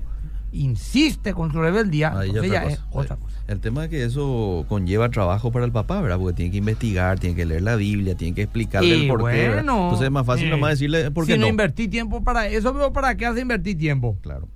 insiste 0.52 1.32
con 1.32 1.52
su 1.52 1.60
rebeldía, 1.60 2.08
Ahí 2.18 2.32
ya 2.32 2.40
entonces 2.40 2.50
otra 2.50 2.64
ya 2.64 2.70
es 2.72 2.80
otra 2.90 3.16
Sí. 3.16 3.22
cosa. 3.22 3.36
El 3.46 3.60
tema 3.60 3.84
es 3.84 3.90
que 3.90 4.04
eso 4.04 4.64
conlleva 4.68 5.08
trabajo 5.10 5.50
para 5.52 5.64
el 5.64 5.72
papá, 5.72 6.00
¿verdad? 6.00 6.18
Porque 6.18 6.34
tiene 6.36 6.50
que 6.52 6.58
investigar, 6.58 7.18
tiene 7.18 7.34
que 7.36 7.44
leer 7.46 7.62
la 7.62 7.76
Biblia, 7.76 8.16
tiene 8.16 8.34
que 8.34 8.42
explicarle 8.42 8.88
Y 8.96 9.02
el 9.02 9.08
por 9.08 9.18
qué. 9.20 9.24
¿verdad? 9.48 9.54
bueno, 9.64 9.82
Entonces 9.84 10.04
es 10.06 10.10
más 10.12 10.26
fácil 10.26 10.46
eh, 10.46 10.50
nomás 10.50 10.70
decirle 10.70 11.10
por 11.10 11.26
qué 11.26 11.32
si 11.34 11.38
no, 11.38 11.44
no. 11.46 11.50
invertí 11.50 11.88
tiempo 11.88 12.22
para 12.22 12.46
eso, 12.48 12.72
pero 12.72 12.92
¿para 12.92 13.16
qué 13.16 13.26
hace 13.26 13.40
invertir 13.40 13.76
tiempo? 13.78 14.16
Claro. 14.22 14.48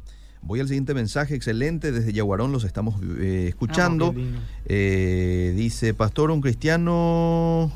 Voy 0.42 0.60
al 0.60 0.68
siguiente 0.68 0.92
mensaje, 0.94 1.34
excelente, 1.34 1.90
desde 1.90 2.12
Yaguarón 2.12 2.52
los 2.52 2.64
estamos 2.64 2.96
eh, 3.18 3.46
escuchando. 3.48 4.08
Ah, 4.14 4.18
lindo. 4.18 4.40
Eh, 4.66 5.54
dice, 5.56 5.94
pastor, 5.94 6.30
un 6.30 6.40
cristiano 6.42 7.72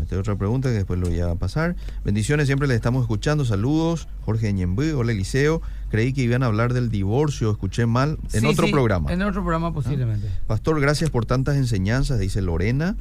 Esta 0.00 0.14
es 0.14 0.20
otra 0.20 0.36
pregunta 0.36 0.68
que 0.68 0.76
después 0.76 1.00
lo 1.00 1.08
voy 1.08 1.20
a 1.20 1.34
pasar. 1.34 1.76
Bendiciones, 2.04 2.46
siempre 2.46 2.68
les 2.68 2.76
estamos 2.76 3.02
escuchando. 3.02 3.44
Saludos. 3.44 4.08
Jorge 4.22 4.52
Ñembú, 4.52 4.82
hola 4.96 5.12
Eliseo. 5.12 5.62
Creí 5.90 6.12
que 6.12 6.22
iban 6.22 6.42
a 6.42 6.46
hablar 6.46 6.74
del 6.74 6.90
divorcio, 6.90 7.50
escuché 7.50 7.86
mal 7.86 8.18
en 8.32 8.42
Sí, 8.42 8.46
otro 8.46 8.66
sí, 8.66 8.72
programa. 8.72 9.12
En 9.12 9.22
otro 9.22 9.42
programa 9.42 9.72
posiblemente. 9.72 10.28
Pastor, 10.46 10.80
gracias 10.80 11.10
por 11.10 11.24
tantas 11.26 11.56
enseñanzas, 11.56 12.18
dice 12.18 12.42
Lorena. 12.42 12.96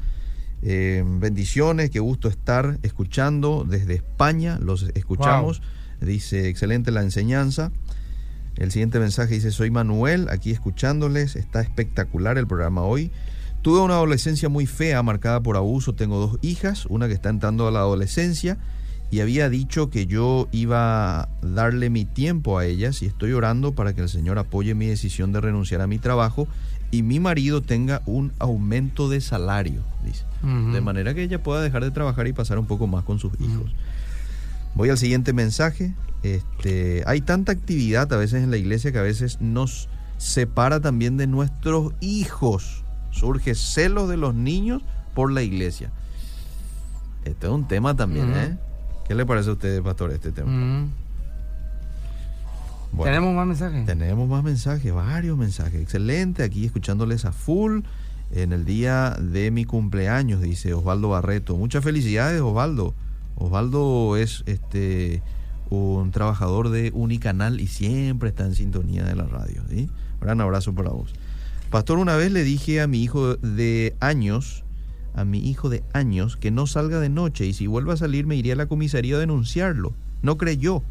Eh, 0.64 1.04
bendiciones, 1.06 1.90
qué 1.92 2.00
gusto 2.00 2.30
estar 2.30 2.80
escuchando 2.82 3.66
desde 3.68 3.96
España, 3.96 4.58
los 4.60 4.84
escuchamos. 4.96 5.62
Dice, 6.02 6.48
excelente 6.48 6.92
la 6.92 7.02
enseñanza. 7.02 7.72
El 8.56 8.72
siguiente 8.72 9.00
mensaje 9.00 9.36
dice, 9.36 9.52
soy 9.52 9.70
Manuel, 9.70 10.30
aquí 10.30 10.52
escuchándoles, 10.52 11.36
está 11.36 11.62
espectacular 11.62 12.38
el 12.38 12.48
programa 12.48 12.82
hoy. 12.82 13.12
Tuve 13.62 13.82
una 13.82 13.96
adolescencia 13.96 14.50
muy 14.50 14.66
fea, 14.66 15.04
marcada 15.04 15.42
por 15.42 15.58
abuso, 15.58 15.94
tengo 15.94 16.20
dos 16.20 16.40
hijas, 16.42 16.86
una 16.86 17.08
que 17.08 17.14
está 17.14 17.30
entrando 17.30 17.68
a 17.68 17.72
la 17.72 17.80
adolescencia 17.80 18.58
y 19.10 19.22
había 19.22 19.50
dicho 19.50 19.90
que 19.90 20.06
yo 20.06 20.48
iba 20.52 21.22
a 21.22 21.30
darle 21.42 21.90
mi 21.90 22.06
tiempo 22.06 22.58
a 22.58 22.66
ellas 22.66 23.02
y 23.02 23.06
estoy 23.06 23.32
orando 23.32 23.74
para 23.74 23.94
que 23.94 24.02
el 24.02 24.10
Señor 24.10 24.38
apoye 24.38 24.76
mi 24.76 24.88
decisión 24.88 25.32
de 25.32 25.40
renunciar 25.40 25.82
a 25.82 25.88
mi 25.88 25.98
trabajo 25.98 26.48
y 26.92 27.04
mi 27.04 27.20
marido 27.20 27.62
tenga 27.62 28.02
un 28.06 28.34
aumento 28.40 29.10
de 29.10 29.22
salario, 29.22 29.84
dice. 30.06 30.24
De 30.72 30.82
manera 30.82 31.14
que 31.14 31.24
ella 31.24 31.42
pueda 31.42 31.62
dejar 31.62 31.84
de 31.84 31.92
trabajar 31.92 32.28
y 32.28 32.34
pasar 32.34 32.60
un 32.60 32.66
poco 32.66 32.88
más 32.88 33.04
con 33.04 33.20
sus 33.20 33.34
hijos. 33.40 33.74
Voy 34.76 34.90
al 34.90 34.98
siguiente 34.98 35.34
mensaje. 35.34 35.94
Este, 36.24 37.04
hay 37.06 37.22
tanta 37.22 37.52
actividad 37.52 38.12
a 38.14 38.18
veces 38.18 38.44
en 38.44 38.52
la 38.52 38.58
iglesia 38.58 38.92
que 38.92 39.00
a 39.00 39.04
veces 39.04 39.40
nos 39.42 39.90
separa 40.18 40.80
también 40.80 41.18
de 41.18 41.28
nuestros 41.28 41.94
hijos. 42.00 42.84
Surge 43.12 43.56
celos 43.56 44.10
de 44.10 44.18
los 44.18 44.36
niños 44.36 44.84
por 45.14 45.32
la 45.32 45.42
iglesia. 45.42 45.92
Este 47.26 47.48
es 47.48 47.52
un 47.52 47.68
tema 47.68 47.96
también. 47.96 48.34
¿eh? 48.36 48.58
¿Qué 49.08 49.16
le 49.16 49.26
parece 49.26 49.50
a 49.50 49.54
usted, 49.54 49.82
pastor, 49.82 50.12
este 50.12 50.32
tema? 50.32 50.52
Mm. 50.52 50.92
Bueno. 52.92 53.12
¿Tenemos 53.12 53.36
más 53.36 53.48
mensajes? 53.48 53.86
Tenemos 53.86 54.30
más 54.30 54.44
mensajes, 54.44 54.94
varios 54.94 55.38
mensajes. 55.38 55.82
Excelente, 55.82 56.44
aquí 56.44 56.66
escuchándoles 56.66 57.26
a 57.26 57.32
full 57.32 57.82
en 58.32 58.54
el 58.54 58.66
día 58.66 59.12
de 59.20 59.52
mi 59.52 59.66
cumpleaños, 59.66 60.42
dice 60.42 60.74
Osvaldo 60.74 61.10
Barreto. 61.10 61.56
Muchas 61.58 61.84
felicidades, 61.84 62.42
Osvaldo. 62.42 62.94
Osvaldo 63.36 64.18
es 64.18 64.44
este 64.48 65.22
un 65.70 66.12
trabajador 66.12 66.70
de 66.70 66.92
Unicanal 66.94 67.60
y 67.60 67.68
siempre 67.68 68.30
está 68.30 68.46
en 68.46 68.56
sintonía 68.56 69.04
de 69.04 69.16
la 69.16 69.26
radio. 69.26 69.64
¿sí? 69.70 69.90
Gran 70.22 70.42
abrazo 70.42 70.74
para 70.74 70.92
vos. 70.92 71.14
Pastor, 71.70 71.98
una 71.98 72.16
vez 72.16 72.32
le 72.32 72.44
dije 72.44 72.80
a 72.80 72.88
mi 72.88 73.04
hijo 73.04 73.36
de 73.36 73.98
años, 74.00 74.64
a 75.14 75.26
mi 75.26 75.40
hijo 75.40 75.68
de 75.68 75.84
años, 75.92 76.38
que 76.38 76.50
no 76.50 76.66
salga 76.66 77.00
de 77.02 77.10
noche 77.10 77.46
y 77.46 77.52
si 77.52 77.68
vuelve 77.68 77.92
a 77.92 77.98
salir 77.98 78.26
me 78.26 78.38
iría 78.38 78.54
a 78.54 78.56
la 78.56 78.68
comisaría 78.68 79.18
a 79.18 79.20
denunciarlo. 79.20 79.94
No 80.22 80.38
creyó. 80.38 80.82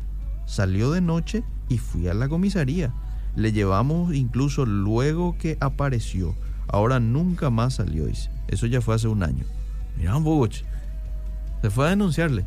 Salió 0.45 0.93
de 0.93 1.01
noche 1.01 1.45
y 1.71 1.79
fui 1.79 2.09
a 2.09 2.15
la 2.15 2.29
comisaría. 2.29 2.93
Le 3.37 3.53
llevamos 3.53 4.15
incluso 4.15 4.67
luego 4.67 5.37
que 5.39 5.57
apareció. 5.61 6.35
Ahora 6.69 7.01
nunca 7.01 7.49
más 7.49 7.75
salió. 7.75 8.07
Eso 8.49 8.67
ya 8.67 8.83
fue 8.83 8.95
hace 8.95 9.09
un 9.09 9.23
año. 9.23 9.45
Mirá 9.97 10.15
un 10.15 10.25
poco. 10.25 10.49
Se 11.63 11.71
fue 11.71 11.87
a 11.87 11.91
denunciarle, 11.91 12.45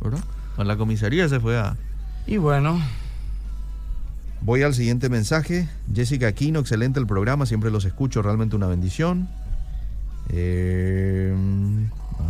¿verdad? 0.00 0.22
A 0.56 0.62
la 0.62 0.76
comisaría 0.76 1.28
se 1.28 1.40
fue 1.40 1.58
a... 1.58 1.76
Y 2.26 2.36
bueno, 2.36 2.80
Voy 4.44 4.62
al 4.62 4.74
siguiente 4.74 5.08
mensaje. 5.08 5.68
Jessica 5.94 6.26
Aquino, 6.28 6.60
excelente 6.60 7.00
el 7.00 7.06
programa, 7.06 7.46
siempre 7.46 7.70
los 7.70 7.86
escucho, 7.86 8.20
realmente 8.20 8.54
una 8.54 8.66
bendición. 8.66 9.26
Eh, 10.28 11.34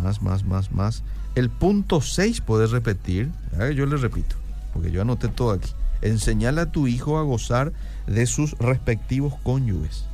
más, 0.01 0.21
más, 0.21 0.45
más, 0.45 0.71
más. 0.71 1.03
El 1.35 1.49
punto 1.49 1.99
6, 1.99 2.39
¿puedes 2.39 2.71
repetir? 2.71 3.31
Yo 3.75 3.85
le 3.85 3.97
repito, 3.97 4.37
porque 4.73 4.91
yo 4.91 5.01
anoté 5.01 5.27
todo 5.27 5.51
aquí. 5.51 5.69
Enseñale 6.01 6.61
a 6.61 6.71
tu 6.71 6.87
hijo 6.87 7.17
a 7.17 7.23
gozar 7.23 7.73
de 8.07 8.25
sus 8.27 8.57
respectivos 8.59 9.33
cónyuges. 9.43 10.05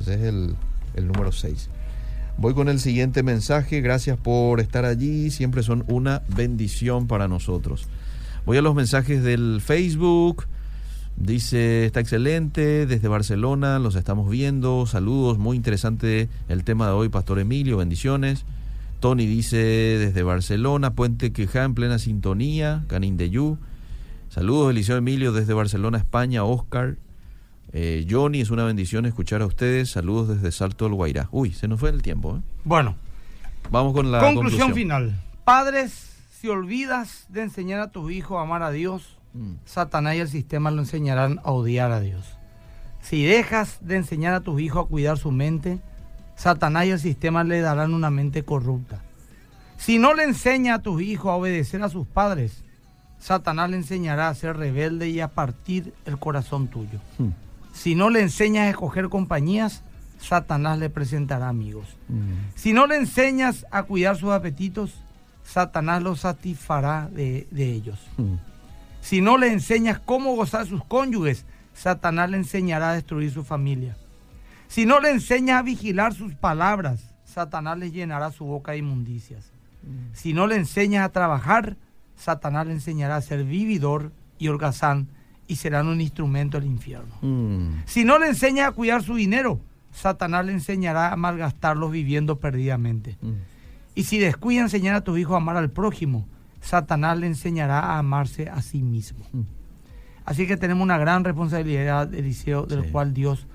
Ese 0.00 0.14
es 0.14 0.20
el, 0.22 0.56
el 0.94 1.06
número 1.06 1.30
6. 1.30 1.68
Voy 2.36 2.54
con 2.54 2.68
el 2.68 2.80
siguiente 2.80 3.22
mensaje. 3.22 3.80
Gracias 3.80 4.18
por 4.18 4.58
estar 4.58 4.84
allí. 4.84 5.30
Siempre 5.30 5.62
son 5.62 5.84
una 5.86 6.22
bendición 6.28 7.06
para 7.06 7.28
nosotros. 7.28 7.86
Voy 8.48 8.56
a 8.56 8.62
los 8.62 8.74
mensajes 8.74 9.22
del 9.22 9.60
Facebook. 9.62 10.46
Dice, 11.18 11.84
está 11.84 12.00
excelente, 12.00 12.86
desde 12.86 13.06
Barcelona, 13.06 13.78
los 13.78 13.94
estamos 13.94 14.30
viendo. 14.30 14.86
Saludos, 14.86 15.36
muy 15.36 15.54
interesante 15.54 16.30
el 16.48 16.64
tema 16.64 16.86
de 16.86 16.92
hoy, 16.92 17.10
Pastor 17.10 17.40
Emilio, 17.40 17.76
bendiciones. 17.76 18.46
Tony 19.00 19.26
dice, 19.26 19.58
desde 19.58 20.22
Barcelona, 20.22 20.94
Puente 20.94 21.30
Quijá 21.30 21.64
en 21.64 21.74
plena 21.74 21.98
sintonía, 21.98 22.84
Canindeyú. 22.86 23.58
Saludos, 24.30 24.70
Eliseo 24.70 24.96
Emilio, 24.96 25.32
desde 25.32 25.52
Barcelona, 25.52 25.98
España, 25.98 26.42
Oscar. 26.44 26.96
Eh, 27.74 28.06
Johnny, 28.08 28.40
es 28.40 28.48
una 28.48 28.64
bendición 28.64 29.04
escuchar 29.04 29.42
a 29.42 29.46
ustedes. 29.46 29.90
Saludos 29.90 30.28
desde 30.28 30.52
Salto 30.52 30.86
del 30.86 30.94
Guairá. 30.94 31.28
Uy, 31.32 31.52
se 31.52 31.68
nos 31.68 31.80
fue 31.80 31.90
el 31.90 32.00
tiempo. 32.00 32.38
¿eh? 32.38 32.40
bueno. 32.64 32.96
Vamos 33.70 33.92
con 33.92 34.10
la 34.10 34.20
conclusión, 34.20 34.68
conclusión, 34.70 34.74
final. 34.74 35.20
Padres, 35.44 36.17
si 36.40 36.48
olvidas 36.48 37.26
de 37.28 37.42
enseñar 37.42 37.80
a 37.80 37.90
tus 37.90 38.12
hijos 38.12 38.38
a 38.38 38.42
amar 38.42 38.62
a 38.62 38.70
Dios, 38.70 39.18
Mm. 39.34 39.54
Satanás 39.64 40.16
y 40.16 40.20
el 40.20 40.28
sistema 40.28 40.70
lo 40.70 40.80
enseñarán 40.80 41.40
a 41.44 41.50
odiar 41.52 41.92
a 41.92 42.00
Dios. 42.00 42.24
Si 43.00 43.24
dejas 43.24 43.78
de 43.80 43.96
enseñar 43.96 44.34
a 44.34 44.40
tus 44.40 44.60
hijos 44.60 44.84
a 44.84 44.88
cuidar 44.88 45.18
su 45.18 45.30
mente, 45.30 45.78
Satanás 46.36 46.86
y 46.86 46.90
el 46.90 47.00
sistema 47.00 47.44
le 47.44 47.60
darán 47.60 47.94
una 47.94 48.10
mente 48.10 48.44
corrupta. 48.44 49.02
Si 49.76 49.98
no 49.98 50.14
le 50.14 50.24
enseña 50.24 50.74
a 50.74 50.82
tus 50.82 51.02
hijos 51.02 51.30
a 51.30 51.36
obedecer 51.36 51.82
a 51.82 51.88
sus 51.88 52.06
padres, 52.06 52.64
Satanás 53.20 53.70
le 53.70 53.76
enseñará 53.76 54.28
a 54.28 54.34
ser 54.34 54.56
rebelde 54.56 55.08
y 55.08 55.20
a 55.20 55.28
partir 55.28 55.94
el 56.04 56.18
corazón 56.18 56.68
tuyo. 56.68 56.98
Mm. 57.18 57.28
Si 57.72 57.94
no 57.94 58.10
le 58.10 58.22
enseñas 58.22 58.66
a 58.66 58.70
escoger 58.70 59.08
compañías, 59.08 59.82
Satanás 60.20 60.78
le 60.78 60.90
presentará 60.90 61.48
amigos. 61.48 61.96
Mm. 62.08 62.56
Si 62.56 62.72
no 62.72 62.86
le 62.86 62.96
enseñas 62.96 63.66
a 63.70 63.84
cuidar 63.84 64.16
sus 64.16 64.30
apetitos, 64.30 65.00
Satanás 65.48 66.02
los 66.02 66.20
satisfará 66.20 67.08
de, 67.10 67.48
de 67.50 67.72
ellos. 67.72 67.98
Mm. 68.18 68.34
Si 69.00 69.22
no 69.22 69.38
le 69.38 69.50
enseñas 69.50 69.98
cómo 69.98 70.36
gozar 70.36 70.66
sus 70.66 70.84
cónyuges, 70.84 71.46
Satanás 71.72 72.28
le 72.28 72.36
enseñará 72.36 72.90
a 72.90 72.94
destruir 72.94 73.30
su 73.32 73.44
familia. 73.44 73.96
Si 74.66 74.84
no 74.84 75.00
le 75.00 75.10
enseñas 75.10 75.60
a 75.60 75.62
vigilar 75.62 76.12
sus 76.12 76.34
palabras, 76.34 77.14
Satanás 77.24 77.78
le 77.78 77.90
llenará 77.90 78.30
su 78.30 78.44
boca 78.44 78.72
de 78.72 78.78
inmundicias. 78.78 79.50
Si 80.12 80.34
no 80.34 80.46
le 80.46 80.56
enseñas 80.56 81.06
a 81.06 81.12
trabajar, 81.12 81.76
Satanás 82.14 82.66
le 82.66 82.74
enseñará 82.74 83.16
a 83.16 83.22
ser 83.22 83.44
vividor 83.44 84.12
y 84.38 84.48
holgazán 84.48 85.08
y 85.46 85.56
serán 85.56 85.88
un 85.88 86.02
instrumento 86.02 86.60
del 86.60 86.68
infierno. 86.68 87.14
Mm. 87.22 87.84
Si 87.86 88.04
no 88.04 88.18
le 88.18 88.26
enseñas 88.26 88.68
a 88.68 88.72
cuidar 88.72 89.02
su 89.02 89.14
dinero, 89.14 89.60
Satanás 89.92 90.44
le 90.44 90.52
enseñará 90.52 91.10
a 91.10 91.16
malgastarlos 91.16 91.90
viviendo 91.90 92.38
perdidamente. 92.38 93.16
Mm. 93.22 93.57
Y 93.98 94.04
si 94.04 94.18
descuida 94.20 94.60
enseñar 94.60 94.94
a 94.94 95.00
tus 95.02 95.18
hijos 95.18 95.34
a 95.34 95.38
amar 95.38 95.56
al 95.56 95.70
prójimo, 95.70 96.24
Satanás 96.60 97.18
le 97.18 97.26
enseñará 97.26 97.80
a 97.80 97.98
amarse 97.98 98.48
a 98.48 98.62
sí 98.62 98.80
mismo. 98.80 99.24
Mm. 99.32 99.40
Así 100.24 100.46
que 100.46 100.56
tenemos 100.56 100.84
una 100.84 100.98
gran 100.98 101.24
responsabilidad, 101.24 102.14
Eliseo, 102.14 102.64
del 102.64 102.84
Sí. 102.84 102.90
cual 102.90 103.12
Dios 103.12 103.48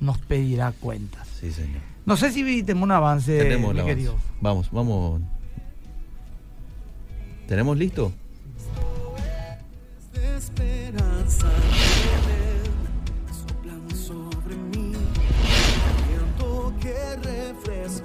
nos 0.00 0.18
pedirá 0.18 0.72
cuentas. 0.72 1.28
Sí, 1.40 1.52
señor. 1.52 1.80
No 2.06 2.16
sé 2.16 2.32
si 2.32 2.42
tenemos 2.64 2.86
un 2.86 2.90
avance, 2.90 3.38
Tenemos 3.38 3.72
mi 3.72 3.78
avance. 3.80 3.94
querido. 3.94 4.16
Vamos, 4.40 4.68
vamos. 4.72 5.20
¿Tenemos 7.46 7.76
listo? 7.78 8.10
de 10.12 10.36
esperanza 10.36 11.46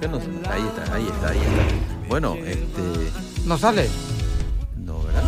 ¿Qué 0.00 0.08
nos- 0.08 0.22
el 0.24 0.50
Ahí 0.50 0.62
está, 0.66 0.94
ahí 0.94 1.06
está, 1.06 1.28
ahí 1.28 1.38
está. 1.38 2.08
Bueno, 2.08 2.34
este. 2.34 3.46
¿No 3.46 3.58
sale? 3.58 3.88
No, 4.76 5.02
¿verdad? 5.02 5.22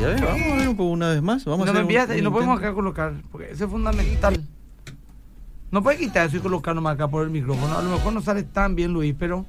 Ya 0.00 0.06
ves, 0.08 0.20
vamos 0.22 0.40
a 0.52 0.56
ver 0.56 0.68
un 0.68 0.76
poco 0.76 0.90
una 0.90 1.08
vez 1.10 1.22
más. 1.22 1.44
Vamos 1.44 1.66
no 1.66 1.70
a 1.70 1.74
me 1.74 1.80
un- 1.80 1.84
envías 1.84 2.08
y 2.10 2.18
un 2.18 2.24
no 2.24 2.32
podemos 2.32 2.58
acá 2.58 2.72
colocar, 2.72 3.12
porque 3.30 3.50
eso 3.50 3.64
es 3.64 3.70
fundamental. 3.70 4.42
No 5.70 5.82
puedes 5.82 6.00
quitar 6.00 6.26
eso 6.26 6.36
y 6.36 6.40
colocarlo 6.40 6.80
más 6.80 6.94
acá 6.94 7.06
por 7.08 7.22
el 7.22 7.30
micrófono. 7.30 7.78
A 7.78 7.82
lo 7.82 7.90
mejor 7.90 8.12
no 8.12 8.22
sale 8.22 8.42
tan 8.42 8.74
bien, 8.74 8.92
Luis, 8.92 9.14
pero 9.18 9.44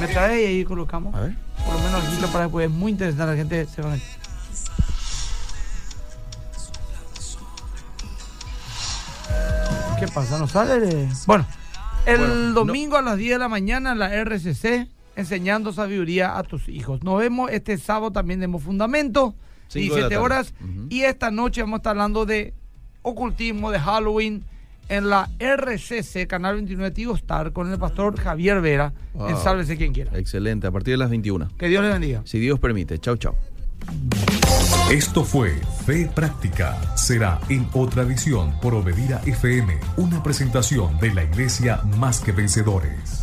me 0.00 0.06
trae 0.06 0.42
y 0.42 0.46
ahí 0.46 0.64
colocamos. 0.64 1.14
A 1.14 1.20
ver. 1.20 1.36
Por 1.64 1.74
lo 1.74 1.80
menos 1.80 2.04
aquí 2.04 2.16
para 2.32 2.44
después 2.44 2.66
es 2.66 2.72
muy 2.72 2.92
interesante. 2.92 3.32
La 3.32 3.36
gente 3.36 3.66
se 3.66 3.82
va 3.82 3.92
a 3.92 3.96
¿Qué 9.98 10.06
pasa? 10.08 10.38
¿No 10.38 10.46
sale? 10.46 11.08
Bueno, 11.26 11.46
el 12.06 12.18
Bueno, 12.18 12.34
no- 12.34 12.52
domingo 12.54 12.96
a 12.96 13.02
las 13.02 13.16
10 13.18 13.32
de 13.34 13.38
la 13.38 13.48
mañana 13.48 13.92
en 13.92 13.98
la 13.98 14.14
RCC, 14.14 14.88
enseñando 15.16 15.72
sabiduría 15.72 16.38
a 16.38 16.42
tus 16.42 16.68
hijos. 16.68 17.02
Nos 17.02 17.18
vemos 17.18 17.50
este 17.50 17.76
sábado 17.78 18.10
también 18.12 18.40
tenemos 18.40 18.62
fundamento, 18.62 19.34
Cinco 19.68 19.96
de 19.96 20.02
la 20.02 20.08
17 20.08 20.14
tarde. 20.14 20.16
horas. 20.24 20.54
Y 20.88 21.02
esta 21.02 21.30
noche 21.30 21.62
vamos 21.62 21.74
a 21.74 21.78
estar 21.78 21.90
hablando 21.90 22.24
de 22.26 22.54
ocultismo, 23.02 23.70
de 23.70 23.78
Halloween 23.80 24.44
en 24.88 25.10
la 25.10 25.28
RCC, 25.40 26.26
Canal 26.28 26.54
29 26.56 26.92
Tigo 26.92 27.14
Star, 27.16 27.52
con 27.52 27.70
el 27.72 27.78
pastor 27.78 28.16
Javier 28.20 28.60
Vera, 28.60 28.92
en 29.14 29.20
Wow. 29.20 29.42
Sálvese 29.42 29.76
quien 29.76 29.92
quiera. 29.92 30.16
Excelente, 30.18 30.66
a 30.68 30.70
partir 30.70 30.92
de 30.94 30.98
las 30.98 31.10
21. 31.10 31.48
Que 31.58 31.66
Dios 31.68 31.82
le 31.82 31.90
bendiga. 31.90 32.22
Si 32.24 32.38
Dios 32.38 32.60
permite. 32.60 32.98
Chau, 33.00 33.16
chau. 33.16 33.34
Esto 34.90 35.24
fue 35.24 35.60
Fe 35.84 36.10
Práctica. 36.14 36.96
Será 36.96 37.40
en 37.48 37.68
otra 37.72 38.02
edición 38.02 38.58
por 38.60 38.74
Obedira 38.74 39.20
FM, 39.26 39.78
una 39.96 40.22
presentación 40.22 40.98
de 40.98 41.12
la 41.12 41.24
Iglesia 41.24 41.80
Más 41.98 42.20
que 42.20 42.32
Vencedores. 42.32 43.20